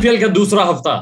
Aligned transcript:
IPL 0.00 0.20
का 0.20 0.28
दूसरा 0.28 0.62
हफ़्ता 0.64 0.92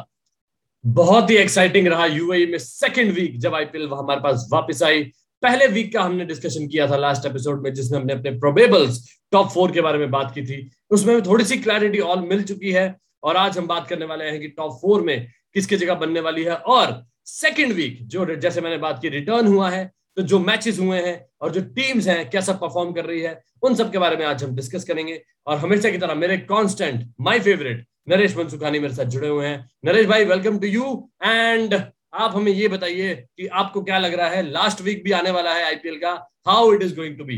बहुत 0.85 1.29
ही 1.31 1.37
एक्साइटिंग 1.37 1.87
रहा। 1.89 2.07
यूएई 2.07 2.47
में 2.47 2.57
सेकंड 2.59 3.13
वीक 3.15 3.39
जब 3.41 3.55
आईपीएल 3.55 3.87
हमारे 3.89 4.21
पास 4.21 4.47
वापस 4.53 4.83
आई। 4.83 5.03
पहले 5.43 5.67
वीक 5.67 5.93
का 5.93 6.03
हमने 6.03 6.25
डिस्कशन 6.25 6.67
किया 6.69 6.87
था 6.91 6.97
लास्ट 6.97 7.27
एपिसोड 7.27 7.63
में, 7.63 7.73
जिसमें 7.75 7.99
हमने 7.99 8.13
अपने 8.13 8.31
प्रोबेबल्स 8.39 9.01
टॉप 9.33 9.51
फोर 9.51 9.73
के 9.73 9.81
बारे 9.81 9.99
में 9.99 10.11
बात 10.11 10.33
की 10.35 10.43
थी। 10.43 10.59
उसमें 10.91 11.21
थोड़ी 11.23 11.45
सी 11.45 11.59
क्लैरिटी 11.59 11.99
ऑल 12.01 12.27
मिल 12.29 12.43
चुकी 12.43 12.73
है 12.73 12.95
और 13.23 13.37
आज 13.37 13.59
हम 13.59 13.67
बात 13.67 13.87
करने 13.89 14.05
वाले 14.05 14.25
हैं 14.25 14.41
कि 14.41 14.49
टॉप 14.49 14.79
फोर 14.83 15.03
में 15.03 15.29
किसकी 15.55 15.77
जगह 15.77 15.95
बनने 15.95 16.21
वाली 16.21 16.45
है। 16.45 16.55
और 16.55 17.03
सेकेंड 17.27 17.73
वीक 17.73 17.99
जो 18.09 18.27
जैसे 18.37 18.61
मैंने 18.61 18.79
बात 18.79 19.01
की 19.03 19.09
रिटर्न 19.11 19.47
हुआ 19.47 19.71
है 19.71 19.91
तो 20.17 20.23
जो 20.23 20.39
मैचेस 20.41 20.79
हुए 20.79 21.01
हैं 21.01 21.17
और 21.41 21.53
जो 21.53 21.61
टीम्स 21.75 22.09
हैं 22.09 22.29
कैसा 22.31 22.53
परफॉर्म 22.63 22.93
कर 22.93 23.05
रही 23.05 23.21
है 23.21 23.41
उन 23.63 23.75
सब 23.75 23.93
के 23.93 23.99
बारे 23.99 24.17
में 24.17 24.25
आज 24.27 24.45
हम 24.45 24.55
डिस्कस 24.57 24.85
करेंगे। 24.85 25.21
और 25.47 25.57
हमेशा 25.59 25.91
की 25.91 25.99
तरह 25.99 26.15
मेरे 26.15 26.37
constant 26.49 27.05
my 27.21 27.41
favourite 27.41 27.85
Naresh 28.09 28.37
Mansukhani 28.37 28.79
मेरे 28.79 28.95
साथ 28.95 29.05
जुड़े 29.07 29.29
हुए 29.29 29.47
हैं। 29.47 29.69
नरेश 29.85 30.07
भाई 30.07 30.25
वेलकम 30.25 30.59
टू 30.59 30.67
यू 30.67 31.11
एंड 31.25 31.75
आप 31.75 32.33
हमें 32.35 32.53
ये 32.53 32.69
बताइए 32.69 33.15
कि 33.15 33.47
आपको 33.47 33.83
क्या 33.83 33.99
लग 33.99 34.15
रहा 34.15 34.29
है? 34.29 34.43
लास्ट 34.51 34.81
वीक 34.83 35.03
भी 35.05 35.13
आने 35.13 35.31
वाला 35.31 35.55
है 35.55 35.65
आईपीएल 35.65 35.99
का। 35.99 36.13
How 36.49 36.73
it 36.75 36.83
is 36.83 36.95
going 36.97 37.17
to 37.19 37.25
be 37.25 37.37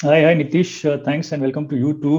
hi 0.00 0.24
hi 0.24 0.34
Nitish 0.34 0.80
thanks 0.86 1.32
and 1.32 1.42
welcome 1.42 1.66
to 1.66 1.76
you 1.76 1.92
too 2.02 2.16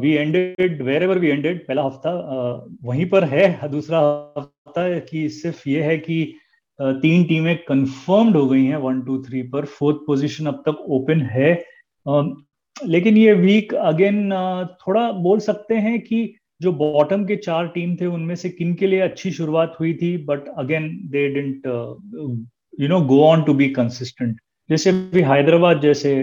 we 0.00 0.12
ended 0.12 0.82
wherever 1.02 1.18
we 1.18 1.28
ended 1.28 1.66
पहला 1.66 1.82
हफ़्ता 1.82 2.10
uh, 2.10 2.76
वहीं 2.84 3.06
पर 3.10 3.24
है 3.24 3.68
दूसरा 3.70 4.00
हफ़्ता 4.38 4.98
कि 5.10 5.28
सिर्फ़ 5.30 5.68
ये 5.68 5.82
है 5.82 5.96
कि 5.98 6.16
तीन 6.78 7.24
टीमें 7.24 7.56
कंफर्म्ड 7.64 8.36
हो 8.36 8.46
गई 8.48 8.64
हैं 8.64 8.76
वन 8.76 9.00
टू 9.02 9.22
थ्री 9.22 9.42
पर। 9.48 9.64
फोर्थ 9.64 9.96
पोजीशन 10.06 10.46
अब 10.46 10.62
तक 10.66 10.84
ओपन 10.90 11.20
है। 11.32 11.52
लेकिन 12.76 13.16
ये 13.16 13.32
वीक 13.34 13.74
अगेन 13.74 14.30
थोड़ा 14.80 15.10
बोल 15.12 15.38
सकते 15.40 15.74
हैं 15.76 16.00
कि 16.00 16.34
जो 16.62 16.72
बॉटम 16.72 17.24
के 17.24 17.36
चार 17.36 17.66
टीम 17.68 17.94
थे, 17.96 18.06
उनमें 18.06 18.34
से 18.34 18.48
किन 18.50 18.74
के 18.74 18.86
लिए 18.86 19.00
अच्छी 19.00 19.30
शुरुआत 19.30 19.76
हुई 19.80 19.92
थी? 19.94 20.16
But 20.24 20.48
again 20.58 20.88
they 21.12 21.28
didn't 21.34 21.66
you 22.80 22.88
know 22.88 23.00
go 23.02 23.20
on 23.24 23.42
to 23.42 23.54
be 23.54 23.68
consistent 23.70 24.36
जैसे 24.70 24.90
अभी 24.90 25.22
हैदराबाद 25.22 25.80
जैसे 25.80 26.14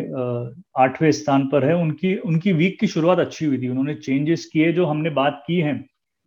आठवें 0.77 1.11
स्थान 1.11 1.45
पर 1.47 1.65
है, 1.65 1.75
उनकी 1.75 2.15
उनकी 2.17 2.51
वीक 2.53 2.79
की 2.79 2.87
शुरुआत 2.87 3.19
अच्छी 3.19 3.45
हुई 3.45 3.57
थी। 3.57 3.67
उन्होंने 3.67 3.95
चेंजेस 3.95 4.45
किए 4.45 4.71
जो 4.73 4.85
हमने 4.85 5.09
बात 5.11 5.43
की 5.47 5.59
है 5.59 5.73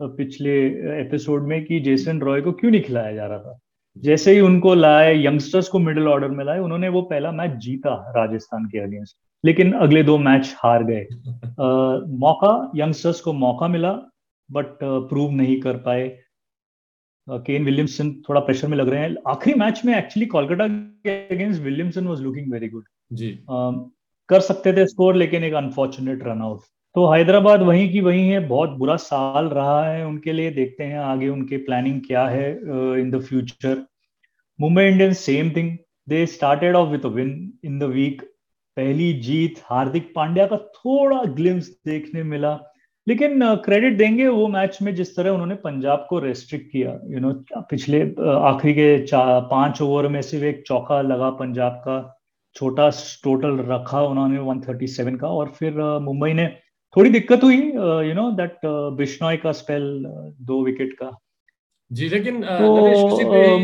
पिछले 0.01 0.55
एपिसोड 1.01 1.47
में 1.49 1.65
कि 1.65 1.81
जेसन 1.81 2.21
रॉय 2.21 2.41
को 2.41 2.53
क्यों 2.53 2.71
नहीं 2.71 2.83
खिलाया 2.83 3.13
जा 3.13 3.27
रहा 3.27 3.39
था? 3.39 3.59
जैसे 3.99 4.33
ही 4.33 4.41
उनको 4.41 4.75
लाए 4.75 5.25
यंगस्टर्स 5.25 5.69
को 5.69 5.79
मिडिल 5.79 6.09
ऑर्डर 6.09 6.29
में 6.29 6.45
लाए 6.45 6.59
उन्होंने 6.59 6.89
वो 6.89 7.03
पहला 7.03 7.33
मैच 7.33 7.51
जीता 7.51 8.13
राजस्थान 8.17 8.65
के 8.65 8.79
अगेंस्ट 8.79 9.17
लेकिन 9.45 9.73
अगले 9.73 10.03
दो 10.03 10.19
मैच 10.19 10.55
हार 10.59 10.85
गए। 10.85 11.07
मौका 12.09 12.73
यंगस्टर्स 12.77 13.21
को 13.21 13.33
मौका 13.33 13.69
मिला 13.69 13.93
बट 14.51 14.67
प्रूव 14.83 15.31
नहीं 15.31 15.61
कर 15.61 15.77
पाए। 15.77 16.19
केन 17.31 17.65
विलियमसन 17.65 18.13
थोड़ा 18.13 18.41
प्रेशर 18.41 18.69
में 18.69 18.77
लग 18.77 18.89
रहे 18.89 19.01
हैं। 19.01 19.17
आखिरी 19.29 19.61
मैच 19.61 19.83
में 19.85 19.99
एक्चुअली 19.99 20.27
कोलकाता 20.27 20.69
के 20.69 21.35
against 21.35 21.63
Williamson 21.63 22.07
was 22.07 22.21
looking 22.21 22.53
very 22.53 22.69
good 22.69 22.85
ji. 23.13 23.39
uh, 23.43 23.91
कर 24.29 24.41
सकते 24.41 24.73
थे 24.73 24.87
स्कोर 24.87 25.15
लेकिन 25.15 25.45
एक 25.45 25.55
अनफॉर्चुनेट 25.55 26.23
रन 26.23 26.43
आउट 26.43 26.61
तो 26.95 27.07
हैदराबाद 27.13 27.63
वहीं 27.63 27.91
की 27.93 28.01
वहीं 28.01 28.29
है, 28.29 28.41
बहुत 28.49 28.71
बुरा 28.79 28.97
साल 28.97 29.47
रहा 29.49 29.85
है 29.87 30.05
उनके 30.07 30.33
लिए, 30.33 30.51
देखते 30.51 30.85
हैं 30.85 30.99
आगे 30.99 31.29
उनके 31.29 31.57
प्लानिंग 31.65 32.01
क्या 32.01 32.27
है 32.29 32.51
in 33.01 33.11
the 33.11 33.21
future 33.23 33.83
Mumbai 34.59 34.85
Indians 34.85 35.19
same 35.21 35.51
thing 35.57 35.77
they 36.09 36.25
started 36.27 36.77
off 36.77 36.89
with 36.91 37.07
win 37.15 37.33
in 37.65 37.79
the 37.79 37.83
week 37.95 38.23
पहली 38.77 39.13
जीत 39.23 39.59
हार्दिक 39.65 40.13
पांड्या 40.15 40.47
का 40.47 40.57
थोड़ा 40.57 41.23
ग्लिम्स 41.35 41.69
देखने 41.87 42.23
मिला, 42.25 42.59
लेकिन 43.07 43.55
क्रेडिट 43.65 43.97
देंगे 43.99 44.29
वो 44.29 44.47
मैच 44.49 44.79
में 44.83 44.95
जिस 44.95 45.15
तरह 45.17 45.31
उन्होंने 45.31 45.55
पंजाब 45.65 46.07
को 46.11 46.19
रेस्ट्रिक्ट 46.21 46.71
किया. 46.73 46.99
यू 47.07 47.21
नो 47.21 47.33
पिछले 47.71 48.03
आखिरी 48.49 48.75
के 48.75 48.97
पाँच 49.51 49.83
ओवर 49.83 50.09
में 50.09 50.21
सिर्फ़ 50.23 50.45
एक 50.47 50.63
चौका 50.67 51.01
लगा 51.03 51.31
पंजाब 51.41 51.83
का, 51.85 52.21
छोटा 52.57 52.91
टोटल 53.25 53.59
रखा 53.69 54.03
उन्होंने 54.05 54.39
137 54.41 55.19
का 55.21 55.29
और 55.29 55.53
फिर 55.55 55.81
मुंबई 56.03 56.33
ने 56.33 56.47
थोड़ी 56.97 57.11
दिक्कत 57.11 57.43
हुई 57.43 57.57
यू 58.09 58.15
नो 58.15 58.31
दैट 58.31 58.59
बिश्नॉय 58.97 59.37
का 59.37 59.53
स्पेल 59.53 60.05
दो 60.41 60.65
विकेट 60.65 60.93
का। 60.93 61.19
जी 61.93 62.09
लेकिन 62.09 62.43
तो, 62.43 62.77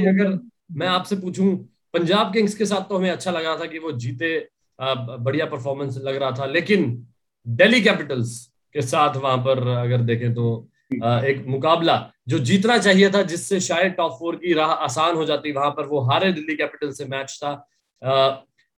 अगर 0.08 0.38
मैं 0.72 0.86
आपसे 0.86 1.16
पूछूँ 1.16 1.56
पंजाब 1.92 2.32
किंग्स 2.32 2.54
के 2.54 2.66
साथ 2.66 2.88
तो 2.88 2.96
हमें 2.96 3.10
अच्छा 3.10 3.30
लगा 3.30 3.56
था 3.56 3.64
कि 3.64 3.78
वो 3.78 3.92
जीते 3.92 4.48
बढ़िया 4.80 5.46
परफॉर्मेंस 5.46 5.98
लग 6.04 6.16
रहा 6.16 6.30
था 6.30 6.46
लेकिन 6.46 7.06
दिल्ली 7.48 7.80
कैपिटल्स 7.80 8.52
के 8.72 8.82
साथ 8.82 9.16
वहाँ 9.16 9.38
पर 9.38 9.69
अगर 9.69 9.98
देखें 9.98 10.34
तो 10.34 10.69
एक 10.92 11.44
मुकाबला 11.46 12.12
जो 12.28 12.38
जीतना 12.38 12.78
चाहिए 12.78 13.10
था 13.10 13.22
जिससे 13.22 13.60
शायद 13.60 13.92
टॉप 13.92 14.12
फोर 14.12 14.36
की 14.36 14.52
राह 14.52 14.70
आसान 14.86 15.16
हो 15.16 15.24
जाती 15.24 15.52
वहाँ 15.52 15.70
पर 15.70 15.86
वो 15.86 16.00
हारे 16.00 16.32
दिल्ली 16.32 16.56
कैपिटल 16.56 16.92
से 16.92 17.04
मैच 17.04 17.40
था 17.44 17.52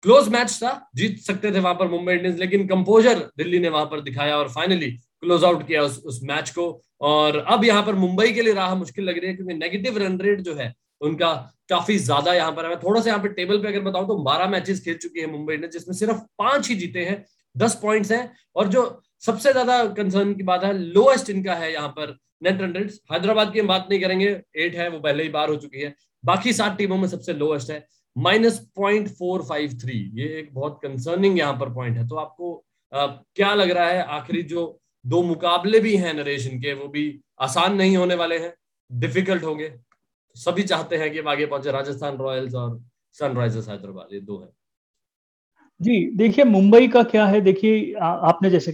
क्लोज 0.05 0.29
मैच 0.29 0.53
था 0.55 0.71
जीत 0.97 1.19
सकते 1.21 1.53
थे 1.53 1.61
वहाँ 1.61 1.75
पर 1.75 1.89
मुंबई 1.89 2.13
इंडियंस 2.13 2.39
लेकिन 2.39 2.67
कंपोजर 2.69 3.19
दिल्ली 3.39 3.59
ने 3.59 3.69
वहाँ 3.69 3.87
पर 3.87 4.01
दिखाया 4.03 4.37
और 4.37 4.49
फाइनली 4.51 4.91
क्लोज 4.91 5.45
आउट 5.45 5.67
किया 5.67 5.83
उस, 5.83 5.99
उस 5.99 6.21
मैच 6.25 6.51
को। 6.51 6.83
और 7.03 7.37
अब 7.39 7.65
यहाँ 7.65 7.83
पर 7.83 7.95
मुंबई 7.97 8.33
के 8.33 8.43
लिए 8.43 8.55
राह 8.55 8.75
मुश्किल 8.75 9.05
लग 9.05 9.19
रही 9.19 9.27
है 9.27 9.35
क्योंकि 9.37 9.55
नेगेटिव 9.55 9.99
रन 9.99 10.19
रेट 10.21 10.41
जो 10.41 10.55
है 10.55 10.73
उनका 11.01 11.33
काफ़ी 11.69 11.97
ज़्यादा 11.99 12.33
यहाँ 12.35 12.53
पर 12.53 12.67
है। 12.67 12.77
थोड़ा 12.79 13.01
सा 13.01 13.11
यहाँ 13.11 13.23
पे 13.23 13.29
टेबल 13.31 13.59
पे 13.59 13.69
अगर 13.69 13.81
बताऊँ 13.83 14.07
तो 14.09 14.17
बारह 14.25 14.49
मैचेस 14.49 14.85
खेल 14.85 14.97
चुकी 14.99 15.21
है 15.21 15.27
मुंबई 15.29 15.55
इंडियंस 15.55 15.73
जिसमें 15.73 15.95
सिर्फ़ 15.97 16.21
पाँच 16.39 16.69
ही 16.69 16.75
जीते 16.77 17.05
हैं 17.05 17.25
दस 17.55 17.79
पॉइंट्स 17.83 18.13
हैं। 18.13 18.31
और 18.57 18.69
जो 18.69 18.85
सबसे 19.23 19.53
ज़्यादा 19.53 19.85
कंसर्न 19.95 20.35
की 20.35 20.43
बात 20.43 20.65
है 20.65 20.73
लोएस्ट 20.79 21.31
इनका 21.31 21.55
है 21.55 21.73
यहाँ 21.73 21.89
पर 21.91 22.17
नेट 22.43 22.61
रन 22.63 22.73
रेट 22.73 22.93
हैदराबाद 23.13 23.53
की 23.53 23.61
हम 23.61 23.67
बात 23.69 23.87
नहीं 23.91 24.01
करेंगे 24.01 24.29
एट 24.57 24.75
है 24.77 24.89
वो 24.91 24.99
पहले 25.01 25.23
ही 25.23 25.29
बार 25.31 25.49
हो 25.49 25.57
चुकी 25.57 25.81
है। 25.81 25.95
बाकी 26.25 26.53
सात 26.53 26.77
टीमों 26.79 26.97
में 26.99 27.09
सबसे 27.09 27.33
लोएस्ट 27.35 27.71
है। 27.71 27.85
Minus 28.17 28.59
point 28.77 29.09
four 29.09 29.43
five 29.43 29.79
three 29.83 29.99
ये 30.15 30.27
एक 30.39 30.53
बहुत 30.55 30.79
कंसर्निंग 30.83 31.39
यहाँ 31.39 31.55
पर 31.61 31.73
पॉइंट 31.75 31.97
है। 31.99 32.07
तो 32.09 32.17
आपको 32.17 32.55
आ, 32.93 33.07
क्या 33.07 33.55
लग 33.55 33.71
रहा 33.71 33.87
है 33.89 34.03
आखिरी 34.11 34.43
जो 34.45 34.79
दो 35.05 35.23
मुकाबले 35.23 35.79
भी 35.81 35.97
हैं 35.97 36.13
नरेशन 36.15 36.59
के 36.61 36.73
वो 36.75 36.89
भी 36.89 37.05
आसान 37.41 37.75
नहीं 37.77 37.97
होने 37.97 38.15
वाले 38.15 38.39
हैं? 38.39 38.53
डिफ़िकल्ट 38.91 39.43
होंगे। 39.45 39.73
सभी 40.37 40.63
चाहते 40.63 40.97
हैं 40.97 41.11
कि 41.13 41.19
आगे 41.21 41.47
पहुँचे 41.47 41.73
राजस्थान 41.73 42.17
रॉयल्स 42.17 42.55
और 42.55 42.81
सनराइजर्स 43.15 43.69
हैदराबाद 43.69 44.15
ये 44.15 44.21
दो 44.21 44.39
है। 44.41 44.49
जी 45.81 46.05
देखिए 46.17 46.45
मुंबई 46.45 46.89
का 46.89 47.03
क्या 47.05 47.27
है? 47.27 47.41
देखिए 47.41 47.93
आपने 47.95 48.51
जैसे 48.51 48.73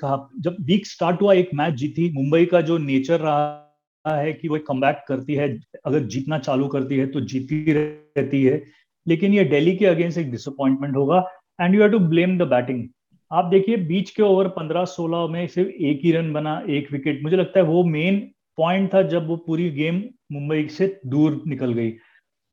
कहा 0.00 0.28
जब 0.40 0.56
वीक 0.60 0.86
स्टार्ट 0.86 1.22
हुआ 1.22 1.34
एक 1.34 1.50
मैच 1.54 1.74
जीती 1.74 2.10
मुंबई 2.12 2.46
का 2.46 2.60
जो 2.60 2.78
नेचर 2.78 3.20
रहा 3.20 3.63
है 4.06 4.32
कि 4.32 4.48
वो 4.48 4.58
कम 4.58 4.80
करती 5.08 5.34
है, 5.34 5.60
अगर 5.86 5.98
जीतना 5.98 6.38
चालू 6.38 6.66
करती 6.68 6.96
है 6.96 7.06
तो 7.06 7.20
जीती 7.20 7.72
रहती 7.72 8.44
है। 8.44 8.62
लेकिन 9.08 9.34
ये 9.34 9.44
दिल्ली 9.44 9.76
के 9.76 9.86
अगेंस्ट 9.86 10.18
एक 10.18 10.30
डिसअपॉइंटमेंट 10.30 10.96
होगा 10.96 11.28
and 11.60 11.74
you 11.74 11.82
have 11.82 11.90
to 11.90 11.98
blame 11.98 12.38
the 12.38 12.42
batting 12.42 12.88
आप 13.32 13.44
देखिए, 13.44 13.76
बीच 13.76 14.10
के 14.10 14.22
ओवर 14.22 14.48
15-16 14.48 15.28
में 15.28 15.46
सिर्फ़ 15.46 15.70
एक 15.70 16.00
ही 16.04 16.12
रन 16.12 16.32
बना, 16.32 16.62
एक 16.68 16.92
विकेट 16.92 17.22
मुझे 17.22 17.36
लगता 17.36 17.60
है 17.60 17.66
वो 17.66 17.84
मेन 17.84 18.18
पॉइंट 18.56 18.94
था 18.94 19.02
जब 19.02 19.26
वो 19.26 19.36
पूरी 19.36 19.70
गेम 19.70 20.02
मुंबई 20.32 20.66
से 20.68 21.00
दूर 21.06 21.42
निकल 21.46 21.72
गई। 21.72 21.92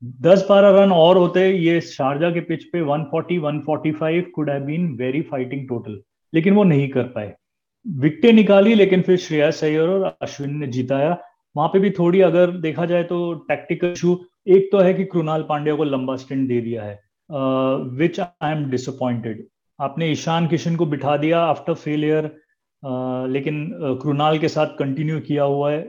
दस 0.04 0.46
बारह 0.48 0.82
रन 0.82 0.92
और 0.92 1.16
होते, 1.16 1.50
ये 1.50 1.80
शारजा 1.80 2.30
के 2.30 2.40
पिच 2.40 2.64
पे 2.64 2.80
140 2.80 3.38
145 3.38 4.30
could 4.34 4.50
have 4.50 4.62
been 4.62 4.96
very 4.96 5.22
fighting 5.22 5.68
total 5.68 6.00
लेकिन 6.34 6.54
वो 6.54 6.64
नहीं 6.64 6.88
कर 6.88 7.02
पाए। 7.02 7.34
विकटें 7.88 8.32
निकाली, 8.32 8.74
लेकिन 8.74 9.02
फिर 9.02 9.16
श्रेयस 9.16 9.64
अय्यर 9.64 9.88
और 9.88 10.18
अश्विन 10.22 10.56
ने 10.56 10.66
जीताया। 10.66 11.18
वहाँ 11.56 11.68
पे 11.68 11.78
भी 11.78 11.90
थोड़ी 11.90 12.20
अगर 12.20 12.50
देखा 12.60 12.84
जाए 12.86 13.04
तो 13.04 13.32
टैक्टिकल 13.48 13.92
इशू 13.92 14.18
एक 14.48 14.68
तो 14.72 14.78
है 14.78 14.92
कि 14.94 15.04
कृणाल 15.06 15.42
पांड्या 15.48 15.74
को 15.76 15.84
लंबा 15.84 16.16
स्टेंट 16.16 16.46
दे 16.48 16.60
दिया 16.60 16.82
है 16.82 16.94
विच 17.98 18.20
आई 18.20 18.52
एम 18.52 18.64
डिसअपॉइंटेड 18.70 19.44
आपने 19.78 20.10
ईशान 20.10 20.46
किशन 20.48 20.76
को 20.76 20.86
बिठा 20.86 21.16
दिया 21.16 21.40
आफ्टर 21.46 21.74
फेलियर 21.76 22.30
लेकिन 23.32 23.66
कृणाल 24.02 24.38
के 24.38 24.48
साथ 24.48 24.78
कंटिन्यू 24.78 25.18
किया 25.26 25.44
हुआ 25.44 25.70
है 25.72 25.80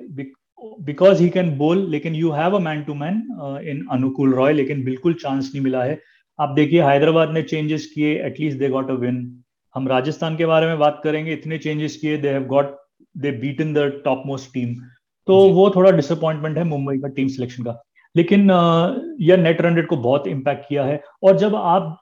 बिकॉज़ 0.82 1.22
ही 1.22 1.30
कैन 1.30 1.58
बोल 1.58 1.86
लेकिन 1.92 2.16
you 2.16 2.32
have 2.32 2.56
a 2.56 2.60
man 2.60 2.84
to 2.84 2.94
man 2.96 3.16
in 3.70 3.86
Anukul 3.92 4.34
Roy, 4.34 4.54
लेकिन 4.54 4.84
बिल्कुल 4.84 5.14
चांस 5.14 5.52
नहीं 5.54 5.64
मिला 5.64 5.84
है। 5.84 6.00
आप 6.40 6.50
देखिए, 6.50 6.82
हैदराबाद 6.82 7.32
ने 7.34 7.42
चेंजेस 7.44 7.86
किए 7.96 8.14
at least 8.26 8.60
they 8.60 8.70
got 8.70 8.90
a 8.92 8.94
win 9.02 9.18
हम 9.76 9.88
राजस्थान 9.88 10.36
के 10.38 10.46
बारे 10.46 10.68
में 10.68 10.78
बात 10.80 11.02
करेंगे, 11.04 11.34
इतने 11.34 11.58
चेंजेस 11.58 11.98
किए 11.98 12.18
they 12.18 12.30
have 12.30 12.44
got 12.48 12.76
they 13.16 13.32
beat 13.42 13.62
in 13.62 13.74
the 13.74 13.92
top 14.06 14.24
most 14.26 14.54
team 14.54 14.76
तो 15.28 15.38
वो 15.54 15.70
थोड़ा 15.70 15.92
डिसअपॉइंटमेंट 15.92 16.58
है 16.58 16.64
मुंबई 16.64 16.98
का 16.98 17.08
टीम 17.08 17.28
सिलेक्शन 17.28 17.64
का। 17.64 17.82
लेकिन 18.16 18.50
यह 19.22 19.38
नेट 19.38 19.62
रन 19.62 19.76
रेट 19.76 19.88
को 19.88 19.98
बहुत 19.98 20.28
इम्पैक्ट 20.28 20.68
किया 20.70 20.84
है। 20.86 21.02
और 21.24 21.38
जब 21.38 21.56
आप 21.56 21.98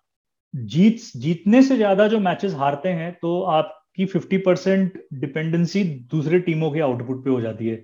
जीत 0.54 1.02
जीतने 1.18 1.62
से 1.64 1.76
ज़्यादा 1.76 2.08
जो 2.08 2.20
मैचेस 2.20 2.54
हारते 2.54 2.90
हैं 2.92 3.12
तो 3.22 3.42
आपकी 3.52 4.06
50 4.08 4.38
परसेंट 4.46 5.02
डिपेंडेंसी 5.16 5.84
दूसरे 6.12 6.40
टीमों 6.40 6.72
के 6.72 6.80
आउटपुट 6.80 7.24
पे 7.26 7.30
हो 7.30 7.42
जाती 7.42 7.68
है। 7.68 7.76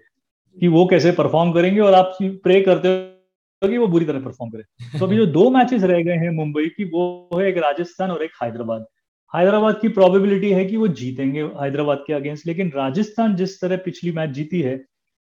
कि 0.58 0.68
वो 0.68 0.86
कैसे 0.86 1.12
परफॉर्म 1.12 1.52
करेंगे 1.54 1.80
और 1.82 1.94
आप 1.94 2.18
प्रे 2.22 2.60
करते 2.62 2.88
हो 2.88 3.68
कि 3.70 3.78
वो 3.78 3.88
बुरी 3.88 4.06
तरह 4.06 4.20
परफॉर्म 4.20 4.52
करें। 4.52 5.00
तो 5.00 5.06
अभी 5.06 5.18
जो 5.18 5.26
दो 5.34 5.50
मैचेस 5.50 5.84
रह 5.84 6.02
गए 6.04 6.16
हैं 6.16 6.30
मुंबई 6.36 6.66
की 6.68 6.86
वो 6.86 7.40
है 7.40 7.48
एक 7.50 7.58
राजस्थान 7.58 8.12
और 8.12 8.24
एक 8.24 8.32
हैदराबाद। 8.44 8.86
हैदराबाद 9.34 9.80
की 9.82 9.88
प्रोबेबिलिटी 9.90 10.52
है 10.52 10.66
कि 10.66 10.78
वो 10.78 10.88
जीतेंगे 11.00 11.44
हैदराबाद 11.62 12.04
के 12.08 12.14
अगेंस्ट 12.14 12.48
लेकिन 12.48 12.72
राजस्थान 12.76 13.36
जिस 13.36 13.60
तरह 13.62 13.78
पिछली 13.86 14.12
मैच 14.12 14.30
जीती 14.30 14.62
है 14.62 14.76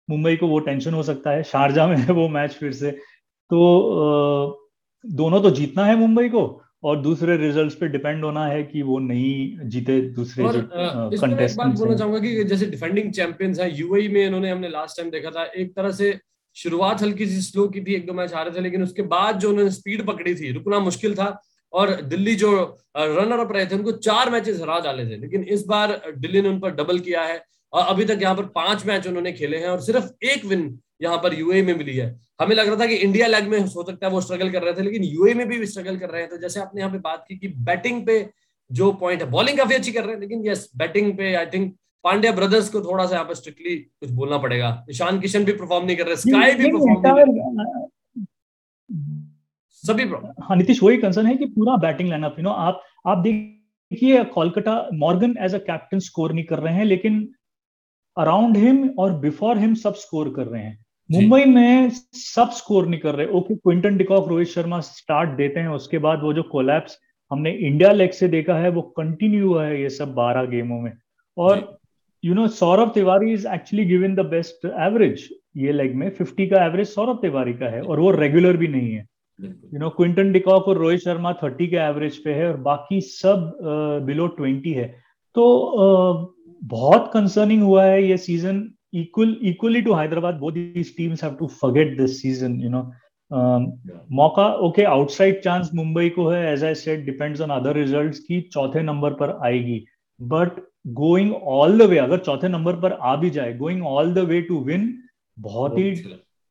मुंबई 0.09 0.35
को 0.35 0.47
वो 0.47 0.59
टेंशन 0.59 0.93
हो 0.93 1.03
सकता 1.03 1.31
है 1.31 1.43
शारजा 1.43 1.87
में 1.87 1.97
है 1.97 2.13
वो 2.13 2.27
मैच 2.29 2.51
फिर 2.51 2.71
से। 2.73 2.91
तो 2.91 4.63
दोनों 5.05 5.41
तो 5.41 5.49
जीतना 5.51 5.85
है 5.85 5.95
मुंबई 5.95 6.29
को 6.29 6.61
और 6.83 7.01
दूसरे 7.01 7.37
रिजल्ट्स 7.37 7.75
पे 7.75 7.87
डिपेंड 7.87 8.23
होना 8.25 8.45
है 8.47 8.63
कि 8.63 8.81
वो 8.81 8.97
नहीं 8.99 9.69
जीते 9.69 9.99
दूसरे 10.11 10.43
और, 10.45 10.55
जो 10.55 11.19
कंटेस्टेंट्स 11.21 11.79
बोलना 11.79 11.95
चाहूँगा 11.95 12.19
कि 12.19 12.43
जैसे 12.43 12.65
डिफेंडिंग 12.65 13.11
चैंपियंस 13.13 13.59
हैं 13.59 13.69
यूएई 13.75 14.07
में 14.07 14.25
इन्होंने 14.25 14.49
हमने 14.51 14.69
लास्ट 14.69 14.97
टाइम 14.97 15.09
देखा 15.11 15.29
था 15.29 15.43
एक 15.43 15.75
तरह 15.75 15.91
से 15.91 16.19
शुरुआत 16.55 17.01
हल्की 17.01 17.25
सी 17.25 17.41
स्लो 17.41 17.67
की 17.67 17.81
थी 17.81 17.95
एक 17.95 18.05
दो 18.07 18.13
मैच 18.13 18.33
हारे 18.33 18.51
थे 18.51 18.61
लेकिन 18.61 18.83
उसके 18.83 19.01
बाद 19.01 19.39
जो 19.39 19.49
उन्होंने 19.49 19.71
स्पीड 19.71 20.05
पकड़ी 20.05 20.35
थी 20.35 20.51
रुकना 20.51 20.79
मुश्किल 20.79 21.15
था 21.15 21.27
और 21.73 21.91
दिल्ली 22.01 22.35
जो 22.35 22.51
रनर 22.97 23.39
अप 23.39 23.51
रहे 23.51 23.65
थे 23.65 23.75
उनको 23.75 23.91
चार 23.91 24.29
मैचेस 24.29 24.61
हरा 24.61 24.79
डाले 24.79 25.05
थे। 25.05 25.17
लेकिन 25.17 25.43
इस 25.43 25.65
बार 25.65 26.01
दिल्ली 26.17 26.41
ने 26.41 26.49
उन 26.49 26.59
पर 26.59 26.71
डबल 26.71 26.99
किया 26.99 27.23
है। 27.23 27.37
और 27.73 27.85
अभी 27.85 28.05
तक 28.05 28.19
यहाँ 28.21 28.35
पर 28.35 28.45
पाँच 28.55 28.85
मैच 28.85 29.07
उन्होंने 29.07 29.31
खेले 29.33 29.57
हैं 29.57 29.67
और 29.69 29.81
सिर्फ़ 29.81 30.25
एक 30.25 30.45
विन 30.45 30.79
यहाँ 31.01 31.17
पर 31.23 31.33
यूए 31.33 31.61
में 31.61 31.73
मिली 31.77 31.95
है। 31.97 32.07
हमें 32.41 32.55
लग 32.55 32.67
रहा 32.67 32.75
था 32.75 32.85
कि 32.85 32.95
इंडिया 32.97 33.27
लेग 33.27 33.47
में 33.47 33.59
हो 33.59 33.83
सकता 33.83 34.05
है 34.05 34.11
वो 34.11 34.21
स्ट्रगल 34.21 34.51
कर 34.51 34.63
रहे 34.63 34.73
थे 34.73 34.81
लेकिन 34.81 35.03
यूए 35.05 35.33
में 35.33 35.47
भी 35.47 35.65
स्ट्रगल 35.65 35.97
कर 35.97 36.09
रहे 36.09 36.21
हैं। 36.21 36.29
तो 36.29 36.37
जैसे 36.37 36.59
आपने 36.59 36.81
यहाँ 36.81 36.91
पे 36.91 36.99
बात 36.99 37.25
की 37.27 37.37
कि 37.37 37.47
बैटिंग 37.65 38.05
पे 38.05 38.29
जो 38.69 38.91
पॉइंट 39.01 39.21
है 39.21 39.29
बॉलिंग 39.29 39.57
काफ़ी 39.57 39.75
अच्छी 39.75 39.91
कर 39.91 40.03
रहे 40.03 40.13
हैं 40.13 40.19
लेकिन 40.21 40.47
यस 40.47 40.69
बैटिंग 40.77 41.11
पे 41.17 41.33
आई 41.35 41.45
थिंक 41.53 41.75
पांड्या 42.05 42.31
ब्रदर्स 42.31 42.69
को 42.69 42.81
थोड़ा 42.81 43.05
सा 43.05 43.15
यहाँ 43.15 43.25
पर 43.25 43.35
स्ट्रिक्टली 43.35 43.75
कुछ 43.75 44.09
बोलना 44.11 44.37
पड़ेगा। 44.37 44.85
ईशान 44.89 45.19
किशन 45.19 45.45
भी 45.45 45.51
परफॉर्म 45.53 45.85
नहीं 45.85 45.97
कर 45.97 46.05
रहे 46.05 46.15
स्काई 46.17 46.53
भी 46.55 46.71
परफॉर्म 46.71 47.01
नहीं 47.01 47.13
कर 47.15 47.31
रहे। 47.31 47.85
सभी 49.83 50.03
हाँ 50.43 50.55
नीतीश 50.57 50.81
वही 50.83 50.97
कंसर्न 50.97 51.25
है 51.27 51.35
कि 51.37 51.45
पूरा 51.47 51.75
बैटिंग 51.79 52.09
लाइनअप 52.09 52.35
यू 52.39 52.43
नो 52.43 52.51
आप 52.51 52.81
आप 53.07 53.17
देखिए 53.19 54.23
Kolkata 54.33 54.77
Morgan 54.95 55.35
as 55.41 55.55
a 55.55 55.57
captain 55.65 55.99
score 56.01 56.33
नहीं 56.33 56.45
कर 56.45 56.59
रहे 56.59 56.73
हैं 56.73 56.85
लेकिन 56.85 57.27
अराउंड 58.17 58.57
हिम 58.57 58.89
और 58.99 59.13
बिफोर 59.19 59.57
हिम 59.57 59.73
सब 59.75 59.93
स्कोर 59.95 60.33
कर 60.35 60.47
रहे 60.47 60.61
हैं। 60.63 60.77
मुंबई 61.09 61.45
में 61.45 61.89
सब 61.89 62.49
स्कोर 62.51 62.87
नहीं 62.87 62.99
कर 62.99 63.15
रहे। 63.15 63.27
Okay 63.27 63.55
Quinton 63.55 63.97
de Kock 63.97 64.27
Rohit 64.29 64.47
Sharma 64.47 64.79
start 64.81 65.29
देते 65.37 65.59
हैं 65.59 65.69
उसके 65.69 65.97
बाद 65.97 66.23
वो 66.23 66.33
जो 66.33 66.43
कोलैप्स 66.43 66.97
हमने 67.31 67.51
इंडिया 67.51 67.91
लेग 67.91 68.11
से 68.11 68.27
देखा 68.27 68.55
है 68.55 68.69
वो 68.69 68.81
कंटिन्यू 68.97 69.47
हुआ 69.47 69.65
है 69.65 69.81
ये 69.81 69.89
सब 69.89 70.13
बारह 70.13 70.45
गेमों 70.45 70.79
में। 70.81 70.91
और 71.37 71.79
you 72.23 72.33
know 72.33 72.47
Saurabh 72.47 72.91
Tiwari 72.93 73.31
is 73.33 73.47
actually 73.47 73.85
given 73.85 74.15
the 74.15 74.25
best 74.25 74.65
average 74.65 75.27
ये 75.57 75.71
लेग 75.71 75.95
में। 75.95 76.09
फिफ्टी 76.09 76.47
का 76.47 76.65
एवरेज 76.65 76.87
सौरभ 76.87 77.19
तिवारी 77.21 77.53
का 77.53 77.69
है 77.69 77.81
और 77.81 77.99
वो 77.99 78.11
रेगुलर 78.11 78.57
भी 78.57 78.67
नहीं 78.67 78.91
है। 78.91 79.05
यू 79.39 79.79
नो 79.79 79.89
क्विंटन 79.89 80.31
डिकॉक 80.31 80.67
और 80.67 80.77
रोहित 80.77 80.99
शर्मा 80.99 81.33
थर्टी 81.43 81.67
के 81.67 81.75
एवरेज 81.75 82.17
पे 82.23 82.33
है 82.33 82.47
और 82.47 82.57
बाकी 82.61 83.01
सब 83.01 83.51
बिलो 84.05 84.27
uh, 84.27 84.35
ट्वेंटी 84.37 84.71
है। 84.73 84.87
तो 85.35 85.43
uh, 85.83 86.36
बहुत 86.63 87.09
कंसर्निंग 87.13 87.63
हुआ 87.63 87.83
है 87.85 88.03
ये 88.03 88.17
season 88.17 88.63
equal 88.93 89.35
equally 89.43 89.81
to 89.81 89.93
Hyderabad 89.93 90.35
both 90.35 90.53
this 90.53 90.95
teams 90.97 91.23
have 91.23 91.33
to 91.33 91.47
forget 91.61 91.97
this 91.97 92.21
season 92.21 92.59
you 92.61 92.69
know 92.69 92.81
मौका 94.15 94.47
ओके 94.65 94.83
आउटसाइड 94.83 95.41
चांस 95.43 95.69
मुंबई 95.75 96.09
को 96.09 96.27
है 96.29 96.53
as 96.53 96.63
I 96.63 96.75
said 96.75 97.05
depends 97.05 97.41
on 97.41 97.49
other 97.49 97.75
results 97.75 98.19
की 98.19 98.41
चौथे 98.41 98.81
नंबर 98.81 99.13
पर 99.13 99.37
आएगी। 99.45 99.83
But 100.19 100.59
going 101.01 101.33
all 101.33 101.77
the 101.77 101.89
way 101.89 101.97
अगर 101.97 102.17
चौथे 102.17 102.47
number 102.47 102.79
पर 102.81 102.91
आ 102.91 103.15
भी 103.15 103.29
जाए 103.29 103.53
going 103.53 103.85
all 103.85 104.13
the 104.13 104.17
way 104.17 104.41
to 104.41 104.59
win 104.59 104.93
बहुत 105.37 105.77
ही 105.77 105.91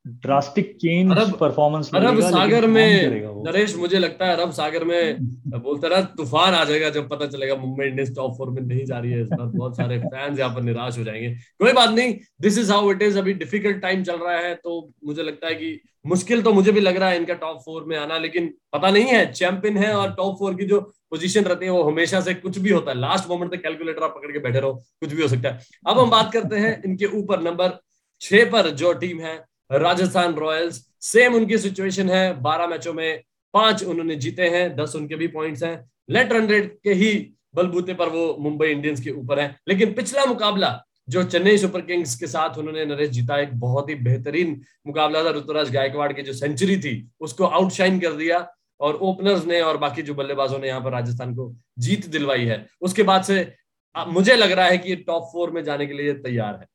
ड्रास्टिक 0.07 0.77
चेंज 0.81 1.33
परफॉर्मेंस 1.41 1.91
अरब 1.95 2.21
सागर 2.23 2.67
में 2.67 3.11
नरेश 3.45 3.75
मुझे 3.77 3.99
लगता 3.99 4.27
है 4.27 4.37
अरब 4.37 4.51
सागर 4.53 4.85
में 4.85 5.17
बोलते 5.49 5.89
रहा 5.89 6.01
तूफ़ान 6.19 6.55
आ 6.55 6.65
जाएगा 6.65 6.91
जब 6.91 7.09
पता 7.09 7.27
चलेगा 7.27 7.55
मुंबई 7.57 7.87
इंडियंस 7.87 8.15
टॉप 8.17 8.37
फोर 8.39 8.51
में 8.51 8.61
नहीं 8.63 8.85
जा 8.85 8.99
रही 8.99 9.13
है। 9.13 9.23
इस 9.23 9.29
बार 9.29 9.47
बहुत 9.47 9.77
सारे 9.77 9.99
फैंस 9.99 10.39
यहाँ 10.39 10.55
पर 10.55 10.63
निराश 10.63 10.99
हो 10.99 11.05
जाएँगे। 11.05 11.31
कोई 11.61 11.73
बात 11.73 11.91
नहीं 11.91 12.15
this 12.41 12.59
is 12.59 12.73
how 12.73 12.91
it 12.91 13.03
is 13.03 13.19
अभी 13.19 13.33
डिफ़िकल्ट 13.35 13.81
टाइम 13.83 14.03
चल 14.03 14.17
रहा 14.17 14.37
है 14.39 14.55
तो 14.55 14.79
मुझे 15.07 15.23
लगता 15.23 15.47
है 15.47 15.55
कि 15.55 15.81
मुश्किल 16.07 16.43
तो 16.43 16.53
मुझे 16.53 16.73
भी 16.73 16.81
लग 16.81 16.97
रहा 16.97 17.09
है 17.09 17.17
इनका 17.17 17.35
टॉप 17.35 17.59
फोर 17.65 17.85
में 17.85 17.97
आना 17.99 18.19
लेकिन 18.19 18.53
पता 18.73 18.91
नहीं 18.91 19.05
है 19.05 19.25
चैंपियन 19.33 19.77
है 19.77 19.93
और 19.95 20.13
टॉप 20.13 20.39
फोर 20.39 20.55
की 20.55 20.65
जो 20.67 20.81
पोजीशन 21.11 21.45
रहती 21.45 21.65
है 21.65 21.71
वो 21.71 21.83
हमेशा 21.83 22.21
से 22.21 22.35
कुछ 22.35 22.59
भी 22.59 22.71
होता 22.71 22.91
है। 22.91 22.99
लास्ट 22.99 23.29
मोमेंट 23.29 23.53
तक 23.53 23.63
कैलकुलेटर 23.63 24.03
आप 24.03 24.15
पकड़ 24.17 24.33
के 24.33 24.39
बैठे 24.39 24.61
रहो 24.61 24.73
कुछ 25.01 25.13
भी 25.13 25.23
हो 25.23 25.29
सकता 25.29 25.49
है। 25.49 25.61
अब 25.89 25.99
हम 25.99 26.11
बात 26.11 26.33
करते 26.33 26.57
हैं 26.57 26.81
इनके 26.85 27.07
ऊपर 27.19 27.43
नंबर 27.43 27.79
छह 28.21 28.51
पर 28.51 28.71
जो 28.77 28.93
टीम 28.95 29.21
है 29.21 29.35
राजस्थान 29.73 30.35
रॉयल्स। 30.35 30.85
सेम 31.01 31.35
उनकी 31.35 31.59
सिचुएशन 31.59 32.11
है, 32.11 32.41
बारह 32.41 32.67
मैचों 32.67 32.93
में 32.93 33.23
पाँच 33.55 33.85
उन्होंने 33.85 34.17
जीते 34.17 34.49
हैं, 34.49 34.77
दस 34.77 34.97
उनके 34.97 35.17
भी 35.17 35.27
पॉइंट्स 35.29 35.63
हैं। 35.63 35.91
लेट 36.11 36.33
रन 36.33 36.47
रेट 36.47 36.79
के 36.85 36.93
ही 36.93 37.33
बलबूते 37.55 37.95
पर 37.95 38.09
वो 38.09 38.37
मुंबई 38.41 38.69
इंडियंस 38.69 39.01
के 39.01 39.11
ऊपर 39.11 39.41
है। 39.41 39.57
लेकिन 39.69 39.93
पिछला 39.93 40.25
मुकाबला, 40.25 40.83
जो 41.09 41.23
चेन्नई 41.25 41.59
सुपर 41.59 41.81
किंग्स 41.81 42.15
के 42.17 42.27
साथ 42.27 42.59
उन्होंने 42.59 42.85
नरेश 42.85 43.11
जीता, 43.11 43.39
एक 43.39 43.55
बहुत 43.61 43.91
ही 43.91 43.95
बेहतरीन 43.95 44.61
मुकाबला 44.87 45.25
था 45.25 45.31
ऋतुराज 45.31 45.71
गायकवाड़ 45.71 46.13
की, 46.13 46.23
जो 46.23 46.33
सेंचुरी 46.33 46.77
थी, 46.77 47.11
उसको 47.21 47.45
आउटशाइन 47.45 48.01
कर 48.01 48.13
दिया 48.13 48.53
और 48.81 48.95
ओपनर्स 48.95 49.45
ने 49.47 49.61
और 49.61 49.77
बाकी 49.77 50.03
जो 50.03 50.15
बल्लेबाजों 50.15 50.59
ने 50.59 50.69
यहाँ 50.69 50.81
पर 50.81 50.91
राजस्थान 50.91 51.35
को 51.35 51.55
जीत 51.79 52.07
दिलवाई 52.07 52.45
है। 52.45 52.67
उसके 52.81 53.03
बाद 53.03 53.23
से 53.23 53.55
मुझे 53.97 54.37
लग 54.37 54.53
रहा 54.53 54.67
है 54.67 54.79
कि 54.79 54.89
ये 54.89 54.97
टॉप 54.97 55.31
फोर 55.33 55.51
में 55.51 55.65
जाने 55.65 55.87
के 55.87 55.93
लिए 55.93 56.13
तैयार 56.15 56.55
है। 56.55 56.67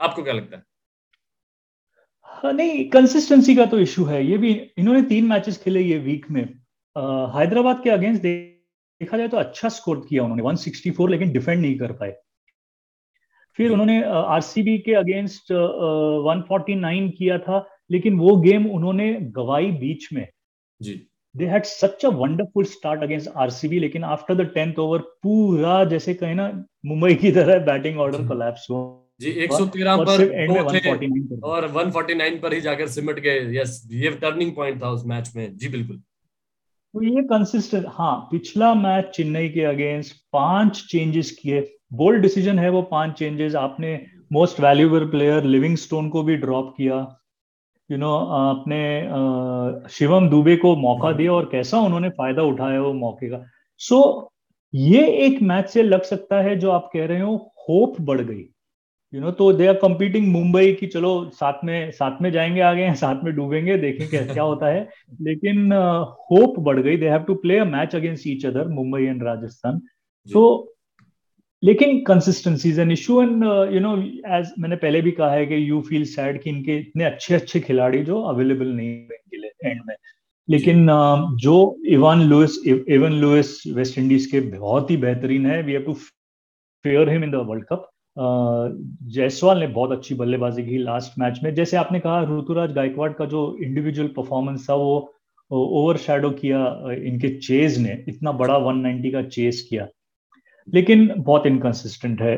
आपको 0.00 0.22
क्या 0.22 0.34
लगता 0.34 0.56
है? 0.56 0.62
हाँ, 2.38 2.52
नहीं 2.52 2.88
कंसिस्टेंसी 2.90 3.54
का 3.56 3.64
तो 3.66 3.78
इशू 3.80 4.04
है। 4.04 4.24
ये 4.26 4.36
भी 4.38 4.50
इन्होंने 4.78 5.02
तीन 5.04 5.24
मैचेस 5.26 5.56
खेले 5.62 5.80
ये 5.80 5.98
वीक 5.98 6.30
में। 6.30 6.42
हैदराबाद 7.34 7.80
के 7.84 7.90
अगेंस्ट 7.90 8.22
देखा 8.22 9.16
जाए 9.16 9.28
तो 9.28 9.36
अच्छा 9.36 9.68
स्कोर 9.68 10.04
किया 10.08 10.22
उन्होंने 10.24 10.42
164 10.44 11.08
लेकिन 11.10 11.32
डिफेंड 11.32 11.60
नहीं 11.60 11.78
कर 11.78 11.92
पाए। 11.92 12.14
फिर 13.58 13.70
उन्होंने 13.70 14.02
आरसीबी 14.04 14.76
के 14.78 14.94
अगेंस्ट 14.94 15.52
149 15.52 17.10
किया 17.18 17.38
था 17.38 17.66
लेकिन 17.90 18.18
वो 18.18 18.36
गेम 18.40 18.66
उन्होंने 18.70 19.12
गवाई 19.36 19.70
बीच 19.80 20.08
में। 20.12 20.26
जी। 20.80 20.94
They 21.34 21.46
had 21.46 21.64
such 21.64 22.04
a 22.06 22.08
wonderful 22.14 22.64
start 22.66 23.02
against 23.02 23.28
RCB 23.36 23.78
लेकिन 23.78 24.04
आफ्टर 24.06 24.34
द 24.34 24.48
टेंथ 24.54 24.78
ओवर 24.78 24.98
पूरा 25.22 25.84
जैसे 25.86 26.14
कहे 26.14 26.34
ना 26.34 26.50
मुंबई 26.86 27.14
की 27.14 27.32
तरह 27.32 27.58
बैटिंग 27.66 27.98
ऑर्डर 28.00 28.26
कोलैप्स 28.28 28.66
हुआ। 28.70 28.80
जी 29.20 29.30
113 29.46 29.96
पर 29.96 30.20
थे 30.74 31.40
और 31.42 31.66
149 31.66 32.38
पर 32.42 32.52
ही 32.52 32.60
जाकर 32.60 32.88
सिमट 32.88 33.18
गए। 33.20 33.38
यस 33.56 33.82
ये 33.92 34.10
टर्निंग 34.10 34.54
पॉइंट 34.56 34.82
था 34.82 34.90
उस 34.90 35.06
मैच 35.06 35.32
में। 35.36 35.56
जी 35.56 35.68
बिल्कुल। 35.68 35.96
तो 35.96 37.02
ये 37.02 37.22
कंसिस्टेंट 37.22 37.86
हाँ 37.88 38.16
पिछला 38.30 38.74
मैच 38.74 39.10
चेन्नई 39.14 39.48
के 39.48 39.64
अगेंस्ट 39.64 40.16
पाँच 40.32 40.84
चेंजेस 40.90 41.30
किए। 41.30 41.60
बोल्ड 41.92 42.22
डिसीज़न 42.22 42.58
है 42.58 42.70
वो 42.70 42.82
पाँच 42.82 43.18
चेंजेस 43.18 43.54
आपने 43.54 43.94
most 44.32 44.60
valuable 44.60 45.06
player 45.06 45.44
living 45.44 45.76
stone 45.76 46.08
को 46.08 46.22
भी 46.22 46.36
ड्रॉप 46.36 46.74
किया। 46.76 46.96
यू 47.90 47.96
you 47.96 48.00
नो 48.00 48.12
know, 48.12 48.28
आपने 48.30 49.88
शिवम 49.88 50.28
दुबे 50.28 50.56
को 50.56 50.76
मौका 50.76 51.12
दिया 51.12 51.32
और 51.32 51.48
कैसा 51.52 51.78
उन्होंने 51.78 52.08
फ़ायदा 52.08 52.42
उठाया 52.42 52.80
वो 52.80 52.92
मौके 52.92 53.28
का। 53.30 53.44
सो 53.80 53.96
so, 53.96 54.32
ये 54.74 55.06
एक 55.26 55.42
मैच 55.42 55.68
से 55.70 55.82
लग 55.82 56.02
सकता 56.02 56.40
है 56.42 56.56
जो 56.56 56.70
आप 56.70 56.90
कह 56.92 57.06
रहे 57.06 57.20
हो 57.20 57.36
होप 57.68 58.00
बढ़ 58.00 58.20
गई। 58.20 58.44
यू 59.14 59.20
नो 59.20 59.30
तो 59.30 59.52
दे 59.52 59.66
आर 59.66 59.74
कम्पीटिंग 59.74 60.26
मुंबई 60.28 60.72
की 60.72 60.86
चलो 60.86 61.30
साथ 61.34 61.64
में 61.64 61.90
साथ 61.90 62.22
में 62.22 62.30
जाएँगे 62.32 62.60
आगे 62.60 62.94
साथ 62.94 63.24
में 63.24 63.34
डूबेंगे 63.34 63.76
देखेंगे 63.78 64.06
क्या 64.06 64.34
क्या 64.34 64.42
होता 64.42 64.66
है। 64.66 64.88
लेकिन 65.20 65.72
होप 66.30 66.56
uh, 66.56 66.64
बढ़ 66.64 66.80
गई। 66.80 66.96
They 66.96 67.08
have 67.08 67.20
to 67.20 67.34
play 67.34 67.58
a 67.58 67.64
match 67.64 67.94
against 67.94 68.26
each 68.26 68.46
other 68.46 68.68
Mumbai 68.68 69.02
and 69.02 69.22
Rajasthan 69.22 69.80
so 70.26 70.74
लेकिन 71.62 72.04
consistency 72.04 72.68
is 72.68 72.80
an 72.80 72.92
issue 72.92 73.22
and 73.22 73.44
you 73.74 73.80
know 73.80 73.96
as 74.38 74.52
मैंने 74.58 74.76
पहले 74.76 75.00
भी 75.00 75.10
कहा 75.10 75.30
है 75.30 75.46
कि 75.46 75.70
यू 75.70 75.80
फील 75.80 76.04
सैड 76.04 76.42
कि 76.42 76.50
इनके 76.50 76.78
इतने 76.78 77.04
अच्छे 77.04 77.34
अच्छे 77.34 77.60
खिलाड़ी 77.60 78.04
जो 78.04 78.22
अवेलेबल 78.22 78.66
नहीं 78.66 78.88
है 78.88 78.94
इनके 78.94 79.36
लिए 79.36 79.70
एंड 79.70 79.80
में। 79.86 79.94
लेकिन 80.50 80.86
uh, 80.86 81.36
जो 81.36 81.76
Evin 81.86 82.22
Lewis 82.22 82.62
Evin 82.88 83.12
Lewis 83.12 83.62
West 83.74 83.98
Indies 83.98 84.26
के 84.26 84.40
बहुत 84.40 84.90
ही 84.90 84.96
बेहतरीन 84.96 85.46
है। 85.46 85.62
We 85.62 85.72
have 85.72 85.82
to 85.82 85.94
fear 85.94 87.10
him 87.10 87.24
in 87.24 87.30
the 87.30 87.34
world 87.34 87.64
cup 87.64 87.90
Jaiswal 88.18 89.58
ने 89.58 89.66
बहुत 89.66 89.92
अच्छी 89.92 90.14
बल्लेबाजी 90.14 90.62
की 90.62 90.78
लास्ट 90.78 91.18
मैच 91.18 91.40
में। 91.44 91.54
जैसे 91.54 91.76
आपने 91.76 92.00
कहा, 92.00 92.20
ऋतुराज 92.22 92.72
गायकवाड़ 92.72 93.12
का 93.12 93.24
जो 93.24 93.56
इंडिविजुअल 93.62 94.08
परफॉर्मेंस 94.08 94.66
था, 94.70 94.74
वो 94.74 95.14
ओवर 95.50 95.96
शेडो 95.96 96.30
किया 96.30 96.58
इनके 96.92 97.28
चेज 97.38 97.78
ने। 97.78 98.04
इतना 98.08 98.32
बड़ा 98.32 98.56
190 98.58 99.10
का 99.10 99.22
चेज 99.22 99.60
किया। 99.60 99.86
लेकिन 100.68 101.10
बहुत 101.18 101.46
इनकंसिस्टेंट 101.46 102.20
है। 102.22 102.36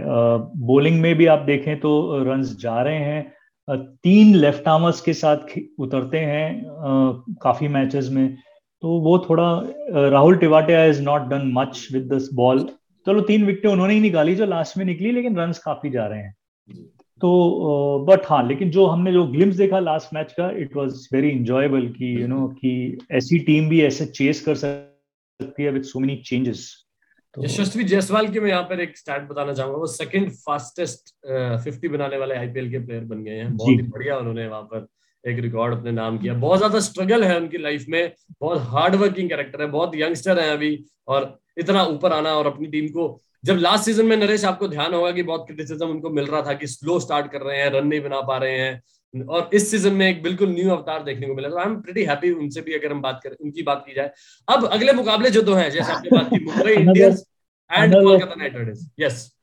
बॉलिंग 0.67 1.01
में 1.01 1.15
भी 1.15 1.27
आप 1.27 1.39
देखें 1.39 1.79
तो 1.81 2.23
रन्स 2.25 2.57
जा 2.61 2.81
रहे 2.83 2.99
हैं। 2.99 3.77
तीन 4.03 4.35
लेफ़्ट 4.35 4.69
आर्मर्स 4.69 5.01
के 5.01 5.13
साथ 5.13 5.59
उतरते 5.79 6.19
हैं 6.19 6.63
काफ़ी 7.43 7.69
मैचेस 7.69 8.09
में। 8.13 8.37
तो 8.83 8.99
वो 9.01 9.19
थोड़ा 9.19 9.49
Rahul 10.09 10.37
Tewatia 10.37 10.85
is 10.85 11.03
not 11.03 11.23
done 11.23 11.51
much 11.55 11.89
with 11.93 12.03
this 12.13 12.33
ball 12.35 12.69
चलो 13.07 13.21
तीन 13.23 13.45
विकेट 13.47 13.67
उन्होंने 13.67 13.95
ही 13.95 14.01
निकाली 14.01 14.35
जो 14.35 14.47
लास्ट 14.47 14.77
में 14.79 14.85
निकली 14.85 15.13
लेकिन 15.13 15.37
रन 15.37 15.53
काफ़ी 15.65 15.91
जा 15.91 16.07
रहे 16.07 16.19
हैं। 16.19 16.35
तो 17.23 18.05
बट 18.09 18.27
हाँ 18.27 18.47
लेकिन 18.49 18.71
जो 18.71 18.87
हमने 18.87 19.13
जो 19.13 19.25
ग्लिम्स 19.29 19.57
देखा 19.57 19.79
लास्ट 19.79 20.15
मैच 20.15 20.33
का 20.33 20.51
इट 20.59 20.77
वाज 20.77 21.09
वेरी 21.13 21.31
इंजॉयबल 21.31 21.87
कि 21.89 22.15
यू 22.23 22.27
नो 22.29 22.47
कि 22.59 22.99
ऐसी 23.13 23.39
टीम 23.39 23.69
भी 23.69 23.83
ऐसे 23.83 24.07
चेस 24.09 24.41
कर 24.45 24.55
सकती 24.55 25.63
है 25.63 25.71
with 25.71 25.83
so 25.83 26.01
many 26.01 26.17
changes 26.27 26.69
Yashasvi 27.35 27.85
Jaiswal 27.85 28.29
के 28.29 28.41
मैं 28.41 28.49
यहाँ 28.51 28.63
पर 28.63 28.81
एक 28.81 28.97
स्टार्ट 28.99 29.29
बताना 29.29 29.53
चाहूँगा। 29.53 29.79
वो 29.79 29.87
सेकंड 29.87 30.31
फास्टेस्ट 30.37 31.11
फिफ्टी 31.65 31.89
बनाने 31.89 32.17
वाले 32.19 32.35
आईपीएल 32.35 32.71
के 32.71 32.79
प्लेयर 32.79 33.05
बन 33.05 33.23
गए 33.25 33.37
हैं। 33.37 33.57
बहुत 33.57 33.71
ही 33.71 33.83
बढ़िया 33.89 34.17
उन्होंने 34.19 34.47
वहाँ 34.49 34.63
पर 34.63 34.87
एक 35.25 35.39
रिकॉर्ड 35.39 35.75
अपने 35.75 35.93
नाम 35.93 36.19
किया। 36.19 36.35
बहुत 36.37 36.59
ज़्यादा 36.59 36.81
स्ट्रगल 36.81 37.25
है 37.25 37.37
उनकी 37.41 37.59
लाइफ 37.59 37.85
में। 37.89 38.13
बहुत 38.41 38.59
हार्ड 38.69 38.95
वर्किंग 38.95 39.29
कैरेक्टर 39.29 39.63
है। 39.63 39.69
बहुत 39.69 39.97
यंगस्टर 39.97 40.39
है 40.39 40.51
अभी। 40.51 40.73
और 41.09 41.40
इतना 41.57 41.85
ऊपर 41.85 42.13
आना 42.13 42.35
और 42.35 42.47
अपनी 42.47 42.67
टीम 42.67 42.89
को 42.89 43.21
जब 43.45 43.57
लास्ट 43.57 43.85
सीज़न 43.85 44.07
में 44.07 44.17
नरेश 44.17 44.45
आपको 44.45 44.69
ध्यान 44.69 44.95
होगा 44.95 45.11
कि 45.13 45.23
बहुत 45.23 45.47
क्रिटिसिज्म 45.47 45.87
उनको 45.87 46.11
मिल 46.11 46.27
रहा 46.27 46.43
था 46.43 46.53
कि 46.53 46.67
स्लो 46.67 46.99
स्टार्ट 47.01 47.31
कर 47.33 47.41
रहे 47.41 47.59
हैं 47.59 47.71
रन 47.71 47.87
नहीं 47.87 48.01
बना 48.01 48.21
पा 48.21 48.37
रहे 48.37 48.59
हैं 48.59 49.25
और 49.25 49.51
इस 49.55 49.71
सीज़न 49.71 49.95
में 49.95 50.09
एक 50.09 50.23
बिल्कुल 50.23 50.49
न्यू 50.49 50.71
अवतार 50.71 51.03
देखने 51.03 51.27
को 51.27 51.35
मिला 51.35 51.49
तो 51.49 51.59
आई 51.59 51.67
एम 51.67 51.81
प्रीटी 51.81 52.03
हैप्पी 52.05 52.31
उनसे 52.33 52.61
भी 52.61 52.75
अगर 52.75 52.93
हम 52.93 53.01
बात 53.03 53.21
करें 53.25 53.37
उनकी 53.41 53.63
बात 53.63 53.83
की 53.87 53.95
जाए। 53.95 54.11
अब 54.49 54.67
अगले 54.67 54.93
मुकाबले 54.93 55.31
जो 55.31 55.43
दो 55.43 55.55
हैं 55.55 55.71
जैसे 55.71 55.93
आपने 55.93 56.11
बात 56.19 56.31
की 56.31 56.45
Mumbai 56.45 56.73
Indians 56.73 57.25
and 57.71 57.95
Kolkata 57.95 58.35
Knight 58.35 58.57
Riders 58.57 58.87
yes 59.01 59.40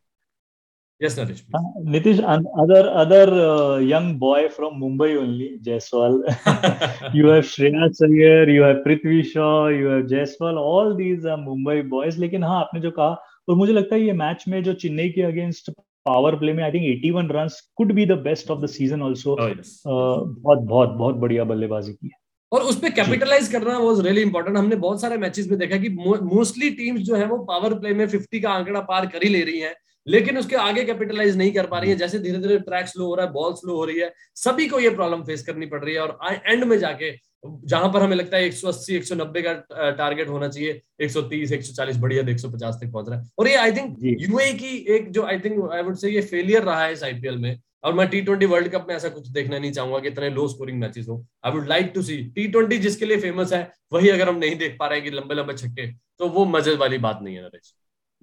Yes, 0.99 1.15
Naresh. 1.15 1.43
Uh, 1.53 1.59
Nitish, 1.85 2.19
and 2.27 2.47
other 2.57 2.89
other 2.89 3.25
uh, 3.31 3.77
young 3.77 4.17
boy 4.17 4.49
from 4.49 4.79
Mumbai 4.81 5.15
only, 5.15 5.59
Jaiswal. 5.61 6.23
you 7.13 7.27
have 7.27 7.43
Shreyas 7.43 8.01
Iyer, 8.01 8.49
you 8.49 8.63
have 8.63 8.77
Prithvi 8.77 9.23
Shaw, 9.23 9.67
you 9.67 9.85
have 9.85 10.05
Jaiswal. 10.05 10.57
All 10.57 10.95
these 10.95 11.23
are 11.25 11.37
Mumbai 11.37 11.87
boys. 11.87 12.17
लेकिन 12.17 12.43
हाँ 12.43 12.59
आपने 12.59 12.81
जो 12.81 12.91
कहा 12.91 13.09
और 13.49 13.55
मुझे 13.55 13.73
लगता 13.73 13.95
है 13.95 14.01
ये 14.01 14.13
मैच 14.23 14.45
में 14.47 14.61
जो 14.63 14.73
चेन्नई 14.73 15.09
के 15.09 15.21
अगेंस्ट 15.21 15.71
पावर 16.05 16.35
प्ले 16.39 16.53
में 16.53 16.63
I 16.63 16.71
think 16.71 17.05
81 17.05 17.31
runs 17.35 17.61
could 17.77 17.91
be 17.93 18.05
the 18.05 18.17
best 18.25 18.51
of 18.51 18.59
the 18.61 18.67
season 18.79 19.01
also 19.03 19.35
बहुत 19.39 20.59
बहुत 20.59 20.89
बहुत 20.89 21.15
बढ़िया 21.15 21.43
बल्लेबाजी 21.43 21.93
की 21.93 22.07
है 22.07 22.25
और 22.51 22.61
उस 22.61 22.79
पर 22.81 22.89
कैपिटलाइज 22.97 23.47
करना 23.51 23.77
वाज 23.79 23.99
रियली 24.05 24.21
इंपॉर्टेंट 24.21 24.57
हमने 24.57 24.75
बहुत 24.83 25.01
सारे 25.01 25.17
मैचेस 25.17 25.49
में 25.49 25.57
देखा 25.59 25.77
कि 25.77 25.89
मोस्टली 26.35 26.69
टीम्स 26.77 27.01
जो 27.09 27.15
है 27.15 27.25
वो 27.27 27.37
पावर 27.49 27.73
प्ले 27.79 27.93
में 27.93 28.07
50 28.07 28.41
का 28.43 28.49
आंकड़ा 28.49 28.81
पार 28.91 29.05
कर 29.13 29.23
ही 29.23 29.29
ले 29.29 29.43
रही 29.43 29.59
हैं 29.59 29.73
लेकिन 30.07 30.37
उसके 30.37 30.55
आगे 30.55 30.83
कैपिटलाइज 30.85 31.37
नहीं 31.37 31.51
कर 31.53 31.65
पा 31.67 31.79
रही 31.79 31.89
है। 31.89 31.95
जैसे 31.97 32.19
धीरे 32.19 32.37
धीरे 32.37 32.57
ट्रैक 32.59 32.87
स्लो 32.87 33.05
हो 33.05 33.15
रहा 33.15 33.25
है 33.25 33.31
बॉल 33.31 33.53
स्लो 33.53 33.75
हो 33.75 33.85
रही 33.85 33.99
है 33.99 34.11
सभी 34.37 34.67
को 34.67 34.79
ये 34.79 34.89
प्रॉब्लम 34.89 35.23
फेस 35.23 35.45
करनी 35.45 35.65
पड़ 35.65 35.83
रही 35.83 35.95
है 35.95 36.01
और 36.01 36.19
एंड 36.45 36.63
में 36.63 36.77
जाके 36.79 37.11
जहाँ 37.45 37.91
पर 37.93 38.01
हमें 38.01 38.15
लगता 38.15 38.37
है 38.37 38.49
180 38.49 38.97
190 38.99 39.41
का 39.43 39.53
टारगेट 39.91 40.29
होना 40.29 40.47
चाहिए 40.47 40.81
130 41.01 41.51
140 41.53 41.97
बढ़िया 41.97 42.23
150 42.25 42.81
तक 42.81 42.91
पहुँच 42.93 43.09
रहा 43.09 43.19
है। 43.19 43.29
और 43.39 43.47
ये 43.47 43.55
आई 43.55 43.71
थिंक 43.71 43.95
यूए 44.01 44.51
की 44.53 44.75
एक 44.95 45.11
जो 45.11 45.23
आई 45.25 45.39
थिंक 45.39 45.71
आई 45.73 45.81
वुड 45.83 45.95
से 45.97 46.09
ये 46.09 46.21
फेलियर 46.23 46.63
रहा 46.63 46.83
है 46.83 46.93
इस 46.93 47.03
आईपीएल 47.03 47.37
में। 47.37 47.57
और 47.83 47.93
मैं 47.93 48.07
टी 48.09 48.21
ट्वेंटी 48.21 48.45
वर्ल्ड 48.45 48.67
कप 48.71 48.85
में 48.89 48.95
ऐसा 48.95 49.09
कुछ 49.09 49.27
देखना 49.29 49.57
नहीं 49.59 49.71
चाहूँगा 49.71 49.99
कि 49.99 50.07
इतने 50.07 50.29
लो 50.29 50.47
स्कोरिंग 50.47 50.79
मैचेस 50.79 51.05
हो। 51.09 51.23
I 51.45 51.51
would 51.51 51.67
like 51.69 51.91
to 51.95 52.01
see 52.01 52.17
T 52.35 52.47
twenty 52.47 52.77
जिसके 52.79 53.05
लिए 53.05 53.17
फ़ेमस 53.19 53.53
है 53.53 53.61
वही 53.93 54.09
अगर 54.09 54.29
हम 54.29 54.37
नहीं 54.37 54.55
देख 54.57 54.75
पा 54.79 54.87
रहे 54.87 54.99
हैं 54.99 55.09
कि 55.09 55.15
लंबे 55.17 55.35
लंबे 55.35 55.53
छक्के 55.55 55.87
तो 55.91 56.27
वो 56.29 56.45
मज़े 56.47 56.75
वाली 56.75 56.97
बात 56.97 57.19
नहीं 57.21 57.35
है 57.35 57.43
नरेश। 57.43 57.73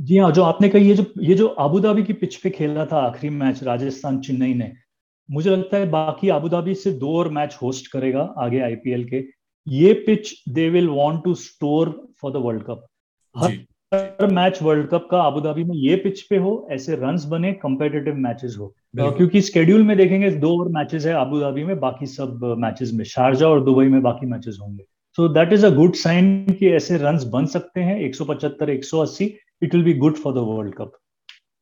जी 0.00 0.16
हाँ 0.18 0.30
जो 0.32 0.42
आपने 0.42 0.68
कही 0.68 0.88
ये 0.88 0.94
जो 0.94 1.04
ये 1.20 1.34
जो 1.34 1.46
अबू 1.46 1.80
धाबी 1.80 2.02
की 2.02 2.12
पिच 2.12 2.36
पे 2.36 2.50
खेला 2.50 2.84
था 2.86 2.98
आखिरी 2.98 3.34
मैच 3.34 3.62
राजस्थान 3.62 4.18
चेन्नई 4.20 4.54
ने 4.54 4.72
मुझे 5.28 5.50
लगता 5.50 5.76
है 5.76 5.88
बाकी 5.90 6.28
अबू 6.28 6.48
धाबी 6.48 6.74
से 6.74 6.92
दो 6.92 7.16
और 7.18 7.28
मैच 7.28 7.56
होस्ट 7.62 7.86
करेगा 7.86 8.22
आगे 8.38 8.60
आईपीएल 8.60 9.04
के। 9.04 9.22
ये 9.66 9.92
pitch 10.06 10.32
they 10.48 10.68
will 10.70 10.88
want 10.88 11.22
to 11.24 11.34
store 11.34 11.90
for 12.22 12.32
the 12.32 12.36
world 12.36 12.62
cup 12.62 12.86
her 13.34 14.26
match 14.32 14.62
world 14.62 14.88
cup 14.88 15.06
का 15.10 15.20
अबू 15.20 15.40
धाबी 15.40 15.64
में 15.64 15.74
ये 15.76 15.96
पिच 15.96 16.20
पे 16.22 16.36
हो 16.36 16.66
ऐसे 16.70 16.94
रन्स 16.96 17.24
बने 17.24 17.52
कंपेटेटिव 17.52 18.14
मैचेस 18.14 18.56
हो। 18.58 18.66
क्योंकि 18.96 19.40
स्केड्यूल 19.40 19.82
में 19.82 19.96
देखेंगे 19.96 20.30
दो 20.30 20.58
और 20.60 20.68
मैचेस 20.68 21.06
है 21.06 21.14
अबू 21.14 21.40
धाबी 21.40 21.64
में 21.64 21.78
बाकी 21.80 22.06
सब 22.06 22.44
मैचेस 22.58 22.92
में 22.94 23.04
शारजा 23.04 23.48
और 23.48 23.64
दुबई 23.64 23.86
में 23.86 24.00
बाकी 24.02 24.26
मैचेस 24.26 24.58
होंगे। 24.62 24.84
So 25.18 25.28
that 25.28 25.52
is 25.52 25.66
a 25.66 25.70
good 25.70 25.94
sign 25.94 26.52
कि 26.58 26.68
ऐसे 26.68 26.96
रन 26.96 27.18
बन 27.30 27.46
सकते 27.46 27.80
हैं 27.80 27.98
175 28.02 28.70
180 28.70 29.30
it 29.62 29.74
will 29.74 29.84
be 29.84 29.94
good 29.94 30.16
for 30.16 30.34
the 30.34 30.36
world 30.36 30.74
cup 30.74 30.92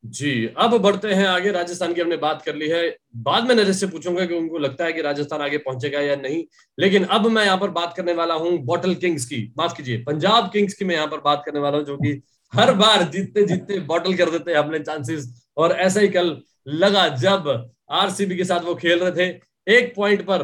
जी, 0.03 0.45
अब 0.57 0.77
बढ़ते 0.77 1.13
हैं 1.13 1.27
आगे। 1.27 1.51
राजस्थान 1.51 1.93
की 1.93 2.01
हमने 2.01 2.17
बात 2.17 2.41
कर 2.41 2.55
ली 2.55 2.67
है। 2.69 2.97
बाद 3.15 3.47
में 3.47 3.55
नरेश 3.55 3.75
से 3.75 3.87
पूछूँगा 3.87 4.25
कि 4.25 4.33
उनको 4.33 4.57
लगता 4.57 4.85
है 4.85 4.93
कि 4.93 5.01
राजस्थान 5.01 5.41
आगे 5.41 5.57
पहुंचेगा 5.57 5.99
या 5.99 6.15
नहीं। 6.15 6.43
लेकिन 6.77 7.03
अब 7.03 7.27
मैं 7.27 7.45
यहाँ 7.45 7.57
पर 7.57 7.69
बात 7.69 7.93
करने 7.97 8.13
वाला 8.13 8.33
हूँ 8.33 8.57
बॉटल 8.57 8.95
किंग्स 8.95 9.25
की। 9.25 9.53
माफ़ 9.57 9.77
कीजिए 9.77 9.97
पंजाब 9.97 10.49
किंग्स 10.51 10.73
की 10.73 10.85
मैं 10.85 10.95
यहाँ 10.95 11.07
पर 11.07 11.17
बात 11.17 11.43
करने 11.45 11.59
वाला 11.59 11.77
हूँ, 11.77 11.85
जो 11.85 11.97
कि 11.97 12.21
हर 12.53 12.73
बार 12.73 13.03
जीतते 13.03 13.45
जीतते 13.45 13.79
बॉटल 13.79 14.13
कर 14.13 14.29
देते 14.29 14.51
हैं 14.51 14.57
अपने 14.57 14.79
चांसेस 14.79 15.47
और 15.57 15.71
ऐसा 15.71 15.99
ही 15.99 16.07
कल 16.07 16.37
लगा 16.67 17.07
जब 17.07 17.71
आरसीबी 17.91 18.37
के 18.37 18.43
साथ 18.43 18.59
वो 18.59 18.75
खेल 18.75 18.99
रहे 18.99 19.11
थे। 19.11 19.39
एक 19.77 19.93
पॉइंट 19.95 20.21
पर, 20.21 20.43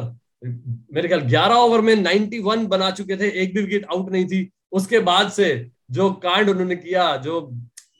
मेरे 0.94 1.08
ख्याल 1.08 1.20
11 1.20 1.56
ओवर 1.56 1.80
में 1.80 1.94
91 1.96 2.66
बना 2.66 2.90
चुके 2.90 3.16
थे। 3.16 3.30
एक 3.42 3.54
भी 3.54 3.62
विकेट 3.62 3.86
आउट 3.86 4.10
नहीं 4.10 4.24
थी। 4.26 4.50
उसके 4.72 4.98
बाद 4.98 5.30
से 5.30 5.70
जो 5.90 6.10
कांड 6.22 6.48
उन्होंने 6.50 6.76
किया 6.76 7.16
जो 7.16 7.40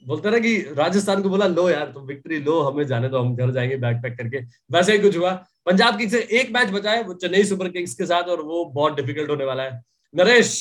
बोलते 0.07 0.31
ना 0.31 0.39
कि 0.39 0.57
राजस्थान 0.77 1.23
को 1.23 1.29
बोला 1.29 1.47
लो 1.47 1.69
यार 1.71 1.87
तुम 1.95 2.05
विक्ट्री 2.07 2.39
लो 2.41 2.61
हमें 2.61 2.85
जाने 2.87 3.09
दो 3.09 3.19
हम 3.19 3.35
घर 3.37 3.51
जाएँगे 3.53 3.77
बैग 3.77 3.97
पैक 4.03 4.17
करके। 4.19 4.39
वैसे 4.73 4.93
ही 4.93 4.99
कुछ 4.99 5.17
हुआ। 5.17 5.33
पंजाब 5.67 5.99
किंग्स 5.99 6.13
से 6.13 6.21
एक 6.41 6.53
मैच 6.53 6.71
बचा 6.73 6.91
है 6.91 7.03
वो 7.05 7.15
चेन्नई 7.15 7.45
सुपर 7.45 7.69
किंग्स 7.69 7.95
के 7.95 8.07
साथ 8.07 8.29
और 8.31 8.43
वो 8.43 8.65
बहुत 8.75 8.97
डिफ़िकल्ट 8.97 9.31
होने 9.31 9.45
वाला 9.45 9.63
है। 9.63 9.83
नरेश 10.15 10.53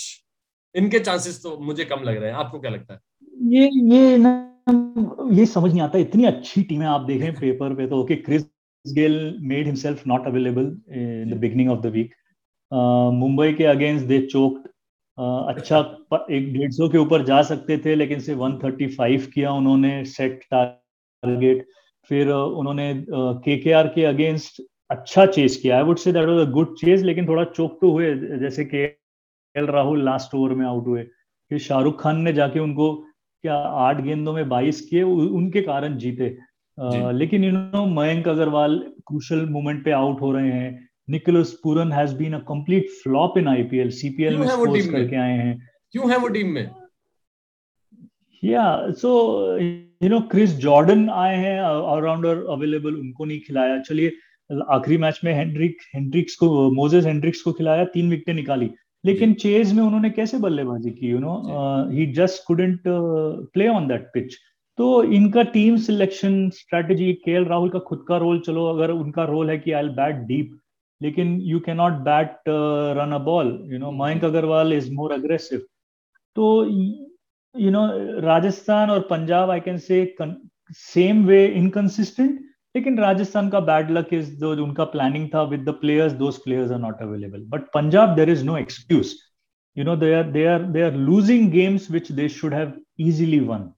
इनके 0.76 1.00
चांसेस 1.00 1.42
तो 1.44 1.58
मुझे 1.60 1.86
कम 1.86 2.04
लग 2.04 2.18
रहे 2.18 2.30
हैं। 2.30 2.38
आपको 2.38 2.60
क्या 2.60 2.72
लगता 2.72 2.94
है? 2.94 3.00
ये 3.54 3.70
ये 3.94 4.18
ना 4.18 4.36
ये 5.32 5.46
समझ 5.46 5.72
नहीं 5.72 5.82
आता। 5.82 6.00
इतनी 6.00 6.26
अच्छी 6.26 6.62
टीमें 6.64 6.86
आप 6.88 7.02
देखें 7.02 7.34
पेपर 7.36 7.74
पे 7.76 7.88
तो 7.88 8.02
okay 8.02 8.16
Chris 8.18 8.44
Gayle 8.86 9.16
made 9.42 9.66
himself 9.66 10.04
not 10.08 10.28
available 10.28 10.66
in 10.92 11.32
the 11.32 11.38
beginning 11.40 11.70
of 11.72 11.80
the 11.80 11.92
week 11.94 12.14
Mumbai 13.16 13.54
के 13.54 13.64
अगेंस्ट 13.66 14.06
दे 14.06 14.20
चोक्ड 14.26 14.69
अच्छा 15.20 15.80
एक 16.32 16.54
डेढ़ 16.54 16.72
सौ 16.72 16.88
के 16.90 16.98
ऊपर 16.98 17.24
जा 17.26 17.42
सकते 17.42 17.78
थे 17.78 17.96
लेकिन 17.96 18.20
से 18.20 18.36
135 18.36 19.26
किया 19.28 19.52
उन्होंने 19.52 20.04
सेट 20.08 20.44
टारगेट 20.52 21.66
फिर 22.10 22.30
उन्होंने 22.30 22.94
के 23.10 23.58
के 23.58 23.72
आर 23.72 23.88
के 23.88 24.04
अगेंस्ट 24.06 24.62
अच्छा 24.90 25.26
चेस 25.26 25.58
किया। 25.58 25.78
I 25.78 25.84
would 25.84 25.98
say 25.98 26.12
that 26.12 26.28
was 26.28 26.48
a 26.48 26.50
good 26.52 26.76
chase 26.78 27.02
लेकिन 27.02 27.28
थोड़ा 27.28 27.44
चोक 27.46 27.78
तो 27.82 27.92
हुए 27.92 28.14
जैसे 28.40 28.66
K 28.66 28.84
L 29.56 29.66
Rahul 29.68 30.04
last 30.06 30.36
over 30.36 30.54
में 30.56 30.66
आउट 30.66 30.88
हुए। 30.88 31.04
फिर 31.52 31.60
शाहरुख 31.60 32.02
खान 32.02 32.22
ने 32.22 32.34
जाके 32.34 32.60
उनको 32.60 32.94
क्या 33.44 33.56
आठ 33.56 34.02
गेंदों 34.02 34.34
में 34.34 34.50
बाईस 34.50 34.82
किए 34.82 35.04
उनके 35.04 35.62
कारण 35.62 35.98
जीते। 35.98 36.36
आ, 36.78 37.12
लेकिन 37.12 37.44
you 37.44 37.52
know 37.52 37.86
Mayank 37.86 38.28
Agarwal 38.28 38.78
crucial 39.08 39.46
moment 39.50 39.84
पे 39.86 39.92
आउट 39.92 40.22
हो 40.22 40.32
रहे 40.32 40.52
हैं। 40.52 40.89
Nicholas 41.10 41.54
Pooran 41.64 41.92
has 41.92 42.16
been 42.16 42.34
a 42.34 42.40
complete 42.48 42.90
flop 43.04 43.38
in 43.38 43.48
IPL 43.48 43.90
CPL 44.00 44.38
में 44.38 44.48
स्कोर्स 44.48 44.88
करके 44.88 45.16
आए 45.16 45.38
हैं। 45.38 45.58
क्यों 45.92 46.12
है 46.12 46.18
वो 46.18 46.28
टीम 46.28 46.52
में? 46.54 46.70
या 48.44 48.92
so 48.92 49.12
you 49.60 50.10
know 50.10 50.20
Chris 50.32 50.56
Jordan 50.58 51.10
आए 51.10 51.38
हैं 51.38 51.62
ऑलराउंडर 51.62 52.44
अवेलेबल 52.50 52.96
उनको 52.96 53.26
नहीं 53.26 53.40
खिलाया। 53.40 53.80
चलिए 53.80 54.12
आखिरी 54.72 54.98
मैच 54.98 55.20
में 55.24 55.34
हेनड्रिक 55.34 55.78
हेनड्रिक्स 55.96 56.36
को 56.36 56.70
मोजेस 56.76 57.06
हेनड्रिक्स 57.06 57.42
को 57.42 57.52
खिलाया 57.54 57.84
तीन 57.96 58.10
विकेटें 58.10 58.34
निकाली। 58.34 58.70
लेकिन 59.04 59.34
चेज 59.42 59.72
में 59.74 59.82
उन्होंने 59.84 60.10
कैसे 60.10 60.38
बल्लेबाजी 60.38 60.90
की 60.92 61.10
you 61.10 61.20
know 61.20 61.34
he 61.92 62.06
just 62.14 62.44
couldn't 62.48 62.82
play 63.54 63.68
on 63.68 63.88
that 63.88 64.10
pitch 64.14 64.36
तो 64.78 65.04
इनका 65.04 65.44
टीम 65.54 65.78
सिलेक्शन 65.78 66.50
स्ट्रेटेजी 66.50 67.12
के 67.26 67.44
राहुल 67.44 67.70
का 67.70 67.80
खुद 67.80 68.04
का 68.08 68.18
रोल 68.18 68.40
चलो 68.40 68.66
अगर 68.66 68.92
उनका 68.92 69.24
रोल 69.26 69.50
है 69.50 69.58
कि 69.58 69.72
आई 69.72 69.88
बैट 70.00 70.16
डीप 70.28 70.58
लेकिन 71.02 71.40
you 71.42 71.60
can 71.60 71.78
not 71.78 71.94
bat 72.08 72.50
run 72.98 73.12
a 73.12 73.18
ball 73.26 73.58
you 73.72 73.80
know 73.80 73.92
Mayank 74.04 74.24
Agarwal 74.24 74.74
is 74.74 74.92
more 74.94 75.14
aggressive 75.14 75.66
तो 76.36 76.50
यू 77.56 77.72
नो 77.72 77.88
राजस्थान 78.22 78.90
और 78.90 79.08
Punjab 79.10 79.50
I 79.50 79.60
can 79.60 79.78
say 79.78 80.04
same 80.78 81.26
way 81.26 81.46
inconsistent 81.48 82.40
लेकिन 82.76 83.00
राजस्थान 83.00 83.50
का 83.50 83.60
बैड 83.60 83.90
लक 83.92 84.14
इज़ 84.14 84.36
जो 84.40 84.52
उनका 84.64 84.84
प्लानिंग 84.86 85.28
था 85.34 85.42
with 85.44 85.64
the 85.70 85.74
players 85.82 86.14
those 86.14 86.38
players 86.38 86.72
are 86.72 86.80
not 86.80 87.02
available 87.02 87.46
but 87.50 87.72
Punjab 87.74 88.16
there 88.16 88.30
is 88.30 88.46
no 88.46 88.58
excuse 88.58 89.16
you 89.78 89.84
know 89.84 89.96
they 89.96 90.14
are 90.14 90.24
they 90.72 90.82
are 90.84 90.96
they 92.12 92.28
should 92.28 92.54
have 92.54 92.78
easily 92.98 93.40
won. 93.42 93.74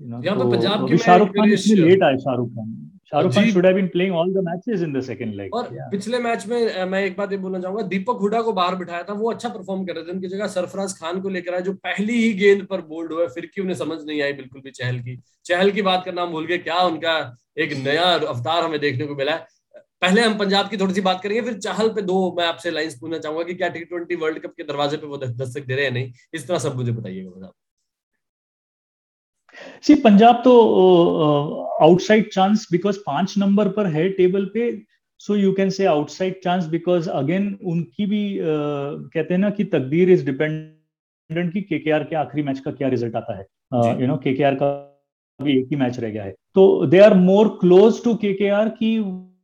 You 0.00 0.08
know 0.10 0.38
तो 0.38 0.50
पंजाब 0.50 0.88
की 0.88 0.98
शाहरुख 0.98 1.28
खान 1.28 1.52
इसलिए 1.52 1.84
late 1.84 2.02
आए 2.02 2.16
Shahrukh 2.16 2.48
Khan 2.50 2.97
Shahrukh 3.12 3.34
Khan 3.34 3.50
should 3.50 3.66
have 3.66 3.74
been 3.74 3.86
playing 3.88 4.14
all 4.14 4.32
the 4.32 4.38
matches 4.38 4.82
in 4.82 4.92
the 4.92 5.00
second 5.02 5.34
leg 5.34 5.54
और 5.54 5.64
yeah. 5.64 5.90
पिछले 5.90 6.18
match 6.18 6.46
में 6.46 6.84
मैं 6.84 7.02
एक 7.04 7.16
बात 7.18 7.32
ये 7.32 7.38
बोलना 7.38 7.60
चाहूँगा 7.60 7.82
दीपक 7.82 8.18
हुडा 8.20 8.40
को 8.42 8.52
बाहर 8.52 8.74
बिठाया 8.74 9.02
था 9.02 9.12
वो 9.12 9.30
अच्छा 9.32 9.48
परफॉर्म 9.48 9.84
कर 9.86 9.94
रहे 9.94 10.04
थे 10.04 10.10
उनकी 10.10 10.28
जगह 10.28 10.46
सरफराज 10.46 10.92
खान 10.92 11.20
को 11.20 11.28
लेकर 11.28 11.54
आए 11.54 11.60
जो 11.60 11.72
पहली 11.72 12.22
ही 12.22 12.32
गेंद 12.32 12.66
पर 12.66 12.80
बोल्ड 12.80 13.12
हुआ 13.12 13.26
फिर 13.26 13.46
की 13.46 13.60
उन्हें 13.60 13.76
समझ 13.76 13.98
नहीं 14.04 14.22
आई 14.22 14.32
बिल्कुल 14.32 14.60
भी 14.60 14.70
चहल 14.70 14.98
की। 14.98 15.18
चहल 15.44 15.70
की 15.70 15.82
बात 15.82 16.04
करना 16.04 16.22
हम 16.22 16.30
भूल 16.30 16.46
गए 16.46 16.58
क्या 16.58 16.76
उनका 16.76 17.36
एक 17.58 17.72
नया 17.84 18.02
अवतार 18.02 18.64
हमें 18.64 18.80
देखने 18.80 19.06
को 19.06 19.14
मिला 19.14 19.32
है। 19.32 19.46
पहले 20.02 20.20
हम 20.20 20.36
पंजाब 20.38 20.68
की 20.68 20.76
थोड़ी 20.76 20.94
सी 20.94 21.00
बात 21.00 21.22
करेंगे 21.22 21.40
फिर 21.42 21.58
चाहल 21.58 21.88
पे 21.88 22.02
दो 22.02 22.34
मैं 22.38 22.46
आपसे 22.46 22.70
लाइंस 22.70 22.98
पूछना 23.00 23.18
चाहूँगा 23.18 23.44
कि 23.44 23.54
क्या 23.54 23.68
टी 23.68 23.84
ट्वेंटी 23.84 24.16
वर्ल्ड 24.16 24.38
कप 24.38 24.52
के 24.56 24.62
दरवाजे 24.62 24.96
पे 24.96 25.06
वो 25.06 25.16
दस्तक 25.16 25.66
दे 25.66 25.74
रहे 25.74 25.84
हैं 25.84 25.92
नहीं 25.92 26.12
इस 26.34 26.48
तरह 26.48 26.58
सब 26.58 26.76
मुझे 26.76 26.92
बताइएगा 26.92 27.52
सी 29.82 29.94
पंजाब 29.94 30.34
तो 30.44 30.52
आउटसाइड 31.82 32.30
चांस 32.32 32.68
बिकॉज़ 32.72 32.98
पाँच 33.06 33.34
नंबर 33.38 33.68
पर 33.68 33.86
है 33.86 34.08
टेबल 34.08 34.44
पे 34.44 34.82
so 35.18 35.36
you 35.36 35.52
can 35.52 35.70
say 35.70 35.84
outside 35.84 36.34
chance 36.44 36.66
because 36.66 37.10
again 37.10 37.58
उनकी 37.64 38.06
भी 38.06 38.38
uh, 38.38 39.10
कहते 39.14 39.34
हैं 39.34 39.38
ना 39.38 39.50
कि 39.50 39.64
तकदीर 39.64 40.10
इज़ 40.10 40.26
डिपेंडेंट 40.26 41.52
कि 41.52 41.60
केकेआर 41.60 42.04
के 42.04 42.16
आखिरी 42.16 42.42
मैच 42.42 42.60
का 42.60 42.70
क्या 42.70 42.88
रिज़ल्ट 42.88 43.16
आता 43.16 43.38
है। 43.38 43.46
यू 44.00 44.06
नो 44.06 44.16
के 44.16 44.34
का 44.34 44.84
भी 45.42 45.58
एक 45.58 45.66
ही 45.70 45.76
मैच 45.76 46.00
रह 46.00 46.10
गया 46.10 46.24
है। 46.24 46.30
तो 46.54 46.86
they 46.86 46.98
are 46.98 47.14
more 47.14 47.48
close 47.48 48.04
to 48.04 48.14
के 48.14 48.38
की 48.68 48.98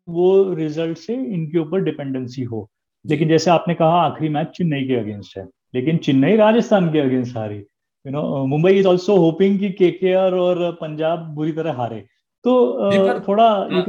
वो 0.09 0.55
रिज़ल्ट 0.55 0.99
से 0.99 1.15
इनके 1.15 1.59
ऊपर 1.59 1.81
डिपेंडेंसी 1.81 2.43
हो। 2.43 2.71
लेकिन 3.07 3.29
जैसे 3.29 3.51
आपने 3.51 3.75
कहा 3.75 4.03
आखिरी 4.03 4.29
मैच 4.29 4.47
चेन्नई 4.47 4.85
के 4.85 4.95
अगेंस्ट 4.95 5.39
है। 5.39 5.49
लेकिन 5.75 5.97
चेन्नई 5.97 6.37
राजस्थान 6.37 6.93
के 6.93 6.99
अगेंस्ट 6.99 7.37
हारी। 7.37 7.65
You 8.07 8.13
know 8.13 8.47
Mumbai 8.47 8.73
is 8.73 8.87
also 8.87 9.17
hoping 9.17 9.59
कि 9.59 9.71
केकेआर 9.71 10.35
और 10.35 10.71
पंजाब 10.81 11.19
बुरी 11.35 11.53
तरह 11.53 11.73
हारे। 11.73 12.05
तो 12.45 12.53
uh, 12.91 13.29
थोड़ा 13.29 13.49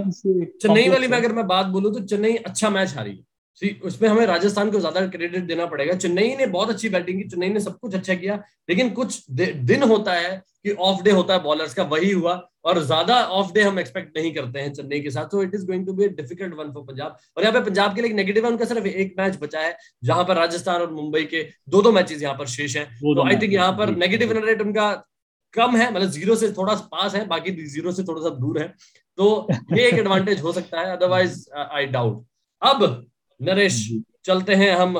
से 0.10 0.45
चेन्नई 0.45 0.89
वाली 0.89 1.07
में 1.07 1.17
अगर 1.17 1.34
मैं 1.34 1.48
बात 1.48 1.65
बोलूँ 1.65 1.93
तो 1.93 2.00
चेन्नई 2.00 2.36
अच्छा 2.36 2.69
मैच 2.69 2.93
हारी। 2.95 3.24
सी 3.55 3.79
उसमें 3.84 4.10
हमें 4.10 4.25
राजस्थान 4.25 4.72
को 4.72 4.79
ज़्यादा 4.79 5.07
क्रेडिट 5.07 5.43
देना 5.43 5.65
पड़ेगा। 5.65 5.93
चेन्नई 5.93 6.36
ने 6.36 6.45
बहुत 6.45 6.69
अच्छी 6.69 6.89
बैटिंग 6.89 7.22
की 7.22 7.29
चेन्नई 7.29 7.50
ने 7.50 7.60
सब 7.60 7.77
कुछ 7.79 7.95
अच्छा 7.95 8.13
किया। 8.13 8.36
लेकिन 8.69 8.89
कुछ 8.89 9.31
दिन 9.31 9.84
होता 9.84 10.13
है 10.13 10.43
कि 10.63 10.72
ऑफ़ 10.72 11.03
डे 11.03 11.12
होता 11.12 11.34
है 11.34 11.43
बॉलर्स 11.43 11.74
का 11.74 11.84
वही 11.84 12.12
हुआ। 12.12 12.50
और 12.65 12.81
ज़्यादा 12.84 13.15
ऑफ़ 13.31 13.51
डे 13.53 13.62
हम 13.62 13.79
एक्सपेक्ट 13.79 14.17
नहीं 14.17 14.34
करते 14.34 14.60
हैं 14.60 14.74
चेन्नई 14.74 15.00
के 15.01 15.12
साथ 15.12 15.25
तो 15.31 15.41
it 15.43 15.55
is 15.55 15.65
going 15.65 15.86
to 15.86 15.93
be 15.93 16.07
difficult 16.12 16.53
one 16.55 16.72
for 16.74 16.84
Punjab. 16.84 17.17
और 17.38 17.43
यहाँ 17.43 17.53
पे 17.53 17.63
पंजाब 17.65 17.95
के 17.95 18.01
लिए 18.01 18.13
नेगेटिव 18.13 18.45
है 18.45 18.51
उनका 18.51 18.65
सिर्फ़ 18.65 18.88
एक 18.88 19.15
मैच 19.19 19.38
बचा 19.41 19.60
है 19.62 19.77
जहाँ 20.03 20.24
पर 20.25 20.36
राजस्थान 20.36 20.81
और 20.81 20.91
मुंबई 20.93 21.24
के 21.25 21.43
दो 21.69 21.81
दो 21.81 21.91
मैचेस 21.91 22.22
यहाँ 22.22 22.36
पर 22.38 22.48
शेष 22.50 22.77
है। 22.77 22.86
तो 22.95 23.27
आई 23.27 23.36
थिंक 23.41 23.53
यहाँ 23.53 23.72
पर 23.74 23.95
नेगेटिव 23.98 24.31
रन 24.31 24.43
रेट 24.45 24.62
उनका 24.62 24.91
कम 25.53 25.75
है 25.77 25.91
मतलब 25.93 26.10
ज़ीरो 26.12 26.36
से 26.36 26.51
थोड़ा 26.53 26.75
सा 26.75 26.88
पास 26.91 27.15
है 27.15 27.25
बाकी 27.27 27.51
ज़ीरो 27.67 27.91
से 27.91 28.03
थोड़ा 28.03 28.22
सा 28.22 28.29
दूर 28.38 28.60
है। 28.60 28.67
तो 29.17 29.48
ये 29.74 29.88
एक 29.88 29.93
एडवांटेज 29.95 30.41
हो 30.41 30.51
सकता 30.53 30.79
है 30.79 30.95
अदरवाइज़ 30.95 31.45
आई 31.53 31.86
डाउट 31.88 32.25
अब 32.62 32.84
नरेश 33.39 33.77
चलते 34.25 34.55
हैं 34.55 34.72
हम 34.75 35.00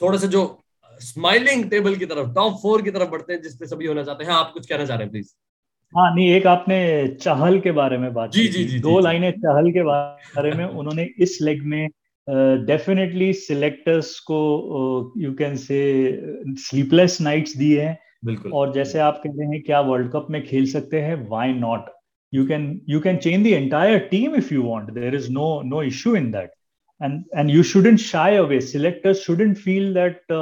थोड़े 0.00 0.18
से 0.18 0.28
जो 0.28 0.42
स्माइलिंग 1.00 1.68
टेबल 1.70 1.96
की 1.96 2.06
तरफ़ 2.06 2.28
टॉप 2.34 2.58
फोर 2.62 2.82
की 2.82 2.90
तरफ़ 2.90 3.08
बढ़ते 3.10 3.32
हैं 3.32 3.42
जिसपे 3.42 3.66
सभी 3.66 3.86
होना 3.86 4.02
चाहते 4.04 4.24
हैं। 4.24 4.30
आप 4.32 4.50
कुछ 4.54 4.66
कहना 4.66 4.84
चाह 4.86 4.96
रहे 4.96 5.04
हैं 5.04 5.10
प्लीज़ 5.12 5.32
हाँ 5.96 6.14
नहीं 6.14 6.28
एक 6.32 6.46
आपने 6.46 6.76
चहल 7.20 7.58
के 7.60 7.72
बारे 7.72 7.96
में 7.98 8.12
बात 8.14 8.32
जी 8.32 8.46
जी 8.48 8.64
जी 8.64 8.78
दो 8.80 8.98
लाइनें 9.00 9.30
चहल 9.32 9.70
के 9.70 9.82
बारे 9.82 10.52
में 10.52 10.64
उन्होंने 10.64 11.06
इस 11.18 11.38
लेग 11.42 11.62
में 11.62 11.88
डेफिनेटली 12.66 13.32
uh, 13.32 13.38
सिलेक्टर्स 13.38 14.18
को 14.20 15.12
you 15.18 15.32
can 15.32 15.56
say 15.56 15.80
sleepless 16.58 17.20
nights 17.20 17.56
दिए 17.56 17.80
हैं। 17.80 17.98
बिल्कुल। 18.24 18.52
और 18.52 18.72
जैसे 18.72 18.98
आप 18.98 19.20
कह 19.24 19.30
रहे 19.38 19.48
हैं 19.48 19.62
क्या 19.62 19.80
वर्ल्ड 19.80 20.10
कप 20.12 20.26
में 20.30 20.42
खेल 20.46 20.66
सकते 20.66 21.00
हैं? 21.00 21.14
Why 21.28 21.52
not 21.52 21.90
you 22.32 22.46
can 22.46 22.80
you 22.88 23.00
can 23.00 23.16
change 23.16 23.44
the 23.44 23.46
entire 23.46 23.98
team 24.10 24.34
if 24.36 24.54
you 24.54 24.62
want 24.62 24.90
there 24.90 25.14
is 25.14 25.30
no 25.32 25.60
no 25.64 25.82
issue 25.82 26.14
in 26.16 26.30
that 26.32 26.50
and 27.00 27.24
and 27.36 27.50
you 27.50 27.62
shouldn't 27.62 27.98
shy 27.98 28.36
away 28.36 28.60
selectors 28.60 29.24
shouldn't 29.24 29.56
feel 29.56 29.92
that 29.94 30.32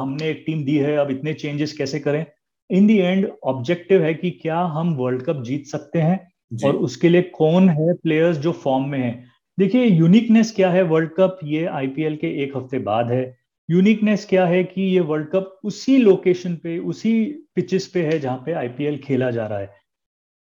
हमने 0.00 0.30
एक 0.30 0.42
team 0.46 0.64
दी 0.64 0.76
है 0.78 0.96
अब 0.96 1.10
इतने 1.10 1.34
changes 1.34 1.72
कैसे 1.72 2.00
करें? 2.00 2.24
इन 2.70 2.86
दी 2.86 2.96
and 2.98 3.28
objective 3.44 4.02
है 4.02 4.12
कि 4.14 4.30
क्या 4.32 4.58
हम 4.74 4.94
वर्ल्ड 4.96 5.22
कप 5.22 5.42
जीत 5.42 5.66
सकते 5.66 5.98
हैं 5.98 6.18
और 6.64 6.76
उसके 6.78 7.08
लिए 7.08 7.22
कौन 7.34 7.68
है 7.68 7.92
प्लेयर्स 7.94 8.36
जो 8.38 8.52
फॉर्म 8.52 8.88
में 8.88 8.98
है? 8.98 9.24
देखिए 9.58 9.84
यूनिकनेस 9.84 10.52
क्या 10.56 10.70
है 10.70 10.82
वर्ल्ड 10.82 11.10
कप 11.10 11.38
ये 11.44 11.64
आईपीएल 11.66 12.16
के 12.16 12.30
एक 12.44 12.56
हफ़्ते 12.56 12.78
बाद 12.78 13.10
है। 13.10 13.24
यूनिकनेस 13.68 14.26
क्या 14.30 14.46
है 14.46 14.62
कि 14.64 14.82
ये 14.82 15.00
वर्ल्ड 15.02 15.28
कप 15.30 15.58
उसी 15.64 15.96
लोकेशन 15.98 16.54
पे 16.56 16.78
उसी 16.78 17.12
पिचेस 17.54 17.86
पे 17.86 18.02
है 18.06 18.18
जहाँ 18.18 18.42
पे 18.46 18.52
आईपीएल 18.52 18.98
खेला 18.98 19.30
जा 19.30 19.46
रहा 19.46 19.58
है। 19.58 19.74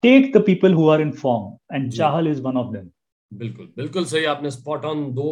Take 0.02 0.32
the 0.36 0.42
people 0.46 0.74
who 0.74 0.88
are 0.88 1.00
in 1.00 1.10
form 1.12 1.76
and 1.76 1.90
Chahal 1.92 2.28
is 2.28 2.42
one 2.42 2.56
of 2.56 2.72
them 2.74 2.88
बिल्कुल 3.32 3.66
बिल्कुल 3.76 4.04
सही 4.04 4.24
आपने 4.24 4.50
स्पॉट 4.50 4.84
ऑन 4.84 5.04
दो 5.14 5.22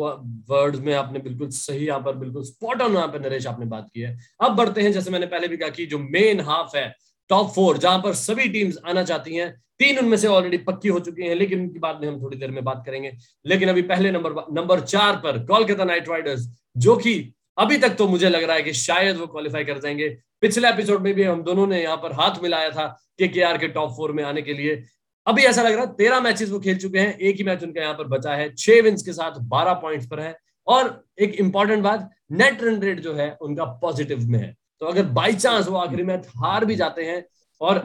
वर्ड्स 0.51 0.81
में 0.81 0.93
आपने 0.95 1.19
बिल्कुल 1.19 1.49
सही 1.51 1.87
यहाँ 1.87 2.01
पर, 2.01 2.17
बिल्कुल 2.17 2.43
स्पॉट 2.45 2.83
ऑन 2.83 2.95
यहाँ 2.95 3.09
पर 3.09 3.21
नरेश 3.21 3.47
आपने 3.47 3.67
बात 3.67 3.89
की 3.95 4.01
है। 4.01 4.19
अब 4.41 4.57
बढ़ते 4.57 4.83
हैं, 4.83 4.93
जैसे 4.93 5.11
मैंने 5.11 5.27
पहले 5.27 5.49
भी 5.49 5.57
कहा 5.57 5.69
कि 5.69 5.87
जो 5.87 5.99
मेन 6.01 6.41
हाफ़ 6.41 6.77
है 6.77 6.93
टॉप 7.31 7.49
फोर 7.55 7.79
जहाँ 7.79 7.99
पर 7.99 8.13
सभी 8.15 8.49
टीम्स 8.49 8.77
आना 8.87 9.03
चाहती 9.03 9.35
हैं, 9.35 9.51
तीन 9.79 9.99
उनमें 9.99 10.17
से 10.17 10.29
ऑलरेडी 10.29 10.57
पक्की 10.59 10.89
हो 10.89 10.99
चुकी 11.01 11.23
हैं, 11.23 11.35
लेकिन 11.35 11.61
उनकी 11.61 11.79
बात 11.79 11.99
में 12.03 12.09
हम 12.09 12.21
थोड़ी 12.23 12.37
देर 12.37 12.51
में 12.51 12.63
बात 12.65 12.83
करेंगे। 12.87 13.13
लेकिन 13.45 13.69
अभी 13.69 13.83
पहले 13.85 14.11
नंबर 14.11 14.35
नंबर 14.53 14.81
चार 14.83 15.17
पर 15.17 15.39
कोलकाता 15.47 15.85
नाइट 15.85 16.09
राइडर्स 16.09 16.47
जो 16.77 16.97
कि 16.97 17.15
अभी 17.59 17.77
तक 17.79 17.95
तो 17.97 18.07
मुझे 18.09 18.29
लग 18.29 18.43
रहा 18.43 18.57
है 18.57 18.63
कि 18.63 18.73
शायद 18.75 19.17
वो 19.17 19.27
क्वालिफाई 19.27 19.65
कर 19.65 19.79
जाएँगे। 19.79 20.09
पिछले 20.41 20.69
एपिसोड 20.69 21.03
में 21.03 21.13
भी 21.15 21.23
हम 21.23 21.43
दोनों 21.43 21.67
ने 21.67 21.83
यहाँ 21.83 21.97
पर 21.97 22.13
हाथ 22.13 22.43
मिलाया 22.43 22.71
था 22.71 22.87
के 23.19 23.29
के 23.29 23.69
टॉप 23.69 23.91
फोर 23.91 24.13
में 24.13 24.23
आने 24.25 24.43
के 24.43 24.55
लिए। 24.55 24.83
अभी 25.27 25.43
ऐसा 25.45 25.63
लग 25.63 25.73
रहा 25.73 25.85
है 25.85 25.93
तेरह 25.95 26.21
मैचेस 26.21 26.51
वो 26.51 26.59
खेल 26.61 26.79
चुके 26.79 26.99
हैं, 26.99 27.17
एक 27.19 27.37
ही 27.37 27.45
मैच 27.45 27.63
उनका 27.65 27.81
यहाँ 27.81 27.95
पर 27.95 28.09
बचा 28.09 28.35
है, 28.35 28.55
छह 28.55 28.81
विंस 28.83 29.03
के 29.03 29.13
साथ 29.13 29.39
बारह 29.49 29.73
पॉइंट्स 29.83 30.07
पर 30.07 30.21
है। 30.21 30.37
और 30.67 31.05
एक 31.21 31.35
इंपॉर्टेंट 31.37 31.83
बात 31.83 32.11
नेट 32.33 32.63
रन 32.63 32.81
रेट 32.83 33.01
जो 33.01 33.15
है, 33.15 33.31
उनका 33.43 33.65
पॉजिटिव 33.83 34.27
में 34.29 34.39
है। 34.39 34.55
तो 34.81 34.87
अगर 34.87 35.03
बाई 35.13 35.35
चांस 35.35 35.69
वो 35.69 35.77
आखिरी 35.79 36.03
मैच 36.05 36.27
हार 36.37 36.65
भी 36.65 36.77
जाते 36.77 37.05
हैं 37.05 37.25
और 37.61 37.79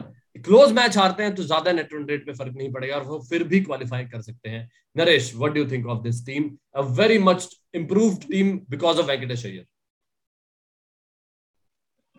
क्लोज 0.44 0.72
मैच 0.72 0.96
हारते 0.98 1.22
हैं 1.22 1.34
तो 1.34 1.42
ज़्यादा 1.44 1.72
नेट 1.72 1.92
रन 1.94 2.04
रेट 2.08 2.24
पे 2.26 2.32
फ़र्क 2.32 2.54
नहीं 2.56 2.72
पड़ेगा 2.72 2.96
और 2.96 3.02
वो 3.04 3.18
फिर 3.28 3.44
भी 3.44 3.60
क्वालिफाई 3.60 4.04
कर 4.04 4.20
सकते 4.22 4.48
हैं। 4.48 4.68
Naresh 4.96 5.32
what 5.36 5.52
do 5.52 5.64
think 5.70 5.86
of 5.86 6.02
this 6.02 6.24
team 6.26 6.50
a 6.74 6.80
very 6.98 7.18
much 7.20 7.48
improved 7.74 8.22
team 8.30 8.56
because 8.70 8.98
of 9.00 9.06
Venkatesh 9.06 9.44
Iyer 9.46 9.66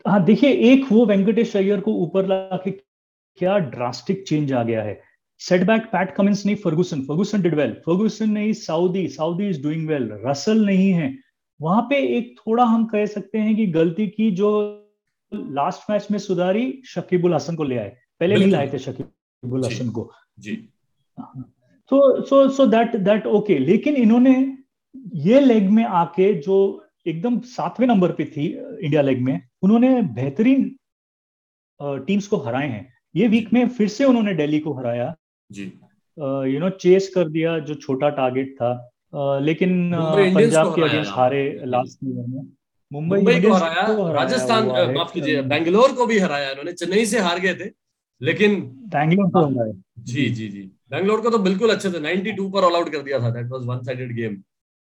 हाँ 0.05 0.23
देखिए, 0.25 0.49
एक 0.49 0.85
वो 0.91 1.05
वेंकटेश 1.05 1.55
अय्यर 1.57 1.79
को 1.81 1.93
ऊपर 2.03 2.25
ला 2.27 2.57
के 2.63 2.71
क्या 2.71 3.57
ड्रास्टिक 3.57 4.23
चेंज 4.27 4.51
आ 4.53 4.63
गया 4.63 4.81
है। 4.83 5.01
सेटबैक 5.43 5.85
पैट 5.91 6.13
कमिंस 6.15 6.45
नहीं 6.45 6.55
Ferguson 6.55 7.01
Ferguson 7.05 7.41
did 7.41 7.55
well 7.55 7.71
Ferguson 7.85 8.29
नहीं 8.29 8.53
Southee 8.59 9.07
Southee 9.09 9.47
is 9.49 9.61
doing 9.63 9.87
well 9.87 10.09
Russell 10.25 10.65
नहीं 10.65 10.91
है. 10.91 11.15
वहाँ 11.59 11.81
पे 11.89 11.97
एक 12.17 12.35
थोड़ा 12.39 12.63
हम 12.65 12.85
कह 12.85 13.05
सकते 13.05 13.37
हैं 13.37 13.55
कि 13.55 13.65
गलती 13.71 14.07
की 14.07 14.29
जो 14.31 14.49
लास्ट 15.31 15.89
मैच 15.89 16.07
में 16.11 16.17
सुधारी 16.19 16.81
शकीबुल 16.85 17.33
हसन 17.33 17.55
को 17.55 17.63
ले 17.63 17.77
आए। 17.77 17.95
पहले 18.19 18.35
नहीं 18.35 18.51
लाए 18.51 18.69
थे 18.73 18.79
शकीबुल 18.79 19.65
हसन 19.65 19.89
को। 19.89 20.09
जी। 20.39 20.55
तो 21.91 22.21
so 22.25 22.47
so 22.49 22.65
that 22.67 22.95
that 22.95 23.25
okay 23.27 23.57
लेकिन 23.59 23.95
इन्होंने 23.95 24.35
ये 25.23 25.39
लेग 25.39 25.69
में 25.69 25.83
आके 25.83 26.33
जो 26.41 26.57
एकदम 27.07 27.39
सातवें 27.49 27.87
नंबर 27.87 28.11
पे 28.11 28.25
थी 28.25 28.45
इंडिया 28.47 29.01
लेग 29.01 29.21
में 29.21 29.39
उन्होंने 29.63 30.01
बेहतरीन 30.15 30.63
टीम्स 31.79 32.27
को 32.27 32.37
हराए 32.37 32.69
हैं। 32.69 32.87
ये 33.15 33.27
वीक 33.27 33.51
में 33.53 33.67
फिर 33.69 33.87
से 33.87 34.05
उन्होंने 34.05 34.33
दिल्ली 34.33 34.59
को 34.59 34.73
हराया। 34.73 35.13
जी। 35.51 35.63
यू 36.53 36.59
नो 36.59 36.69
चेस 36.69 37.11
कर 37.15 37.29
दिया 37.29 37.59
जो 37.59 37.75
छोटा 37.75 38.09
टारगेट 38.09 38.53
था। 38.55 38.71
uh, 39.13 39.41
लेकिन 39.41 39.91
पंजाब 39.95 40.75
के 40.75 40.81
अगेंस्ट 40.81 41.11
हारे 41.11 41.61
लास्ट 41.65 41.99
ईयर 42.03 42.25
में। 42.27 42.51
मुंबई 42.91 43.41
को 43.41 43.53
हराया 43.53 44.11
राजस्थान 44.13 44.67
माफ़ 44.95 45.13
कीजिए 45.13 45.41
बेंगलोर 45.41 45.93
को 45.93 46.05
भी 46.05 46.19
हराया 46.19 46.49
इन्होंने 46.51 46.71
चेन्नई 46.73 47.05
से 47.05 47.19
हार 47.19 47.39
गए 47.39 47.53
थे 47.55 47.69
लेकिन 48.21 48.61
बैंगलोर 48.95 49.29
को 49.29 49.45
हराया। 49.45 49.73
जी 49.99 50.29
जी 50.29 50.47
जी। 50.47 50.61
बैंगलोर 50.91 51.21
को 51.21 51.29
तो 51.29 51.37
बिल्कुल 51.39 51.69
अच्छे 51.69 51.89
थे 51.89 51.99
92 51.99 52.51
पर 52.51 52.63
ऑल 52.63 52.75
आउट 52.75 52.89
कर 52.89 53.01
दिया 53.01 53.19
था 53.19 53.29
that 53.29 53.49
was 53.51 53.65
one 53.65 53.83
sided 53.83 54.15
game 54.15 54.37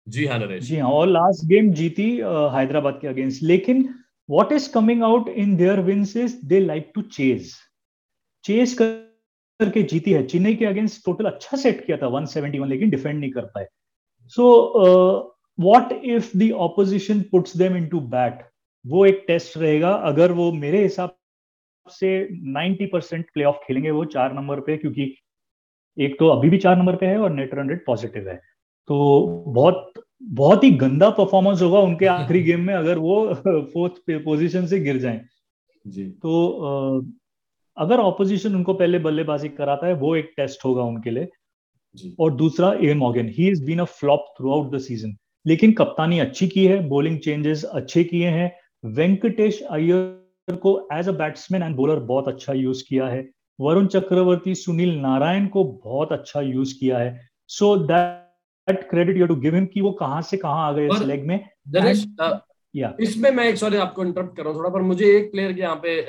जी 0.08 0.26
हाँ 0.26 0.40
नरेश। 0.40 0.64
जी 0.64 0.78
हाँ 0.78 0.90
और 0.92 1.08
लास्ट 1.08 1.46
गेम 1.48 1.72
जीती 1.74 2.10
हैदराबाद 2.56 2.98
के 3.02 3.08
अगेंस्ट 3.08 3.44
लेकिन 3.44 3.84
what 4.30 4.52
is 4.52 4.72
coming 4.72 5.04
out 5.04 5.30
in 5.30 5.56
their 5.56 5.80
wins 5.82 6.18
is 6.18 6.36
they 6.46 6.60
like 6.60 6.92
to 6.96 7.02
chase 7.02 7.54
chase 8.44 8.74
कर 8.74 9.11
करके 9.62 9.84
जीती 9.84 10.12
है। 10.12 10.26
चेन्नई 10.28 10.56
के 10.56 10.66
अगेंस्ट 10.66 11.06
टोटल 11.06 11.26
अच्छा 11.26 11.58
सेट 11.58 11.86
किया 11.86 11.98
था 11.98 12.08
171 12.08 12.68
लेकिन 12.68 12.90
डिफेंड 12.90 13.20
नहीं 13.20 13.32
कर 13.32 13.46
पाए। 13.56 13.68
So 14.36 14.48
what 15.60 15.92
if 15.92 16.38
the 16.38 16.52
opposition 16.60 17.22
puts 17.32 17.58
them 17.58 17.76
into 17.78 18.00
bat 18.10 18.46
वो 18.86 19.06
एक 19.06 19.24
टेस्ट 19.28 19.58
रहेगा। 19.58 19.94
अगर 20.12 20.32
वो 20.32 20.52
मेरे 20.52 20.84
हिसाब 20.84 21.18
से 21.88 22.14
90 22.54 22.86
परसेंट 22.86 23.26
प्ले 23.34 23.44
ऑफ़ 23.44 23.58
खेलेंगे 23.68 23.92
वो 23.92 24.06
चार 24.06 24.34
नंबर 24.34 24.60
पे 24.60 24.78
क्योंकि 24.78 25.14
एक 25.98 26.16
तो 26.20 26.28
अभी 26.28 26.50
भी 26.50 26.58
चार 26.58 26.78
नंबर 26.78 26.96
पे 26.96 27.06
है 27.06 27.18
और 27.18 27.30
नेट 27.30 27.54
रन 27.54 27.70
रेट 27.70 27.84
पॉजिटिव 27.86 28.30
है। 28.30 28.36
तो 28.88 28.98
बहुत 29.48 29.92
बहुत 30.24 30.64
ही 30.64 30.72
गंदा 30.72 31.10
परफॉर्मेंस 31.10 31.62
होगा 31.62 31.80
उनके 31.80 32.06
आखिरी 32.06 32.44
गेम 32.50 32.62
में 32.62 32.74
अगर 32.74 32.98
वो 32.98 33.34
फोर्थ 33.74 34.24
पोजीशन 34.26 34.66
से 34.68 34.80
गिर 34.80 34.98
जाए। 34.98 35.22
जी। 35.88 36.06
तो 36.24 36.32
uh, 36.70 37.06
अगर 37.78 38.00
ऑपोजिशन 38.00 38.56
उनको 38.56 38.74
पहले 38.74 39.00
बल्लेबाजी 39.00 39.50
कराता 39.50 39.88
है 39.88 39.94
वो 39.94 40.16
एक 40.16 40.34
टेस्ट 40.38 40.66
होगा 40.66 40.84
उनके 40.84 41.12
लिए। 41.12 41.30
और 42.20 42.34
दूसरा 42.36 42.72
Eoin 42.82 42.98
Morgan 42.98 43.30
he 43.30 43.50
is 43.50 43.64
been 43.66 43.80
a 43.80 43.84
flop 43.84 44.26
throughout 44.54 44.72
the 44.76 44.80
season 44.80 45.16
लेकिन 45.46 45.72
कप्तानी 45.74 46.20
अच्छी 46.20 46.48
की 46.48 46.66
है 46.68 46.80
बॉलिंग 46.90 47.18
चेंजेस 47.20 47.64
अच्छे 47.64 48.04
किए 48.04 48.28
हैं। 48.28 48.52
वेंकटेश 48.84 49.62
अय्यर 49.62 50.56
को 50.56 50.90
as 50.94 51.10
a 51.10 51.12
batsman 51.12 51.64
and 51.64 51.76
bowler 51.76 52.00
बहुत 52.06 52.28
अच्छा 52.28 52.54
यूज़ 52.54 52.84
किया 52.90 53.08
है। 53.08 53.30
वरुण 53.60 53.88
चक्रवर्ती 53.88 54.56
सुनील 54.56 54.96
नारायण 55.00 55.48
को 55.48 55.64
बहुत 55.64 56.12
अच्छा 56.12 56.42
यूज़ 56.42 56.74
किया 56.80 56.98
है। 56.98 57.20
So 57.50 57.76
that 57.78 58.90
credit 58.90 59.18
you 59.18 59.28
to 59.28 59.36
give 59.36 59.56
him 59.56 59.66
कि 59.66 59.82
वो 59.82 59.92
कहाँ 59.92 60.22
से 60.22 60.38
कहाँ 60.38 60.68
आ 60.68 60.72
गए 60.72 60.88
इस 60.88 61.02
लेग 61.04 61.26
में। 61.28 61.40
या 62.76 62.94
इसमें 63.02 63.30
मैं, 63.32 63.44
एक 63.46 63.58
सॉरी 63.58 63.78
आपको 63.78 64.04
इंटरप्ट 64.04 64.36
कर 64.38 64.44
रहा 64.44 64.52
हूँ 64.52 64.60
थोड़ा, 64.60 64.70
पर 64.70 64.82
मुझे 64.82 65.06
एक 65.08 65.32
प्लेयर 65.32 65.54
की 65.54 65.62
यहाँ 65.62 65.76
पे 65.84 66.06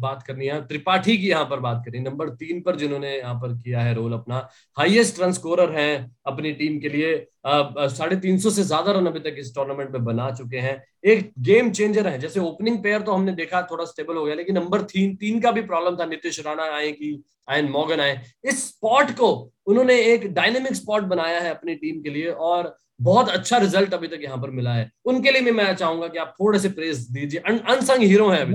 बात 0.00 0.22
करनी 0.26 0.46
है। 0.46 0.60
त्रिपाठी 0.66 1.16
की 1.18 1.28
यहाँ 1.28 1.44
पर 1.44 1.60
बात 1.60 1.82
करनी 1.84 2.00
नंबर 2.00 2.28
तीन 2.36 2.60
पर 2.60 2.76
जिन्होंने 2.76 3.16
यहाँ 3.16 3.34
पर 3.40 3.52
किया 3.54 3.80
है 3.80 3.94
रोल 3.94 4.12
अपना। 4.12 4.48
हाईएस्ट 4.76 5.20
रन 5.20 5.32
स्कोरर 5.32 5.72
हैं 5.72 6.14
अपनी 6.26 6.52
टीम 6.52 6.78
के 6.80 6.88
लिए। 6.88 7.14
साढ़े 7.46 8.16
तीन 8.16 8.38
सौ 8.38 8.50
से 8.50 8.62
ज़्यादा 8.64 8.92
रन 8.92 9.06
अभी 9.06 9.20
तक 9.20 9.36
इस 9.38 9.54
टूर्नामेंट 9.54 9.90
में 9.90 10.04
बना 10.04 10.30
चुके 10.32 10.58
हैं। 10.58 10.82
एक 11.06 11.32
गेम 11.40 11.70
चेंजर 11.70 12.06
है। 12.08 12.18
जैसे 12.18 12.40
ओपनिंग 12.40 12.80
प्लेयर 12.82 13.02
तो 13.02 13.12
हमने 13.12 13.32
देखा, 13.34 13.62
थोड़ा 13.70 13.84
स्टेबल 13.84 14.16
हो 14.16 14.24
गया, 14.24 14.34
लेकिन 14.34 14.54
नंबर 14.54 14.82
तीन 14.86 15.14
तीन 15.16 15.40
का 15.40 15.50
भी 15.50 15.62
प्रॉब्लम 15.64 15.96
था। 15.96 16.06
नीतीश 16.06 16.40
राणा 16.46 16.70
आए 16.76 16.90
की 16.92 17.22
आयन 17.50 17.68
मॉगन 17.70 18.00
आए। 18.00 18.20
इस 18.44 18.66
स्पॉट 18.68 19.10
को 19.12 19.30
उन्होंने 19.66 20.00
एक 20.04 20.26
डायनेमिक 20.34 20.74
स्पॉट 20.74 21.02
बनाया 21.04 21.40
है 21.40 21.50
अपनी 21.50 21.74
टीम 21.76 22.00
के 22.02 22.10
लिए 22.10 22.30
और 22.30 22.76
बहुत 23.00 23.28
अच्छा 23.28 23.58
रिज़ल्ट 23.58 23.94
अभी 23.94 24.08
तक 24.08 24.20
यहाँ 24.22 24.36
पर 24.38 24.50
मिला 24.50 24.74
है। 24.74 24.90
उनके 25.04 25.30
लिए 25.30 25.42
भी 25.42 25.50
मैं 25.52 25.74
चाहूँगा 25.74 26.08
कि 26.08 26.18
आप 26.18 26.34
थोड़े 26.40 26.58
से 26.58 26.68
प्रेस 26.70 26.98
दीजिए। 27.10 27.40
अनसंग 27.40 28.02
हीरो 28.02 28.28
है 28.28 28.40
अभी। 28.40 28.54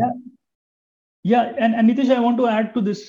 या 1.25 1.41
and 1.43 1.75
Nitish 1.81 2.09
I 2.11 2.17
want 2.17 2.37
to 2.37 2.47
add 2.49 2.73
to 2.73 2.81
this 2.81 3.03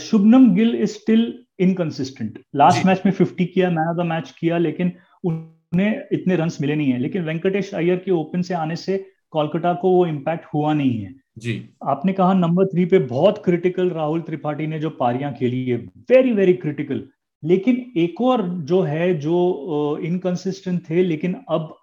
Shubman 0.00 0.54
Gill 0.54 0.74
is 0.74 0.90
still 0.92 1.22
inconsistent 1.60 2.38
last 2.56 2.86
match 2.86 3.02
में 3.06 3.12
50 3.12 3.46
किया 3.46 3.70
मैन 3.70 3.88
ऑफ़ 3.88 3.96
द 3.96 4.06
मैच 4.06 4.30
किया 4.40 4.58
लेकिन 4.58 4.92
उन्हें 5.24 6.02
इतने 6.12 6.36
रन्स 6.36 6.60
मिले 6.60 6.74
नहीं 6.76 6.92
है। 6.92 6.98
लेकिन 6.98 7.24
वेंकटेश 7.24 7.72
अय्यर 7.74 7.96
के 7.96 8.10
ओपन 8.10 8.42
से 8.42 8.54
आने 8.54 8.76
से 8.76 8.96
कोलकाता 9.30 9.72
को 9.74 9.90
वो 9.90 10.06
इम्पैक्ट 10.06 10.46
हुआ 10.54 10.72
नहीं 10.72 11.00
है। 11.00 11.14
जी। 11.38 11.54
आपने 11.84 12.12
कहा 12.12 12.32
नंबर 12.34 12.66
थ्री 12.66 12.84
पे 12.84 12.98
बहुत 12.98 13.42
क्रिटिकल 13.44 13.90
राहुल 13.90 14.20
त्रिपाठी 14.20 14.66
ने 14.66 14.78
जो 14.80 14.90
पारियाँ 14.90 15.32
खेली 15.34 15.64
है। 15.64 15.76
वेरी 16.10 16.32
वेरी 16.32 16.52
क्रिटिकल 16.54 17.02
लेकिन 17.42 17.84
एक 17.96 18.20
और 18.20 18.48
जो 18.68 18.80
है 18.82 19.12
जो 19.18 19.98
इनकंसिस्टेंट 20.04 20.80
थे 20.90 21.02
लेकिन 21.02 21.36
अब 21.48 21.74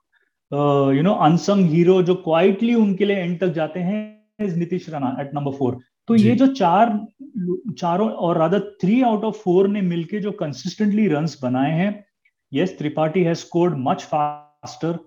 यू 0.96 1.04
नो 1.04 1.14
अनसंग 1.26 1.70
हीरो 1.70 2.02
जो 2.04 2.16
क्वाइटली 2.16 2.74
उनके 2.76 3.06
लिए 3.06 3.18
एंड 3.18 3.40
तक 3.40 3.54
जाते 3.54 3.80
हैं 3.80 4.56
Nitish 4.58 4.90
Rana 4.90 5.16
at 5.22 5.34
number 5.36 5.52
four 5.52 5.78
तो 6.08 6.16
ये 6.16 6.36
जो। 6.36 6.48
चार 6.48 7.00
चारों 7.80 8.10
और 8.10 8.38
Radha 8.38 8.60
three 8.82 9.02
out 9.02 9.24
of 9.24 9.36
four 9.36 9.68
ने 9.68 9.82
मिलके 9.82 10.20
जो 10.20 10.32
कंसिस्टेंटली 10.32 11.08
रन 11.08 11.28
बनाए 11.42 11.72
हैं 11.72 12.04
yes 12.52 12.78
Tripathi 12.78 13.24
has 13.24 13.38
scored 13.38 13.76
much 13.78 14.04
faster 14.04 14.98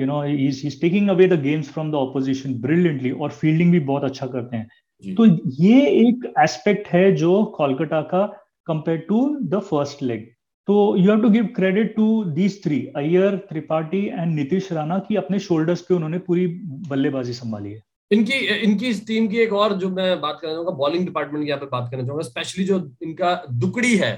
you 0.00 0.06
know 0.06 0.24
is 0.24 0.80
taking 0.80 1.08
away 1.08 1.26
the 1.28 1.40
games 1.42 1.68
from 1.72 1.90
the 1.90 1.94
opposition 1.94 2.54
brilliantly 2.60 3.10
और 3.10 3.30
फील्डिंग 3.30 3.72
भी 3.72 3.80
बहुत 3.80 4.04
अच्छा 4.04 4.26
करते 4.26 4.56
हैं। 4.56 5.14
तो 5.16 5.26
ये 5.62 5.86
एक 5.98 6.32
एस्पेक्ट 6.40 6.88
है 6.88 7.10
जो 7.16 7.44
कोलकाता 7.56 8.00
का 8.02 8.24
compared 8.66 9.06
to 9.08 9.20
the 9.54 9.60
first 9.72 10.02
leg. 10.02 10.30
तो 10.68 10.74
you 10.96 11.10
have 11.10 11.20
to 11.22 11.28
give 11.30 11.48
credit 11.56 11.94
to 11.96 12.04
these 12.34 12.62
three 12.64 12.76
Iyer 12.96 13.36
Tripathi 13.48 14.04
and 14.06 14.34
Nitish 14.34 14.70
Rana 14.72 14.98
की 15.08 15.16
अपने 15.16 15.38
शोल्डर्स 15.46 15.80
पे 15.80 15.94
उन्होंने 15.94 16.18
पूरी 16.28 16.46
बल्लेबाजी 16.90 17.32
संभाली 17.32 17.72
है 17.72 17.82
इनकी 18.10 18.38
इनकी 18.66 18.86
इस 18.86 19.06
टीम 19.06 19.26
की 19.28 19.38
एक 19.40 19.52
और 19.52 19.72
जो 19.78 19.90
मैं 19.90 20.20
बात 20.20 20.38
करना 20.40 20.52
चाहूँगा 20.52 20.72
बॉलिंग 20.78 21.04
डिपार्टमेंट 21.06 21.44
की 21.46 21.52
पे 21.54 21.66
बात 21.66 21.90
करना 21.90 22.06
चाहूँगा 22.06 22.24
स्पेशली 22.28 22.64
जो 22.64 22.78
इनका 23.02 23.34
दुकड़ी 23.64 23.94
है 23.96 24.12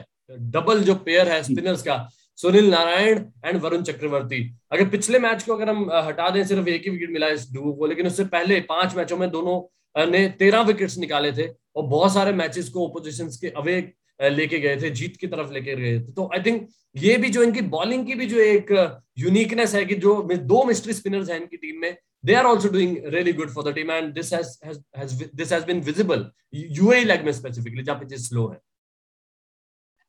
डबल 0.54 0.82
जो 0.84 0.94
पेयर 1.08 1.28
है 1.28 1.42
स्पिनर्स 1.42 1.82
का, 1.82 1.96
सुनील 2.38 2.70
नारायण 2.70 3.24
एंड 3.44 3.60
वरुण 3.62 3.82
चक्रवर्ती 3.82 4.40
अगर 4.72 4.88
पिछले 4.88 5.18
मैच 5.18 5.42
को 5.42 5.54
अगर 5.54 5.68
हम 5.68 5.90
हटा 6.06 6.28
दें, 6.30 6.42
सिर्फ़ 6.44 6.68
एक 6.68 6.82
ही 6.84 6.90
विकेट 6.90 7.10
मिला 7.10 7.28
इस 7.28 7.52
डुओ 7.52 7.72
को, 7.72 7.86
लेकिन 7.86 8.06
उससे 8.06 8.24
पहले 8.26 8.60
पाँच 8.68 8.96
मैचों 8.96 9.16
में 9.18 9.30
दोनों 9.30 10.10
ने 10.10 10.26
तेरह 10.38 10.62
विकेट्स 10.62 10.98
निकाले 10.98 11.32
थे, 11.32 11.46
और 11.76 11.86
बहुत 11.86 12.12
सारे 12.14 12.32
मैचेस 12.34 12.68
को 12.68 12.86
ओपोजिशन 12.86 13.28
के 13.40 13.48
अवे 13.58 13.80
लेके 14.20 14.58
गए 14.60 14.76
थे 14.82 14.90
जीत 14.92 15.16
की 15.16 15.26
तरफ़ 15.26 15.52
लेके 15.52 15.76
गए 15.76 15.98
थे। 16.00 16.12
तो 16.12 16.30
आई 16.34 16.40
थिंक 16.42 16.66
ये 16.96 17.16
भी 17.16 17.30
जो 17.30 17.42
इनकी 17.42 17.60
बॉलिंग 17.70 18.06
की 18.06 18.14
भी 18.14 18.26
जो 18.26 18.38
एक 18.40 18.72
यूनिकनेस 19.18 19.74
है 19.74 19.84
कि 19.84 19.94
जो 19.96 20.22
दो 20.34 20.62
मिस्ट्री 20.64 20.92
स्पिनर्स 20.94 21.30
हैं 21.30 21.40
इनकी 21.40 21.56
टीम 21.56 21.80
में 21.80 21.96
they 22.24 22.34
are 22.34 22.44
also 22.44 22.68
doing 22.68 22.96
really 23.14 23.32
good 23.32 23.50
for 23.50 23.64
the 23.64 23.74
team 23.74 23.90
and 23.90 24.12
this 24.14 24.32
this 24.34 25.52
has 25.52 25.66
been 25.66 25.80
visible 25.82 26.30
UAE 26.54 27.04
leg 27.04 27.24
में 27.24 27.32
स्पेसिफिकली 27.32 27.82
जहाँ 27.82 27.98
पे 27.98 28.18
स्लो 28.18 28.48
है। 28.48 28.58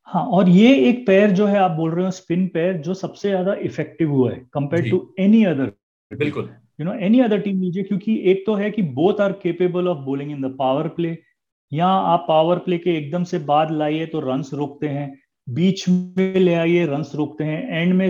हाँ 0.08 0.24
और 0.26 0.48
ये 0.48 0.74
एक 0.88 1.06
पैर 1.06 1.30
जो 1.32 1.46
है 1.46 1.58
आप 1.58 1.70
बोल 1.72 1.90
रहे 1.90 2.04
हो 2.04 2.10
स्पिन 2.10 2.46
पैर 2.48 2.76
जो 2.82 2.94
सबसे 2.96 3.28
ज़्यादा 3.28 3.54
इफ़ेक्टिव 3.62 4.10
हुआ 4.10 4.30
है 4.30 4.38
कंपेयर 4.54 4.90
टू 4.90 5.00
एनी 5.20 5.44
अदर 5.44 5.72
बिल्कुल। 6.10 6.50
You 6.80 6.84
know 6.86 6.92
any 7.06 7.20
other 7.20 7.40
team 7.40 7.60
लीजिए 7.62 7.82
क्योंकि 7.82 8.16
एक 8.30 8.42
तो 8.46 8.54
है 8.54 8.70
कि 8.70 8.82
both 8.94 9.20
are 9.20 9.32
capable 9.42 9.88
of 9.88 9.98
bowling 10.04 10.30
in 10.30 10.40
the 10.42 10.54
power 10.58 10.88
play 10.96 11.10
यहाँ 11.72 12.12
आप 12.12 12.24
पावर 12.28 12.58
प्ले 12.58 12.78
के 12.78 12.96
एकदम 12.96 13.24
से 13.24 13.38
बाद 13.46 13.70
लाइए 13.70 14.06
तो 14.06 14.20
रन्स 14.20 14.52
रोकते 14.54 14.88
हैं 14.88 15.12
बीच 15.46 15.88
में 15.88 16.34
ले 16.34 16.54
आइए 16.54 16.84
रन्स 16.86 17.14
रोकते 17.14 17.44
हैं 17.44 17.80
एंड 17.80 17.94
में 17.94 18.08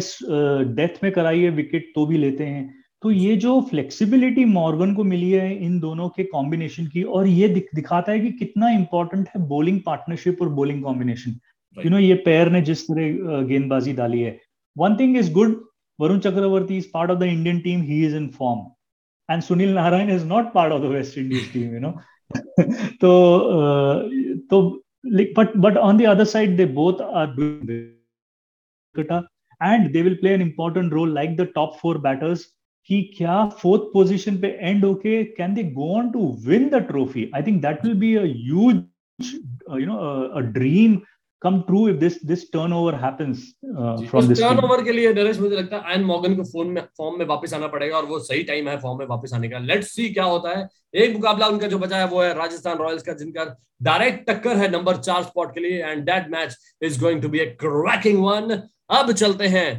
डेथ 0.76 1.02
में 1.04 1.10
कराइए 1.12 1.50
विकेट 1.50 1.90
तो 1.94 2.06
भी 2.06 2.18
लेते 2.18 2.44
हैं। 2.44 2.74
तो 3.02 3.10
ये 3.10 3.36
जो 3.36 3.60
फ्लेक्सिबिलिटी 3.70 4.44
मॉर्गन 4.44 4.94
को 4.94 5.04
मिली 5.04 5.30
है 5.30 5.54
इन 5.56 5.78
दोनों 5.80 6.08
के 6.08 6.24
कॉम्बिनेशन 6.24 6.86
की 6.86 7.02
और 7.02 7.26
ये 7.26 7.48
दिख, 7.48 7.68
दिखाता 7.74 8.12
है 8.12 8.20
कि 8.20 8.30
कितना 8.32 8.70
इंपॉर्टेंट 8.70 9.28
है 9.28 9.46
बोलिंग 9.48 9.80
पार्टनरशिप 9.86 10.42
और 10.42 10.48
बोलिंग 10.54 10.82
कॉम्बिनेशन 10.82 11.38
यू 11.76 11.90
नो 11.90 11.98
ये 11.98 12.14
पैर 12.24 12.50
ने 12.50 12.62
जिस 12.62 12.82
तरह 12.84 13.42
गेंदबाजी 13.44 13.92
डाली 13.92 14.20
है। 14.20 14.38
One 14.76 14.96
thing 14.96 15.16
is 15.16 15.32
good 15.32 15.56
Varun 15.98 16.18
Chakravarthy 16.18 16.76
is 16.76 16.86
part 16.94 17.10
of 17.10 17.18
the 17.18 17.22
Indian 17.24 17.60
team 17.60 17.82
he 17.82 18.04
is 18.06 18.16
in 18.16 18.28
form 18.38 18.66
and 19.28 19.42
Sunil 19.42 19.74
Narine 19.74 20.10
is 20.10 20.26
not 20.26 20.52
part 20.54 20.72
of 20.72 20.82
the 20.82 20.90
West 20.92 21.18
Indies 21.18 21.52
team 21.52 21.92
you 22.35 22.71
know 22.71 22.97
तो 23.01 23.11
तो 24.49 24.79
but 25.37 25.53
but 25.63 25.77
on 25.77 25.97
the 25.97 26.05
other 26.07 26.25
side 26.25 26.57
they 26.57 26.65
both 26.65 27.01
are 27.01 27.27
doing 27.27 27.89
and 29.61 29.93
they 29.93 30.01
will 30.01 30.15
play 30.15 30.33
an 30.33 30.41
important 30.41 30.93
role 30.93 31.07
like 31.07 31.35
the 31.37 31.45
top 31.57 31.79
four 31.81 31.95
batters 32.07 32.45
कि 32.89 33.01
क्या 33.17 33.45
fourth 33.61 33.81
position 33.81 34.37
पे 34.37 34.47
and 34.61 34.85
होके 34.85 35.23
can 35.23 35.53
they 35.53 35.63
go 35.63 35.93
on 35.97 36.09
to 36.11 36.21
win 36.47 36.69
the 36.69 36.75
trophy 36.87 37.29
I 37.35 37.43
think 37.43 37.61
that 37.61 37.85
will 37.85 37.93
be 37.99 38.15
a 38.15 38.23
huge 38.23 38.81
you 39.81 39.85
know 39.85 39.97
a 40.37 40.39
dream 40.57 40.97
come 41.42 41.58
true 41.66 41.80
if 41.88 41.98
this 41.98 42.14
this 42.28 42.40
turnover 42.50 42.92
happens 43.00 43.42
uh, 43.80 43.96
from 44.12 44.28
this 44.28 44.40
turnover 44.40 44.78
के 44.84 44.92
लिए 44.92 45.12
नरेश 45.14 45.38
मुझे 45.40 45.56
लगता 45.56 45.76
है 45.76 45.92
Eoin 45.92 46.04
Morgan 46.04 46.34
को 46.36 46.44
फ़ोन 46.44 46.70
में 46.70 46.80
form 46.98 47.18
में 47.18 47.24
वापस 47.26 47.54
आना 47.54 47.66
पड़ेगा 47.74 47.96
और 47.96 48.04
वो 48.06 48.18
सही 48.20 48.42
टाइम 48.44 48.68
है 48.68 48.76
फॉर्म 48.80 48.98
में 48.98 49.06
वापस 49.06 49.34
आने 49.34 49.48
का। 49.48 49.58
लेट्स 49.58 49.94
सी 49.96 50.08
क्या 50.14 50.24
होता 50.24 50.56
है। 50.58 50.66
एक 50.94 51.14
मुकाबला 51.14 51.46
उनका 51.46 51.66
जो 51.66 51.78
बचा 51.78 51.98
है 51.98 52.06
वो 52.08 52.22
है 52.22 52.32
राजस्थान 52.38 52.78
रॉयल्स 52.78 53.02
का 53.02 53.12
जिनका 53.14 53.44
डायरेक्ट 53.82 54.26
टक्कर 54.30 54.56
है 54.56 54.70
नंबर 54.72 54.96
चार 54.98 55.22
स्पॉट 55.22 55.54
के 55.54 55.60
लिए 55.60 55.84
and 55.84 56.04
that 56.04 56.30
match 56.30 56.56
is 56.82 57.00
going 57.00 57.22
to 57.22 57.28
be 57.28 57.38
a 57.38 57.44
cracking 57.62 58.22
one 58.24 58.60
अब 58.98 59.12
चलते 59.12 59.46
हैं। 59.48 59.70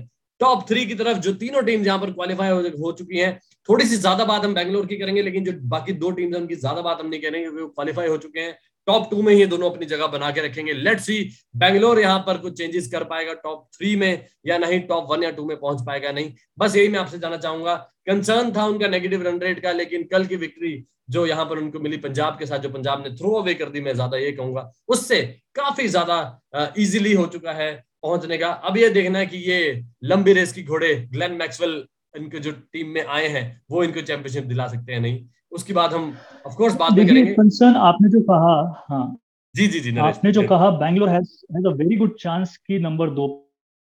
टॉप 0.42 0.64
थ्री 0.68 0.86
की 0.86 0.96
तरफ़ 0.96 1.18
जो 1.20 1.32
तीनों 1.40 1.62
टीम 1.64 1.84
जहाँ 1.84 2.00
पर 2.00 2.12
क्वालिफाई 2.12 2.50
हो, 2.50 2.60
हो 2.60 2.92
चुकी 2.92 3.18
हैं 3.20 3.40
थोड़ी 3.70 3.86
सी 3.86 3.96
ज़्यादा 3.96 4.26
बात 4.26 4.46
हम 4.46 4.54
बैंगलोर 4.54 4.86
की 4.86 4.98
करेंगे 4.98 5.22
लेकिन 5.22 5.44
जो 5.46 5.52
बाकी 5.70 5.94
दो 5.94 6.12
टीम्स 6.12 6.34
हैं 6.36 6.42
उनकी 6.42 6.56
ज़्यादा 6.56 6.82
बात 6.82 7.00
हम 7.02 7.08
नहीं 7.08 7.22
करेंगे 7.22 7.42
क्योंकि 7.42 7.62
वो 7.62 7.68
क्वालिफाई 7.70 8.08
हो 8.08 8.18
चुके 8.18 8.40
हैं। 8.40 8.58
टॉप 8.90 9.10
टू 9.10 9.22
में 9.22 9.34
ही 9.34 9.46
दोनों 9.48 9.70
अपनी 9.70 9.86
जगह 9.86 10.08
बना 10.10 10.30
के 10.32 10.42
रखेंगे। 10.42 10.74
लेट्स 10.76 11.06
सी 11.06 11.18
बैंगलोर 11.58 12.00
यहाँ 12.00 12.20
पर 12.28 12.38
कुछ 12.40 12.58
चेंजेस 12.58 12.88
कर 12.92 13.04
पाएगा 13.06 13.34
टॉप 13.36 13.68
थ्री 13.74 13.96
में, 13.96 14.26
या 14.46 14.58
नहीं 14.60 14.80
टॉप 14.84 15.12
वन 15.12 15.24
या 15.24 15.32
टू 15.32 15.46
में 15.46 15.58
पहुँच 15.58 15.86
पाएगा 15.88 16.12
नहीं। 16.12 16.32
बस 16.58 16.76
यही 16.76 16.88
मैं 16.90 17.00
आपसे 17.00 17.20
जानना 17.20 17.38
चाहूँगा। 17.40 17.76
कंसर्न 18.08 18.52
था 18.54 18.66
उनका 18.66 18.88
नेगेटिव 18.90 19.24
रन 19.24 19.40
रेट 19.40 19.60
का, 19.60 19.72
लेकिन 19.74 20.04
कल 20.12 20.26
की 20.26 20.36
विक्ट्री 20.38 20.84
जो 21.10 21.26
यहाँ 21.28 21.46
पर 21.46 21.58
उनको 21.58 21.80
मिली 21.80 21.98
पंजाब 22.00 22.38
के 22.40 22.46
साथ, 22.46 22.60
जो 22.60 22.70
पंजाब 22.70 23.04
ने 23.04 23.10
थ्रो 23.12 23.34
अवे 23.36 23.54
कर 23.54 23.70
दी, 23.70 23.82
मैं 23.82 23.94
ज़्यादा 23.94 24.18
ये 24.18 24.32
कहूँगा, 24.32 24.72
उससे 24.88 25.22
काफ़ी 25.56 25.88
ज़्यादा 25.88 26.74
इजिली 26.78 27.14
हो 27.14 27.26
चुका 27.28 27.54
है 27.54 27.72
पहुँचने 28.04 28.38
का। 28.38 28.48
अब 28.48 28.78
ये 28.78 28.90
देखना 28.92 29.20
है 29.20 29.26
कि 29.28 29.38
ये 29.46 29.84
लंबी 30.06 30.34
रेस 30.34 30.54
की 30.54 30.64
घोड़े 30.64 30.96
ग्लेन 31.12 31.32
मैक्सवेल 31.36 31.84
इनके 32.18 32.40
जो 32.40 32.52
टीम 32.52 32.88
में 32.90 33.04
आए 33.04 33.28
हैं, 33.28 33.62
वो 33.72 33.84
इनको 33.84 34.02
चैंपियनशिप 34.02 34.44
दिला 34.46 34.68
सकते 34.68 34.94
हैं 34.94 35.00
नहीं। 35.00 35.26
उसके 35.52 35.74
बाद 35.74 35.94
हम 35.94 36.14
ऑफ़ 36.48 36.56
कोर्स 36.56 36.76
बात 36.76 36.94
में 36.94 37.08
करेंगे। 37.08 37.34
कंसर्न 37.34 37.76
आपने 37.90 38.10
जो 38.10 38.22
कहा 38.30 38.86
हाँ। 38.90 39.18
जी 39.56 39.68
जी 39.68 39.80
जी 39.80 39.98
आपने 39.98 40.32
जो 40.32 40.44
कहा 40.48 40.70
Bangalore 40.80 41.10
has 41.10 41.68
a 41.68 41.72
very 41.76 41.96
good 41.98 42.16
chance 42.20 42.58
कि 42.68 42.80
नंबर 42.80 43.10
दो 43.10 43.28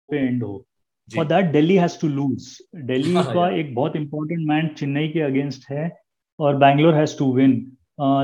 पे 0.09 0.19
एंड 0.19 0.43
हो। 0.45 0.65
For 1.09 1.25
that 1.27 1.53
Delhi 1.53 1.77
has 1.77 2.01
to 2.01 2.09
lose 2.09 2.49
Delhi 2.85 3.13
का 3.33 3.49
एक 3.61 3.75
बहुत 3.75 3.97
इंपॉर्टेंट 3.97 4.47
मैच 4.49 4.73
चेन्नई 4.79 5.09
के 5.09 5.21
अगेंस्ट 5.21 5.71
है 5.71 5.91
और 6.39 6.57
बैंगलोर 6.57 6.95
हैज़ 6.95 7.19
टू 7.19 7.33
विन 7.35 7.53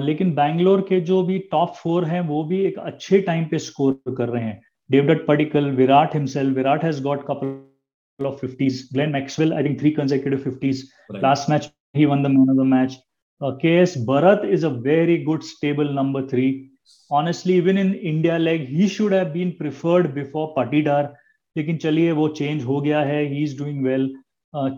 लेकिन 0.07 0.35
बैंगलोर 0.35 0.81
के 0.89 1.01
जो 1.01 1.23
भी 1.23 1.39
टॉप 1.53 1.75
फोर 1.77 2.05
हैं 2.05 2.21
वो 2.29 2.43
भी 2.45 2.61
एक 2.65 2.79
अच्छे 2.79 3.21
टाइम 3.29 3.45
पे 3.51 3.59
स्कोर 3.59 4.15
कर 4.17 4.29
रहे 4.29 4.45
हैं। 4.45 4.61
Devdutt 4.91 5.27
Padikkal 5.27 5.71
Virat 5.77 6.15
himself 6.15 6.57
Virat 6.57 6.85
has 6.85 7.03
got 7.03 7.23
couple 7.31 8.27
of 8.27 8.45
50s 8.47 8.81
Glenn 8.95 9.13
Maxwell 9.13 9.53
I 9.59 9.63
think 9.67 9.79
three 9.81 9.91
consecutive 9.95 10.43
50s 10.49 10.83
right. 11.11 11.23
last 11.23 11.49
match 11.53 11.69
he 11.99 12.05
won 12.11 12.21
the 12.27 12.31
man 12.35 12.51
of 12.53 12.59
the 12.59 12.67
match 12.73 12.97
Uh, 13.41 13.53
KS 13.53 13.97
Bharat 14.07 14.45
is 14.45 14.63
a 14.63 14.71
very 14.71 15.25
good 15.25 15.43
stable 15.43 15.93
number 15.93 16.27
three. 16.29 16.71
Honestly, 17.11 17.55
even 17.55 17.77
in 17.77 17.95
India 17.95 18.39
leg, 18.39 18.69
he 18.69 18.87
should 18.89 19.13
have 19.13 19.33
been 19.33 19.57
preferred 19.57 20.15
before 20.15 20.55
Patidar. 20.55 21.11
लेकिन 21.57 21.77
चलिए 21.77 22.13
वो 22.13 22.29
change 22.29 22.65
हो 22.65 22.81
गया 22.81 23.01
है 23.01 23.25
he 23.29 23.43
is 23.43 23.57
doing 23.59 23.85
well 23.85 24.15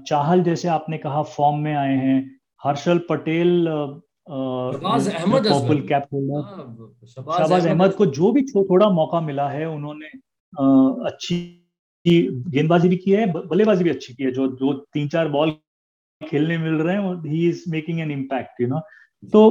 Chahal 0.09 0.43
जैसे 0.43 0.69
आपने 0.69 0.99
कहा 0.99 1.23
form 1.37 1.59
में 1.65 1.75
आए 1.75 1.97
हैं 1.97 2.17
Harshal 2.65 2.99
Patel 3.11 3.67
purple 4.31 5.81
cap 5.89 6.09
holder 6.13 7.07
Shahbaz 7.09 7.67
Ahmed 7.67 7.93
को 7.93 8.07
जो 8.19 8.33
भी 8.33 8.43
थोड़ा 8.43 8.89
मौका 8.91 9.21
मिला 9.21 9.49
है 9.49 9.69
उन्होंने 9.69 10.09
uh, 10.53 11.07
अच्छी 11.07 11.37
गेंदबाजी 12.07 12.89
भी 12.89 12.97
की 12.97 13.11
है 13.11 13.27
बल्लेबाजी 13.33 13.85
भी 13.85 13.91
अच्छी 13.91 14.15
की 14.15 14.25
है 14.25 14.31
जो 14.33 14.49
जो 14.57 14.73
तीन 14.95 15.09
चार 15.09 15.29
बॉल 15.29 15.57
खेलने 16.29 16.59
मिल 16.59 16.75
रहे 16.75 16.97
हैं 16.97 17.15
he 17.27 17.49
is 17.49 17.63
making 17.71 18.01
an 18.01 18.11
impact 18.11 18.61
you 18.61 18.69
know 18.69 18.81
तो 19.33 19.43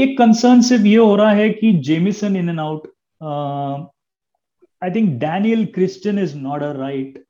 एक 0.00 0.16
कंसर्न 0.18 0.60
सिर्फ़ 0.62 0.86
ये 0.86 0.96
हो 0.96 1.14
रहा 1.16 1.30
है 1.32 1.48
कि 1.50 1.72
Jamieson 1.88 2.36
in 2.36 2.48
and 2.48 2.60
out 2.60 2.86
I 4.82 4.90
think 4.90 5.10
Daniel 5.20 5.64
Christian 5.74 6.18
is 6.18 6.36
not 6.38 6.62
a 6.62 6.72
right 6.78 7.22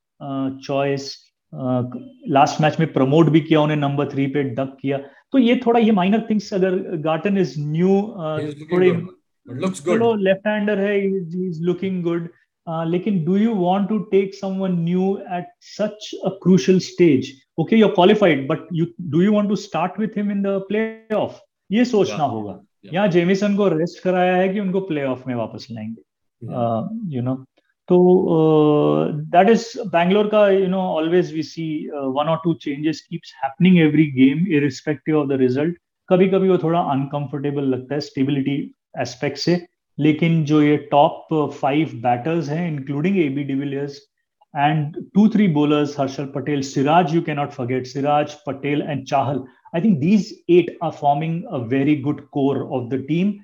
choice 0.66 1.11
last 2.35 2.61
match 2.61 2.79
में 2.81 2.92
प्रमोट 2.92 3.29
भी 3.31 3.40
किया 3.40 3.61
उन्हें 3.61 3.77
नंबर 3.77 4.09
थ्री 4.12 4.27
पे 4.27 4.42
डक 4.42 4.77
किया। 4.81 4.99
तो 5.33 5.38
ये 5.38 5.61
थोड़ा 5.66 5.81
ये 5.81 5.92
माइनर 5.92 6.27
थिंग्स 6.31 6.53
अगर 6.55 6.79
गार्टन 7.05 7.38
इज़ 7.38 7.55
न्यू 7.61 8.01
थोड़े 8.73 8.90
चलो 9.71 10.14
लेफ़्ट 10.14 10.47
हैंडर 10.47 10.79
है 10.79 10.99
इज़ 11.07 11.62
लुकिंग 11.64 12.03
गुड 12.03 12.29
लेकिन 12.90 13.25
do 13.25 13.37
you 13.37 13.55
want 13.55 13.88
to 13.88 13.99
take 14.11 14.35
someone 14.35 14.79
new 14.83 15.16
at 15.38 15.47
such 15.68 16.11
a 16.25 16.29
crucial 16.42 16.79
stage 16.88 17.33
okay 17.59 17.77
you 17.77 17.87
are 17.87 17.93
qualified 17.95 18.47
but 18.49 18.67
you 18.73 18.87
do 19.11 19.23
you 19.23 19.33
want 19.35 19.49
to 19.49 19.57
start 19.57 19.99
with 20.01 20.17
him 20.17 20.31
in 20.31 20.43
the 20.43 20.59
play 20.69 21.15
off 21.15 21.38
ये 21.71 21.85
सोचना 21.85 22.25
होगा। 22.25 22.59
यहाँ 22.85 23.09
Jameson 23.09 23.57
को 23.57 23.69
rest 23.69 24.03
कराया 24.05 24.37
है 24.37 24.49
कि 24.49 24.61
उनको 24.61 24.81
play 24.81 25.05
off 25.05 25.29
में 25.29 25.35
वापस 25.35 25.67
लाएँगे। 25.71 27.17
यू 27.17 27.23
नो 27.23 27.35
तो 27.88 27.99
दैट 29.33 29.49
इज़ 29.49 29.65
बैंगलोर 29.88 30.27
का 30.29 30.49
you 30.51 30.67
know 30.69 30.81
always 30.97 31.33
we 31.35 31.43
see 31.43 31.65
one 31.88 32.29
और 32.29 32.41
two 32.45 32.55
changes 32.62 33.01
keeps 33.01 33.33
happening 33.45 33.79
every 33.79 34.07
game 34.12 34.47
irrespective 34.57 35.19
of 35.19 35.29
the 35.29 35.41
result 35.41 35.77
कभी 36.09 36.29
कभी 36.29 36.49
वो 36.49 36.59
थोड़ा 36.59 36.81
अनकंफर्टेबल 36.93 37.65
लगता 37.65 37.95
है 37.95 38.01
स्टेबिलिटी 38.01 38.57
एस्पेक्ट 39.01 39.38
से। 39.38 39.61
लेकिन 39.99 40.43
जो 40.45 40.62
ये 40.62 40.77
टॉप 40.91 41.35
फाइव 41.61 41.91
बैटर्स 42.03 42.49
हैं 42.49 42.71
including 42.71 43.19
A 43.19 43.29
B 43.29 43.45
de Villiers 43.45 44.01
and 44.55 44.97
two 45.15 45.29
three 45.29 45.49
bowlers 45.53 45.99
Harshal 46.01 46.25
Patel 46.35 46.62
Siraj 46.71 47.15
you 47.15 47.23
cannot 47.23 47.51
forget 47.53 47.87
Siraj 47.87 48.35
Patel 48.47 48.83
and 48.83 49.05
Chahal 49.07 49.45
I 49.75 49.81
think 49.81 50.01
these 50.01 50.35
eight 50.49 50.77
are 50.83 50.93
forming 50.93 51.47
a 51.51 51.59
very 51.59 51.97
good 51.97 52.31
core 52.31 52.71
of 52.71 52.91
the 52.91 52.99
team. 53.01 53.43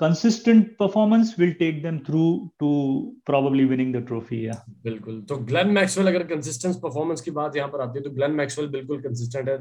Consistent 0.00 0.78
performance 0.78 1.36
will 1.36 1.52
take 1.54 1.82
them 1.82 2.02
through 2.04 2.50
to 2.58 3.14
probably 3.26 3.64
winning 3.64 3.92
the 3.92 4.00
trophy. 4.00 4.38
Yeah. 4.40 4.60
बिल्कुल 4.84 5.20
तो 5.28 5.36
Glenn 5.46 5.68
Maxwell 5.68 6.06
अगर 6.08 6.22
consistent 6.26 6.76
performance 6.82 7.20
की 7.20 7.30
बात 7.30 7.56
यहाँ 7.56 7.68
पर 7.68 7.80
आती 7.80 7.98
है 7.98 8.04
तो 8.04 8.10
ग्लेन 8.10 8.30
मैक्सवेल 8.34 8.68
बिल्कुल 8.68 9.00
कंसिस्टेंट 9.02 9.48
है 9.48 9.58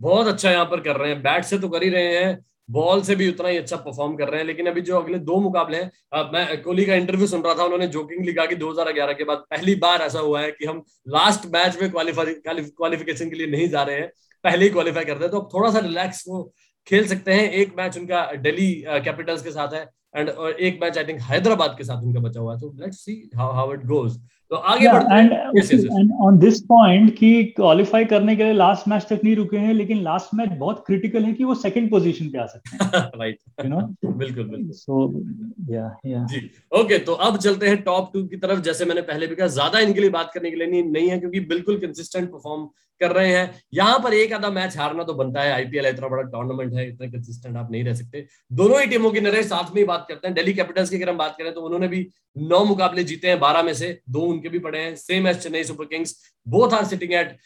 बहुत 0.00 0.26
अच्छा 0.26 0.50
यहाँ 0.50 0.64
पर 0.66 0.80
कर 0.80 0.96
रहे 0.96 1.10
हैं 1.10 1.22
बैट 1.22 1.44
से 1.44 1.58
तो 1.58 1.68
कर 1.68 1.82
ही 1.82 1.88
रहे 1.90 2.16
हैं 2.16 2.38
बॉल 2.72 3.02
से 3.02 3.14
भी 3.16 3.28
उतना 3.28 3.48
ही 3.48 3.56
अच्छा 3.56 3.76
परफॉर्म 3.78 4.14
कर 4.16 4.28
रहे 4.28 4.40
हैं। 4.40 4.46
लेकिन 4.46 4.66
अभी 4.66 4.80
जो 4.80 4.96
अगले 4.96 5.18
दो 5.20 5.38
मुकाबले 5.40 5.76
हैं 5.76 6.30
मैं 6.32 6.62
कोहली 6.62 6.84
का 6.84 6.94
इंटरव्यू 6.94 7.26
सुन 7.26 7.42
रहा 7.42 7.54
था, 7.54 7.64
उन्होंने 7.64 7.86
जोकिंगली 7.88 8.32
कहा 8.32 8.46
कि 8.46 8.56
2011 8.56 9.12
के 9.12 9.24
बाद 9.24 9.38
पहली 9.50 9.74
बार 9.76 10.02
ऐसा 10.02 10.20
हुआ 10.20 10.40
है 10.40 10.50
कि 10.50 10.66
हम 10.66 10.82
लास्ट 11.08 11.46
मैच 11.54 11.78
में 11.82 11.90
क्वालिफिकेशन 11.90 13.30
के 13.30 13.36
लिए 13.36 13.46
नहीं 13.46 13.68
जा 13.68 13.82
रहे 13.82 13.96
हैं। 13.96 14.10
पहले 14.44 14.64
ही 14.64 14.70
क्वालिफाई 14.70 15.04
करते 15.04 15.24
हैं। 15.24 15.30
तो 15.30 15.40
अब 15.40 15.48
थोड़ा 15.54 15.70
सा 15.70 15.78
रिलैक्स 15.78 16.24
वो 16.28 16.42
खेल 16.86 17.06
सकते 17.08 17.32
हैं। 17.32 17.50
एक 17.52 17.74
मैच 17.78 17.98
उनका 17.98 18.24
दिल्ली 18.42 18.72
कैपिटल्स 18.86 19.42
के 19.42 19.50
साथ 19.50 19.74
है 19.74 19.82
एंड 20.16 20.28
एक 20.60 20.78
मैच 20.82 20.98
आई 20.98 21.04
थिंक 21.04 21.20
हैदराबाद 21.22 21.74
के 21.78 21.84
साथ 21.84 22.02
उनका 22.02 22.20
बचा 22.20 22.40
हुआ 22.40 22.54
है। 22.54 22.60
तो 22.60 22.72
let's 22.76 23.04
see 23.04 23.12
how 23.36 23.52
how 23.52 23.72
it 23.74 23.84
goes 23.86 24.18
तो 24.52 24.56
आगे 24.56 24.84
yeah, 24.84 24.94
बढ़ते 24.94 25.14
हैं। 25.14 25.98
एंड 25.98 26.12
ऑन 26.22 26.38
दिस 26.38 26.60
पॉइंट 26.62 27.14
कि 27.18 27.28
क्वालिफाई 27.56 28.04
करने 28.04 28.34
के 28.36 28.44
लिए 28.44 28.52
लास्ट 28.52 28.88
मैच 28.88 29.06
तक 29.10 29.20
नहीं 29.24 29.34
रुके 29.36 29.56
हैं 29.56 29.74
लेकिन 29.74 30.02
लास्ट 30.02 30.34
मैच 30.34 30.50
बहुत 30.58 30.82
क्रिटिकल 30.86 31.24
है 31.24 31.32
कि 31.32 31.44
वो 31.44 31.54
सेकंड 31.54 31.90
पोजीशन 31.90 32.28
पे 32.28 32.38
आ 32.38 32.46
सकते 32.46 32.76
हैं 32.76 33.02
राइट 33.18 33.38
यू 33.64 33.70
नो 33.70 33.80
बिल्कुल 34.04 34.44
बिल्कुल। 34.44 34.70
सो 34.72 35.22
या 35.70 35.86
या 36.06 36.24
जी। 36.26 36.40
ओके 36.80 36.98
तो 36.98 37.12
अब 37.26 37.38
चलते 37.38 37.68
हैं 37.68 37.82
टॉप 37.82 38.10
टू 38.12 38.24
की 38.24 38.36
तरफ़। 38.36 38.60
जैसे 38.62 38.84
मैंने 38.84 39.02
पहले 39.02 39.26
भी 39.26 39.34
कहा 39.34 39.46
ज़्यादा 39.56 39.78
इनके 39.78 40.00
लिए 40.00 40.10
बात 40.10 40.30
करने 40.34 40.50
के 40.50 40.56
लिए 40.56 40.66
नहीं, 40.66 40.82
नहीं 40.82 41.08
है 41.08 41.18
क्योंकि 41.18 41.40
बिल्कुल 41.48 41.76
कंसिस्टेंट 41.78 42.30
परफॉर्म 42.30 42.68
कर 43.02 43.12
रहे 43.12 43.28
हैं। 43.28 43.62
यहाँ 43.74 43.98
पर 44.00 44.14
एक 44.14 44.32
आधा 44.32 44.50
मैच 44.50 44.76
हारना 44.78 45.04
तो 45.04 45.14
बनता 45.14 45.42
है। 45.42 45.52
आईपीएल 45.52 45.86
इतना 45.86 46.08
बड़ा 46.08 46.22
टूर्नामेंट 46.24 46.74
है, 46.74 46.88
इतना 46.88 47.06
कंसिस्टेंट 47.08 47.56
आप 47.56 47.70
नहीं 47.72 47.84
रह 47.84 47.94
सकते। 47.94 48.26
दोनों 48.52 48.80
ही 48.80 48.86
टीमों 48.86 49.10
की 49.12 49.20
नरेश 49.20 49.46
साथ 49.46 49.74
में 49.74 49.80
ही 49.80 49.84
बात 49.86 50.06
करते 50.08 50.26
हैं। 50.26 50.34
दिल्ली 50.34 50.52
कैपिटल्स 50.54 50.90
की 50.90 50.96
अगर 50.96 51.10
हम 51.10 51.18
बात 51.18 51.36
करें 51.38 51.52
तो 51.54 51.62
उन्होंने 51.62 51.88
भी 51.88 52.06
नौ 52.38 52.64
मुकाबले 52.64 53.04
जीते 53.04 53.28
हैं, 53.28 53.38
बारह 53.40 53.62
में 53.62 53.72
से 53.74 53.98
दो 54.08 54.20
उनके 54.22 54.48
भी 54.48 54.58
पड़े 54.60 54.78
हैं। 54.78 54.94
Same 54.98 55.28
as 55.28 55.38
Chennai 55.38 55.64
Super 55.64 55.84
Kings 55.86 56.16
both 56.46 56.74
are 56.74 56.84
sitting 56.86 57.12
at 57.14 57.36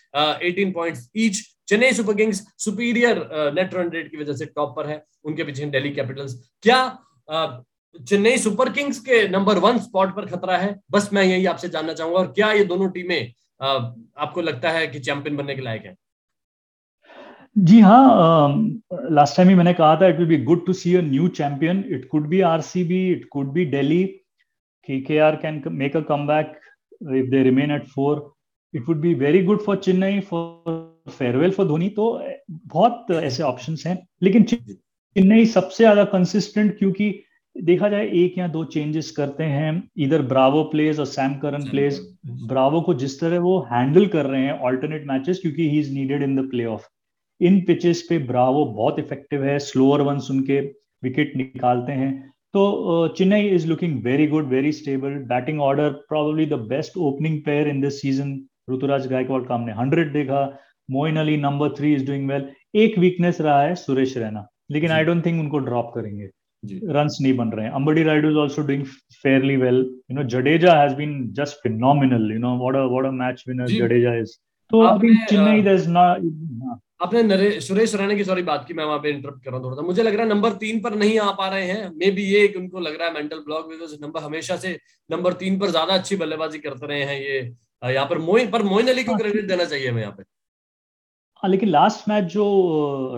eighteen 0.42 0.72
point 0.72 0.98
each 1.16 1.42
Chennai 1.68 1.92
Super 1.92 2.14
Kings 2.14 2.42
superior 2.58 3.18
net 3.54 3.74
run 3.74 3.90
rate 3.90 4.10
की 4.10 4.16
वजह 4.16 4.34
से 4.34 4.46
टॉप 4.46 4.76
पर 4.76 4.86
है। 4.86 5.02
उनके 5.24 5.44
पीछे 5.44 5.64
दिल्ली 5.66 5.90
कैपिटल्स 5.92 6.34
क्या 6.62 6.78
चेन्नई 7.96 8.36
सुपर 8.38 8.70
किंग्स 8.72 8.98
के 9.00 9.26
नंबर 9.28 9.58
वन 9.58 9.78
स्पॉट 9.80 10.14
पर 10.16 10.26
खतरा 10.26 10.56
है? 10.56 10.74
बस 10.90 11.08
मैं 11.12 11.24
यही 11.24 11.46
आपसे 11.46 11.68
जानना 11.68 11.92
चाहूँगा। 11.94 12.18
और 12.18 12.26
क्या 12.32 12.52
ये 12.52 12.64
दोनों 12.66 12.88
टीमें 12.90 13.32
आपको 13.60 14.42
लगता 14.42 14.70
है 14.70 14.86
कि 14.86 15.00
चैंपियन 15.00 15.36
बनने 15.36 15.54
के 15.54 15.62
लायक 15.62 15.84
है? 15.84 15.96
जी 17.58 17.80
हाँ 17.80 18.80
लास्ट 19.10 19.36
टाइम 19.36 19.48
ही 19.48 19.54
मैंने 19.54 19.74
कहा 19.74 19.96
था 20.00 20.06
it 20.08 20.18
will 20.18 20.28
be 20.28 20.38
good 20.44 20.66
to 20.66 20.72
see 20.72 20.94
a 20.94 21.00
new 21.00 21.28
champion 21.40 21.84
it 21.88 22.08
could 22.10 22.28
be 22.28 22.40
RCB 22.52 23.08
it 23.12 23.28
could 23.32 23.52
be 23.52 23.66
Delhi 23.66 24.04
KKR 24.88 25.36
can 25.42 25.56
make 25.78 25.94
a 25.96 26.00
comeback 26.08 26.50
if 27.14 27.30
they 27.30 27.38
remain 27.42 27.70
at 27.76 27.86
four. 27.94 28.32
It 28.74 28.86
would 28.88 29.00
be 29.00 29.14
very 29.14 29.38
good 29.42 29.62
for 29.62 29.74
Chennai 29.76 30.10
for 30.26 30.42
farewell 31.08 31.50
for 31.52 31.66
Dhoni 31.66 31.88
तो 31.96 32.04
बहुत 32.50 33.10
ऐसे 33.10 33.42
options 33.42 33.86
हैं. 33.86 33.96
लेकिन 34.22 34.44
चेन्नई 34.44 35.46
सबसे 35.46 35.84
ज़्यादा 35.84 36.04
consistent 36.12 36.78
क्योंकि 36.78 37.08
देखा 37.56 37.88
जाए 37.88 38.06
एक 38.14 38.36
या 38.38 38.46
दो 38.48 38.64
चेंजेस 38.66 39.10
करते 39.10 39.44
हैं। 39.44 39.82
इधर 39.98 40.22
ब्रावो 40.24 40.62
प्लेज 40.64 40.98
और 41.00 41.06
सैम 41.06 41.34
करन 41.38 41.62
प्लेज 41.70 42.00
ब्रावो 42.48 42.80
को 42.80 42.94
जिस 42.94 43.18
तरह 43.20 43.38
वो 43.40 43.58
हैंडल 43.72 44.06
कर 44.06 44.26
रहे 44.26 44.42
हैं 44.42 44.58
ऑल्टरनेट 44.60 45.06
मैचेस 45.06 45.40
क्योंकि 45.42 45.68
he 45.70 45.78
is 45.80 45.92
needed 45.94 46.22
in 46.22 46.36
the 46.36 46.48
play 46.50 46.64
off 46.66 46.86
in 47.40 47.60
pitches 47.60 48.02
पे 48.08 48.18
ब्रावो 48.26 48.64
बहुत 48.66 48.98
इफ़ेक्टिव 48.98 49.44
है 49.44 49.58
स्लोअर 49.60 50.00
वंस 50.00 50.28
उनके 50.30 50.60
विकेट 51.02 51.36
निकालते 51.36 51.92
हैं। 51.92 52.12
तो 52.54 53.08
Chennai 53.16 53.48
is 53.48 53.66
looking 53.68 54.02
very 54.04 54.26
good 54.26 54.48
very 54.48 54.72
stable 54.72 55.14
batting 55.28 55.60
order 55.60 55.90
probably 56.08 56.46
the 56.46 56.58
best 56.68 56.96
opening 56.98 57.42
player 57.42 57.68
in 57.68 57.80
this 57.80 58.00
season 58.02 58.32
Ruturaj 58.70 59.06
Gaikwad 59.06 59.42
का 59.42 59.54
हमने 59.54 59.72
hundred 59.72 60.12
देखा। 60.12 60.46
Moeen 60.88 61.16
Ali 61.16 61.36
number 61.38 61.74
three 61.78 61.92
is 61.94 62.06
doing 62.06 62.28
well 62.30 62.48
एक 62.74 62.98
weakness 62.98 63.40
रहा 63.40 63.60
है 63.62 63.74
सुरेश 63.76 64.16
रैना। 64.18 64.46
लेकिन 64.70 64.90
आई 64.90 65.04
डोंट 65.04 65.24
थिंक 65.26 65.40
उनको 65.40 65.58
drop 65.60 65.92
करेंगे। 65.94 66.28
Run 66.92 67.08
नहीं 67.20 67.36
बन 67.36 67.50
रहे 67.50 67.66
हैं। 67.66 67.72
Ambati 67.74 68.02
Rayudu 68.02 68.30
is 68.30 68.36
also 68.38 68.62
doing 68.62 68.84
fairly 69.22 69.56
well 69.56 69.76
you 70.10 70.16
know 70.16 70.22
Jadeja 70.30 70.74
has 70.80 70.94
been 70.96 71.20
just 71.34 71.62
phenomenal 71.62 72.32
you 72.32 72.38
know 72.38 72.56
what 72.58 72.76
a 72.76 72.86
what 72.92 73.06
a 73.06 73.10
match 73.18 73.44
winner 73.48 73.68
Jadeja 73.68 74.14
is 74.20 74.36
तो 74.70 74.80
अभी 74.86 75.14
चेन्नई 75.26 75.62
देयर 75.62 75.76
इज़ 75.76 75.88
नॉट 75.90 76.78
आपने 77.02 77.22
नरे 77.22 77.50
सुरेश 77.60 77.94
रैना 77.94 78.14
की 78.16 78.24
सॉरी 78.24 78.42
बात 78.42 78.64
की 78.68 78.74
मैं 78.74 78.84
वहाँ 78.84 78.98
पे 78.98 79.10
इंटरप्ट 79.10 79.44
कर 79.44 79.50
रहा 79.50 79.58
हूँ 79.58 79.64
थोड़ा 79.64 79.76
सा। 79.76 79.82
मुझे 79.86 80.02
लग 80.02 80.14
रहा 80.14 80.22
है 80.22 80.28
नंबर 80.28 80.52
तीन 80.60 80.80
पर 80.80 80.94
नहीं 80.96 81.18
आ 81.20 81.30
पा 81.40 81.48
रहे 81.48 81.66
हैं। 81.66 81.90
मे 81.96 82.10
बी 82.10 82.22
ये 82.24 82.38
एक 82.44 82.56
उनको 82.56 82.80
लग 82.80 82.94
रहा 82.98 83.08
है 83.08 83.14
मेंटल 83.14 83.38
ब्लॉक 83.46 83.68
बिकॉज़ 83.70 83.94
नंबर 84.02 84.22
हमेशा 84.22 84.56
से 84.56 84.72
नंबर 85.10 85.32
तीन 85.42 85.58
पर 85.58 85.70
ज़्यादा 85.70 85.94
अच्छी 85.94 86.16
बल्लेबाजी 86.16 86.58
करते 86.58 86.86
रहे 86.86 87.02
हैं 87.02 87.20
ये 87.20 87.38
यहाँ 87.84 88.06
पर 88.06 88.18
मोइन 88.20 88.50
पर 88.50 88.62
मोइन 88.64 88.88
अली 88.88 89.04
को 89.04 89.16
क्रेडिट 89.16 89.48
देना 89.48 89.64
चाहिए 89.64 89.88
हमें 89.88 90.00
यहाँ 90.02 90.12
पे। 90.12 90.22
हाँ 91.42 91.50
लेकिन 91.50 91.68
लास्ट 91.68 92.08
मैच 92.08 92.24
जो 92.32 92.44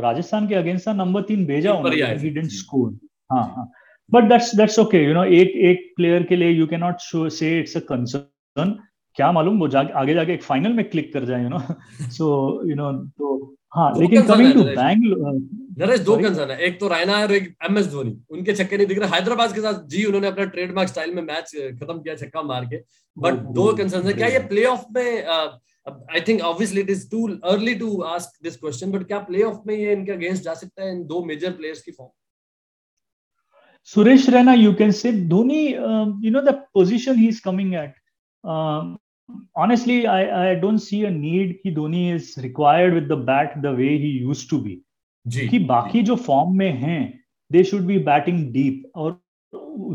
राजस्थान 0.04 0.48
के 0.48 0.54
अगेंस्ट 0.54 0.86
था 0.86 0.92
नंबर 0.94 1.22
तीन 1.22 1.44
भेजा 1.46 1.72
ही 2.16 2.48
स्कोर 2.56 2.90
हाँ 3.30 3.42
हाँ। 3.56 3.70
But 4.10 4.28
that's 4.28 4.54
that's 4.56 4.78
okay 4.78 5.04
you 5.04 5.14
know 5.14 5.24
एक 5.40 5.56
एक 5.70 5.92
प्लेयर 5.96 6.22
के 6.28 6.36
लिए 6.36 6.50
you 6.50 6.66
can 6.66 6.80
not 6.80 7.00
show 7.02 7.28
say 7.30 7.58
it's 7.58 7.76
a 7.76 7.80
concern 7.88 8.78
क्या 9.16 9.30
मालूम 9.32 9.58
वो 9.60 9.68
जाके 9.68 9.92
आगे 10.00 10.14
जाके 10.14 10.32
एक 10.34 10.42
फाइनल 10.42 10.72
में 10.72 10.88
क्लिक 10.90 11.12
कर 11.12 11.24
जाए 11.24 11.42
you 11.42 11.48
know 11.48 11.58
so 12.16 12.26
you 12.70 12.74
know 12.76 12.92
तो 12.92 13.36
हाँ 13.74 13.92
लेकिन 13.96 14.22
कमिंग 14.26 14.52
टू 14.54 14.62
बैंगलोर 14.64 15.32
नरेश। 15.78 16.00
दो 16.00 16.16
कंसर्न 16.16 16.50
है। 16.50 16.58
एक 16.66 16.78
तो 16.80 16.88
रायना 16.88 17.16
और 17.22 17.32
एक 17.32 17.48
एम 17.64 17.78
एस 17.78 17.86
धोनी 17.90 18.16
उनके 18.30 18.52
छक्के 18.54 18.76
नहीं 18.76 18.86
दिख 18.86 18.98
रहे। 18.98 19.08
हैदराबाद 19.10 19.52
के 19.54 19.60
साथ 19.60 19.82
जी 19.88 20.04
उन्होंने 20.04 20.28
अपना 20.28 20.44
ट्रेडमार्क 20.54 20.88
स्टाइल 20.88 21.14
में 21.14 21.22
मैच 21.22 21.50
खत्म 21.80 21.98
किया 21.98 22.14
छक्का 22.14 22.42
मार 22.42 22.64
के। 22.64 22.76
बट 23.16 23.34
दो 23.58 23.66
कंसर्न 23.78 24.06
है। 24.06 24.12
क्या 24.12 24.28
ये 24.28 24.38
प्ले 24.48 24.64
ऑफ़ 24.66 24.84
में 24.94 25.24
I 25.26 26.20
think 26.28 26.40
obviously 26.42 26.80
it 26.80 26.90
is 26.90 27.08
too 27.10 27.26
early 27.52 27.74
to 27.74 28.00
ask 28.14 28.42
this 28.44 28.56
question 28.56 28.92
but 28.92 29.06
क्या 29.06 29.18
प्ले 29.28 29.42
ऑफ़ 29.42 29.60
में 29.66 29.74
ये 29.74 29.92
इनके 29.92 30.12
अगेंस्ट 30.12 30.44
जा 30.44 30.54
सकता 30.54 30.84
है 30.84 30.92
इन 30.92 31.04
दो 31.06 31.24
मेजर 31.24 31.52
प्लेयर्स 31.52 31.82
की 31.82 31.92
form 31.92 32.10
Suresh 33.84 34.28
Raina 34.30 34.52
you 34.52 34.72
can 34.74 34.90
say 34.90 35.12
Dhoni 35.28 35.66
you 36.26 36.30
know 36.30 36.40
the 36.40 36.54
position 36.74 37.18
he 37.18 37.28
is 37.28 37.42
coming 37.44 37.74
at 37.74 37.94
honestly, 39.54 40.06
I, 40.06 40.50
I 40.50 40.54
don't 40.54 40.78
see 40.78 41.04
a 41.04 41.10
need 41.10 41.54
कि 41.62 41.74
Dhoni 41.74 42.16
is 42.16 42.38
required 42.38 42.94
with 42.94 43.08
the 43.08 43.16
bat 43.16 43.62
the 43.62 43.72
way 43.72 43.98
he 43.98 44.12
used 44.28 44.50
to 44.50 44.60
be. 44.66 44.76
कि 45.48 45.58
बाकी 45.58 46.02
जो 46.02 46.16
form 46.16 46.56
में 46.58 46.70
हैं 46.70 47.20
they 47.52 47.64
should 47.64 47.82
be 47.82 47.98
batting 47.98 48.52
deep 48.52 48.90
और 48.96 49.10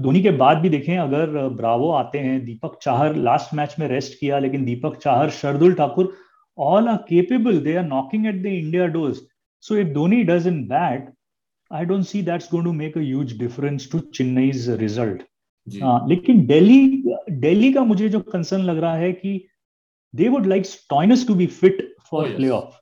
धोनी 0.02 0.22
के 0.22 0.32
बाद 0.32 0.58
भी 0.58 0.70
देखें 0.70 0.98
अगर 0.98 1.48
ब्रावो 1.50 1.90
आते 1.92 2.20
हैं 2.20 2.46
दीपक 2.46 2.78
चाहर 2.82 3.16
लास्ट 3.16 3.54
मैच 3.54 3.76
में 3.80 3.88
रेस्ट 3.88 4.20
किया 4.20 4.40
लेकिन 4.40 4.66
Deepak 4.66 4.98
Chahar 4.98 5.30
Shardul 5.30 5.74
Thakur 5.74 6.14
all 6.58 6.88
are 6.88 7.04
capable 7.10 7.60
they 7.60 7.76
are 7.78 7.86
knocking 7.86 8.26
at 8.28 8.36
the 8.42 8.52
india 8.56 8.88
doors 8.96 9.22
so 9.60 9.78
if 9.84 9.88
dhoni 9.94 10.18
doesn't 10.26 10.68
bat 10.68 11.08
i 11.08 11.14
don't 11.80 11.88
don't 11.88 12.04
see 12.04 12.24
going 12.24 12.66
to 12.66 12.74
make 12.74 12.96
a 12.98 13.04
huge 13.04 13.32
difference 13.42 13.88
to 13.88 14.02
chennai's 14.02 14.82
result. 14.82 15.18
हाँ 15.84 16.08
लेकिन 16.08 16.46
दिल्ली 16.46 17.04
दिल्ली 17.32 17.74
का 17.74 17.84
मुझे 17.84 18.10
जो 18.10 18.20
concern 18.20 18.62
लग 18.62 18.78
रहा 18.78 18.96
है 18.96 19.12
कि 19.14 19.48
they 20.16 20.30
would 20.30 20.46
like 20.46 20.66
Stoinis 20.66 21.28
to 21.28 21.36
be 21.36 21.48
fit 21.48 21.96
for 22.12 22.30
play 22.30 22.50
off 22.50 22.74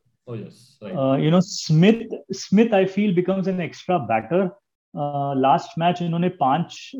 you 1.21 1.31
know. 1.31 1.37
Uh, 1.37 1.45
Smith 1.45 2.01
Smith 2.33 2.73
I 2.73 2.85
feel 2.85 3.15
becomes 3.19 3.47
an 3.47 3.59
extra 3.69 3.99
batter. 3.99 4.49
Last 5.37 5.79
match 5.79 6.01
इन्होंने 6.01 6.29
पाँच 6.29 6.91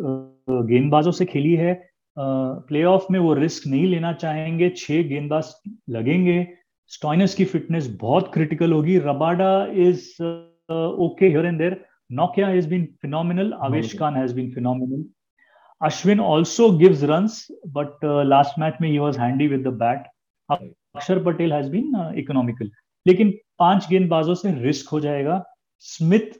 गेंदबाजों 0.49 1.11
से 1.11 1.25
खेली 1.25 1.55
है। 1.55 1.89
प्लेऑफ 2.19 3.07
में 3.11 3.19
वो 3.19 3.33
रिस्क 3.33 3.67
नहीं 3.67 3.85
लेना 3.87 4.13
चाहेंगे। 4.13 4.69
छह 4.69 5.01
गेंदबाज 5.03 5.71
लगेंगे। 5.89 6.47
स्टॉइनस 6.87 7.35
की 7.35 7.45
फिटनेस 7.45 7.97
बहुत 8.01 8.31
क्रिटिकल 8.33 8.71
होगी। 8.73 8.97
Rabada 8.97 9.67
is 9.71 10.09
okay 11.05 11.27
here 11.27 11.45
and 11.45 11.57
there 11.57 11.83
Nokia 12.11 12.47
has 12.47 12.67
been 12.69 12.85
phenomenal 13.01 13.53
Avesh 13.63 13.97
Khan 13.99 14.15
has 14.15 14.35
been 14.35 14.51
phenomenal 14.51 15.03
Ashwin 15.81 16.19
also 16.21 16.69
gives 16.77 17.03
runs 17.03 17.45
but 17.77 18.05
last 18.25 18.59
match 18.59 18.77
में 18.81 18.89
he 18.89 18.97
was 18.99 19.17
handy 19.19 19.47
with 19.47 19.67
the 19.67 19.73
bat 19.79 20.07
Axar 20.49 21.23
Patel 21.23 21.53
has 21.53 21.69
been 21.71 22.13
economical 22.17 22.71
लेकिन 23.05 23.33
पाँच 23.59 23.87
गेंदबाजों 23.89 24.35
से 24.35 24.51
risk 24.59 24.89
हो 24.89 24.99
जाएगा 24.99 25.43
Smith 25.85 26.37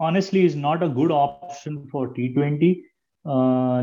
honestly 0.00 0.44
is 0.44 0.56
not 0.58 0.82
a 0.82 0.86
good 0.94 1.12
option 1.12 1.76
for 1.92 2.08
T 2.16 2.28
twenty 2.28 2.70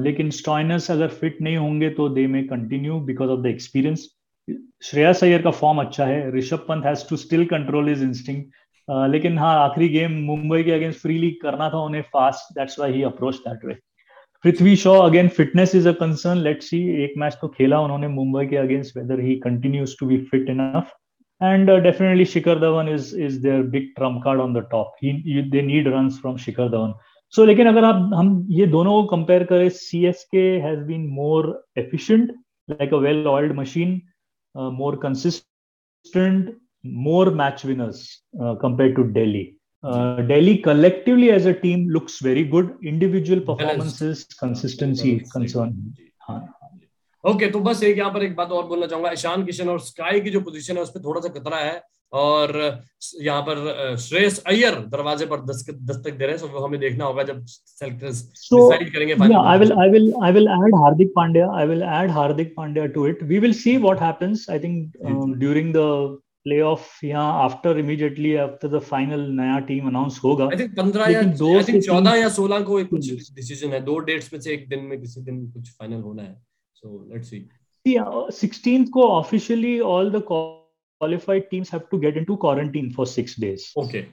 लेकिन 0.04 0.30
Stoinis 0.30 0.90
अगर 0.92 1.08
fit 1.20 1.42
नहीं 1.42 1.58
होंगे 1.58 1.90
तो 1.90 2.08
they 2.10 2.26
may 2.28 2.44
continue 2.46 3.00
because 3.02 3.30
of 3.30 3.40
the 3.42 3.46
experience 3.48 4.08
Shreyas 4.84 5.24
Iyer 5.24 5.42
का 5.42 5.52
फॉर्म 5.52 5.80
अच्छा 5.82 6.06
है 6.06 6.32
Rishabh 6.32 6.66
Pant 6.68 6.86
has 6.86 7.08
to 7.10 7.18
still 7.18 7.46
control 7.46 7.90
is 7.90 8.04
instinct 8.04 8.44
लेकिन 8.90 9.38
हाँ 9.38 9.56
आखिरी 9.64 9.90
गेम 9.90 10.12
मुंबई 10.26 10.64
के 10.64 10.72
अगेंस्ट 10.72 11.00
फ्रीली 11.00 11.30
करना 11.42 11.70
था 11.70 11.80
उन्हें 11.86 12.02
fast 12.14 12.54
that's 12.58 12.80
why 12.80 12.92
he 12.94 13.04
approach 13.04 13.36
that 13.48 13.66
way 13.66 13.74
Prithvi 14.44 14.76
Shaw 14.84 14.94
again 15.00 15.28
fitness 15.38 15.76
is 15.76 15.88
a 15.90 15.92
concern 16.00 16.38
let 16.44 16.62
see 16.64 16.80
एक 17.04 17.14
मैच 17.18 17.38
तो 17.42 17.48
खेला 17.58 17.80
उन्होंने 17.82 18.08
मुंबई 18.08 18.46
के 18.48 18.58
against 18.58 18.98
whether 18.98 19.20
he 19.20 19.36
continues 19.46 19.96
to 20.00 20.08
be 20.08 20.18
fit 20.32 20.50
enough 20.50 20.92
Shikhar 21.42 22.60
Dhawan 22.60 22.90
is 22.94 23.14
is 23.14 23.42
their 23.42 23.64
big 23.64 23.96
trump 23.98 24.24
card 24.24 24.40
on 24.40 24.52
the 24.54 24.62
top. 24.64 24.96
He 25.00 25.22
you, 25.26 25.50
they 25.50 25.62
need 25.62 25.88
runs 25.88 26.20
from 26.20 26.38
Shikhar 26.38 26.70
Dhawan. 26.70 26.94
So 27.34 27.46
लेकिन 27.46 27.68
अगर 27.68 27.84
आप 27.84 28.12
हम 28.14 28.48
ये 28.52 28.66
दोनों 28.68 28.92
को 28.92 29.04
कंपेयर 29.08 29.44
करें 29.44 29.70
C 29.70 30.06
S 30.06 30.28
K 30.32 30.42
has 30.62 30.80
been 30.86 31.08
more 31.14 31.48
efficient 31.78 32.32
like 32.70 32.94
a 32.94 32.98
well 32.98 33.28
oiled 33.28 33.54
machine 33.56 34.02
more 34.56 34.96
consistent 35.04 36.56
more 36.84 37.32
match 37.32 37.64
winners 37.64 38.22
uh, 38.42 38.56
compared 38.56 38.96
to 38.96 39.04
Delhi. 39.04 39.56
Uh, 39.84 40.22
Delhi 40.22 40.58
collectively 40.58 41.32
as 41.32 41.46
a 41.46 41.54
team 41.54 41.90
looks 41.90 42.20
very 42.20 42.44
good. 42.44 42.78
Individual 42.84 43.42
performances, 43.42 44.26
consistency 44.26 45.20
concern. 45.32 45.76
हाँ 46.22 46.40
okay 47.24 47.34
okay, 47.34 47.52
तो 47.54 47.60
बस 47.60 47.84
एक 47.84 47.98
यहाँ 47.98 48.12
पर 48.14 48.24
एक 48.24 48.36
बात 48.36 48.52
और 48.52 48.66
बोलना 48.68 48.88
चाहूँगा। 48.88 49.12
ईशान 49.12 49.46
किशन 49.46 49.70
और 49.70 49.80
स्काई 49.80 50.20
की 50.22 50.30
जो 50.30 50.42
पोजीशन 50.42 50.78
है 50.78 50.84
उस 50.84 50.90
पर 50.90 51.04
थोड़ा 51.06 51.22
सा 51.22 51.30
खतरा 51.40 51.58
है 51.58 51.82
और 52.14 52.52
यहाँ 53.22 53.42
पर 53.48 53.96
श्रेयस 54.00 54.42
अय्यर 54.48 54.76
दरवाजे 54.94 55.26
पर 55.26 55.42
दस्तक 55.46 56.12
दे 56.12 56.26
रहे 56.26 56.30
हैं 56.30 56.38
सो 56.38 56.66
हमें 56.66 56.80
देखना 56.80 57.06
होगा 57.06 57.24
जब 57.24 57.44
सेलेक्टर्स 57.46 58.24
डिसाइड 58.54 58.94
करेंगे 58.94 59.14
I 59.14 59.58
will 59.60 59.72
I 59.72 59.90
will 59.90 60.14
I 60.24 60.32
will 60.32 60.48
add 60.48 60.76
Hardik 60.84 61.12
Pandya 61.16 61.52
I 61.58 61.68
will 61.68 61.84
add 61.84 62.12
Hardik 62.12 62.54
Pandya 62.58 62.86
to 62.96 63.08
it 63.08 63.24
we 63.24 63.40
will 63.40 63.54
see 63.60 63.78
what 63.78 64.02
happens 64.02 64.46
I 64.52 64.60
think 64.60 65.38
during 65.40 65.74
the 65.74 66.20
play 66.46 66.60
off 66.62 67.06
यहाँ 67.06 67.44
after 67.44 67.80
immediately 67.80 68.36
after 68.44 68.68
the 68.78 68.80
final 68.90 69.22
नया 69.40 69.60
team 69.72 69.88
announce 69.88 70.20
होगा 70.24 70.46
I 70.46 70.60
think 70.60 70.76
15 70.80 71.10
या 71.10 71.20
I 71.20 71.64
think 71.64 71.84
14 71.84 72.16
या 72.16 72.30
16 72.36 72.64
को 72.66 72.80
एक 72.80 72.90
कुछ 72.90 73.32
decision 73.36 73.74
है 73.74 73.82
दो 73.86 73.98
डेट्स 74.12 74.32
में 74.34 74.40
से 74.40 74.54
एक 74.54 74.70
दिन 74.70 74.84
में 74.84 75.00
किसी 75.02 75.22
दिन 75.22 75.46
कुछ 75.52 75.72
फाइनल 75.72 76.02
होना 76.02 76.24
है 76.24 76.36
let's 77.12 77.30
see. 77.30 77.48
Yeah, 77.86 78.06
16th 78.32 78.90
को 78.90 79.02
all 79.84 80.10
the 80.10 80.22
qualified 80.22 81.50
teams 81.50 81.70
have 81.70 81.90
to 81.90 82.00
get 82.00 82.18
into 82.18 82.38
quarantine 82.38 82.92
for 82.92 83.06
six 83.08 83.36
days. 83.36 83.74
Okay. 83.78 84.06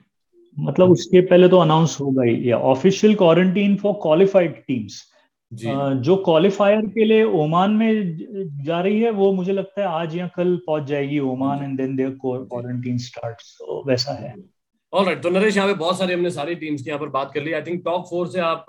मतलब 0.57 0.91
उसके 0.91 1.21
पहले 1.21 1.49
तो 1.49 1.59
अनाउंस 1.59 1.97
होगा 2.01 2.23
ही 2.23 2.51
या 2.51 2.59
official 2.69 3.15
quarantine 3.15 3.77
for 3.77 3.93
qualified 4.03 4.55
teams 4.67 5.03
जो। 5.53 6.17
क्वालिफायर 6.17 6.87
के 6.89 7.05
लिए 7.05 7.25
ओमान 7.35 7.71
में 7.73 8.65
जा 8.65 8.81
रही 8.81 9.01
है 9.01 9.11
वो 9.13 9.33
मुझे 9.33 9.53
लगता 9.53 9.81
है 9.81 9.87
आज 10.01 10.17
या 10.17 10.27
कल 10.37 10.57
पहुँच 10.67 10.85
जाएगी 10.89 11.19
Oman 11.31 11.65
and 11.65 11.77
then 11.79 11.97
there 11.97 12.11
quarantine 12.23 12.99
start 13.01 13.43
तो 13.59 13.83
वैसा 13.89 14.13
है। 14.15 14.35
ऑलराइट 14.93 15.23
तो 15.23 15.31
नरेश 15.31 15.57
यहाँ 15.57 15.69
पे 15.69 15.75
बहुत 15.75 15.99
सारी 15.99 16.13
हमने 16.13 16.31
सारी 16.31 16.55
टीम्स 16.55 16.83
की 16.83 16.91
यहाँ 16.91 17.01
पर 17.01 17.09
बात 17.11 17.31
कर 17.35 17.43
ली। 17.43 17.53
आई 17.53 17.63
थिंक 17.63 17.83
टॉप 17.85 18.05
फोर 18.11 18.29
से 18.29 18.41
आप 18.41 18.67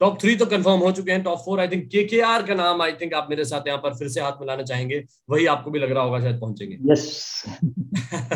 टॉप 0.00 0.18
थ्री 0.20 0.34
तो 0.36 0.46
कंफर्म 0.46 0.80
हो 0.80 0.90
चुके 0.92 1.12
हैं। 1.12 1.22
टॉप 1.22 1.38
फोर 1.44 1.60
आई 1.60 1.68
थिंक 1.68 1.84
के 1.90 2.02
के 2.04 2.20
आर 2.22 2.42
का 2.46 2.54
नाम 2.54 2.82
आई 2.82 2.92
थिंक 3.00 3.14
आप 3.14 3.26
मेरे 3.30 3.44
साथ 3.44 3.66
यहाँ 3.66 3.78
पर 3.82 3.94
फिर 3.94 4.08
से 4.08 4.20
हाथ 4.20 4.40
मिलाना 4.40 4.62
चाहेंगे। 4.62 5.02
वही 5.30 5.46
आपको 5.46 5.70
भी 5.70 5.78
लग 5.78 5.92
रहा 5.92 6.02
होगा 6.02 6.20
शायद 6.20 6.40
पहुँचेंगे। 6.40 6.76
Yes 6.92 7.42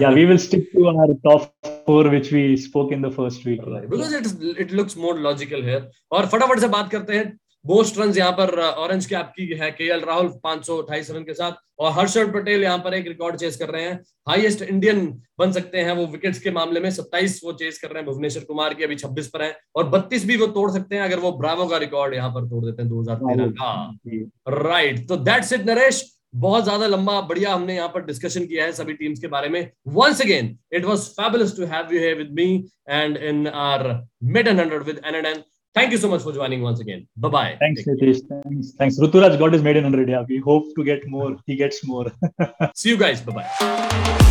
yeah 0.02 0.10
we 0.10 0.24
will 0.24 0.38
stick 0.38 0.68
to 0.74 0.86
our 0.88 1.14
top 1.24 1.42
four 1.86 2.08
which 2.08 2.32
we 2.32 2.56
spoke 2.58 2.92
in 2.92 3.02
the 3.02 3.10
first 3.12 3.46
week 3.46 3.60
because 3.60 4.16
it 4.16 4.58
it 4.60 4.72
looks 4.72 4.98
more 4.98 5.18
logical 5.20 5.62
here 5.64 5.90
और 6.12 6.26
फटाफट 6.26 6.60
से 6.60 6.68
बात 6.68 6.90
करते 6.90 7.16
हैं 7.16 7.38
मोस्ट 7.64 7.98
रन 7.98 8.12
यहाँ 8.16 8.32
पर 8.32 8.58
ऑरेंज 8.60 9.06
कैप 9.06 9.32
की 9.36 9.46
है 9.56 9.70
के 9.70 9.84
एल 9.86 10.00
राहुल 10.00 10.28
पाँच 10.44 10.66
रन 11.10 11.22
के 11.24 11.34
साथ 11.34 11.52
और 11.78 11.92
हर्षद 11.92 12.32
पटेल 12.34 12.62
यहाँ 12.62 12.78
पर 12.78 12.94
एक 12.94 13.06
रिकॉर्ड 13.08 13.36
चेस 13.36 13.56
कर 13.56 13.68
रहे 13.68 13.82
हैं। 13.82 14.00
हाईएस्ट 14.28 14.62
इंडियन 14.62 15.06
बन 15.38 15.52
सकते 15.52 15.80
हैं 15.80 15.92
वो 15.96 16.06
विकेट्स 16.08 16.38
के 16.38 16.50
मामले 16.50 16.80
में। 16.80 16.90
27 16.90 17.40
वो 17.44 17.52
चेस 17.54 17.78
कर 17.78 17.88
रहे 17.88 18.02
हैं 18.02 18.06
भुवनेश्वर 18.06 18.44
कुमार 18.44 18.74
की 18.74 18.84
अभी 18.84 18.96
26 18.96 19.26
पर 19.26 19.42
हैं 19.42 19.54
और 19.76 19.90
32 19.90 20.24
भी 20.26 20.36
वो 20.36 20.46
तोड़ 20.48 20.70
सकते 20.70 20.96
हैं 20.96 21.02
अगर 21.02 21.18
वो 21.18 21.32
ब्रावो 21.38 21.66
का 21.66 21.76
रिकॉर्ड 21.78 22.14
यहाँ 22.14 22.30
पर 22.30 22.48
तोड़ 22.48 22.64
देते 22.64 22.82
हैं 22.82 22.90
2013 22.90 23.52
का। 23.60 24.62
राइट 24.62 25.06
तो 25.08 25.16
दैट्स 25.18 25.52
इट 25.52 25.66
नरेश। 25.66 26.02
बहुत 26.36 26.64
ज़्यादा 26.64 26.86
लंबा 26.86 27.20
बढ़िया 27.20 27.52
हमने 27.54 27.76
यहाँ 27.76 27.88
पर 27.88 28.04
डिस्कशन 28.06 28.44
किया 28.46 28.64
है 28.64 28.72
सभी 28.72 28.92
टीम्स 28.94 29.20
के 29.20 29.26
बारे 29.28 29.48
में। 29.48 29.70
Once 29.88 30.20
again 30.22 30.56
it 30.72 30.84
was 30.84 31.08
fabulous 31.12 31.56
to 31.56 31.66
have 31.66 31.94
you 31.94 32.00
here 32.00 32.16
with 32.18 32.30
me 32.34 32.52
and 32.88 33.16
in 33.18 33.46
our 33.46 34.06
mid 34.26 34.48
and 34.48 34.60
hundred 34.60 34.82
with 34.82 35.00
an 35.06 35.42
Thank 35.72 35.92
you 35.92 35.98
so 35.98 36.08
much 36.08 36.22
for 36.22 36.32
joining 36.32 36.62
once 36.62 36.80
again. 36.80 37.06
Bye 37.16 37.28
bye. 37.28 37.56
Thanks, 37.60 37.82
Nitish. 37.86 38.20
Thanks. 38.44 38.72
Thanks. 38.72 38.98
Ruturaj 38.98 39.38
got 39.38 39.52
his 39.52 39.62
made 39.62 39.76
in 39.76 39.84
100. 39.84 40.08
Yeah, 40.08 40.24
we 40.28 40.38
hope 40.38 40.74
to 40.74 40.84
get 40.84 41.06
more. 41.06 41.36
He 41.46 41.54
gets 41.54 41.84
more. 41.84 42.06
See 42.74 42.88
you 42.88 42.96
guys. 42.96 43.20
Bye 43.20 43.32
bye. 43.32 44.26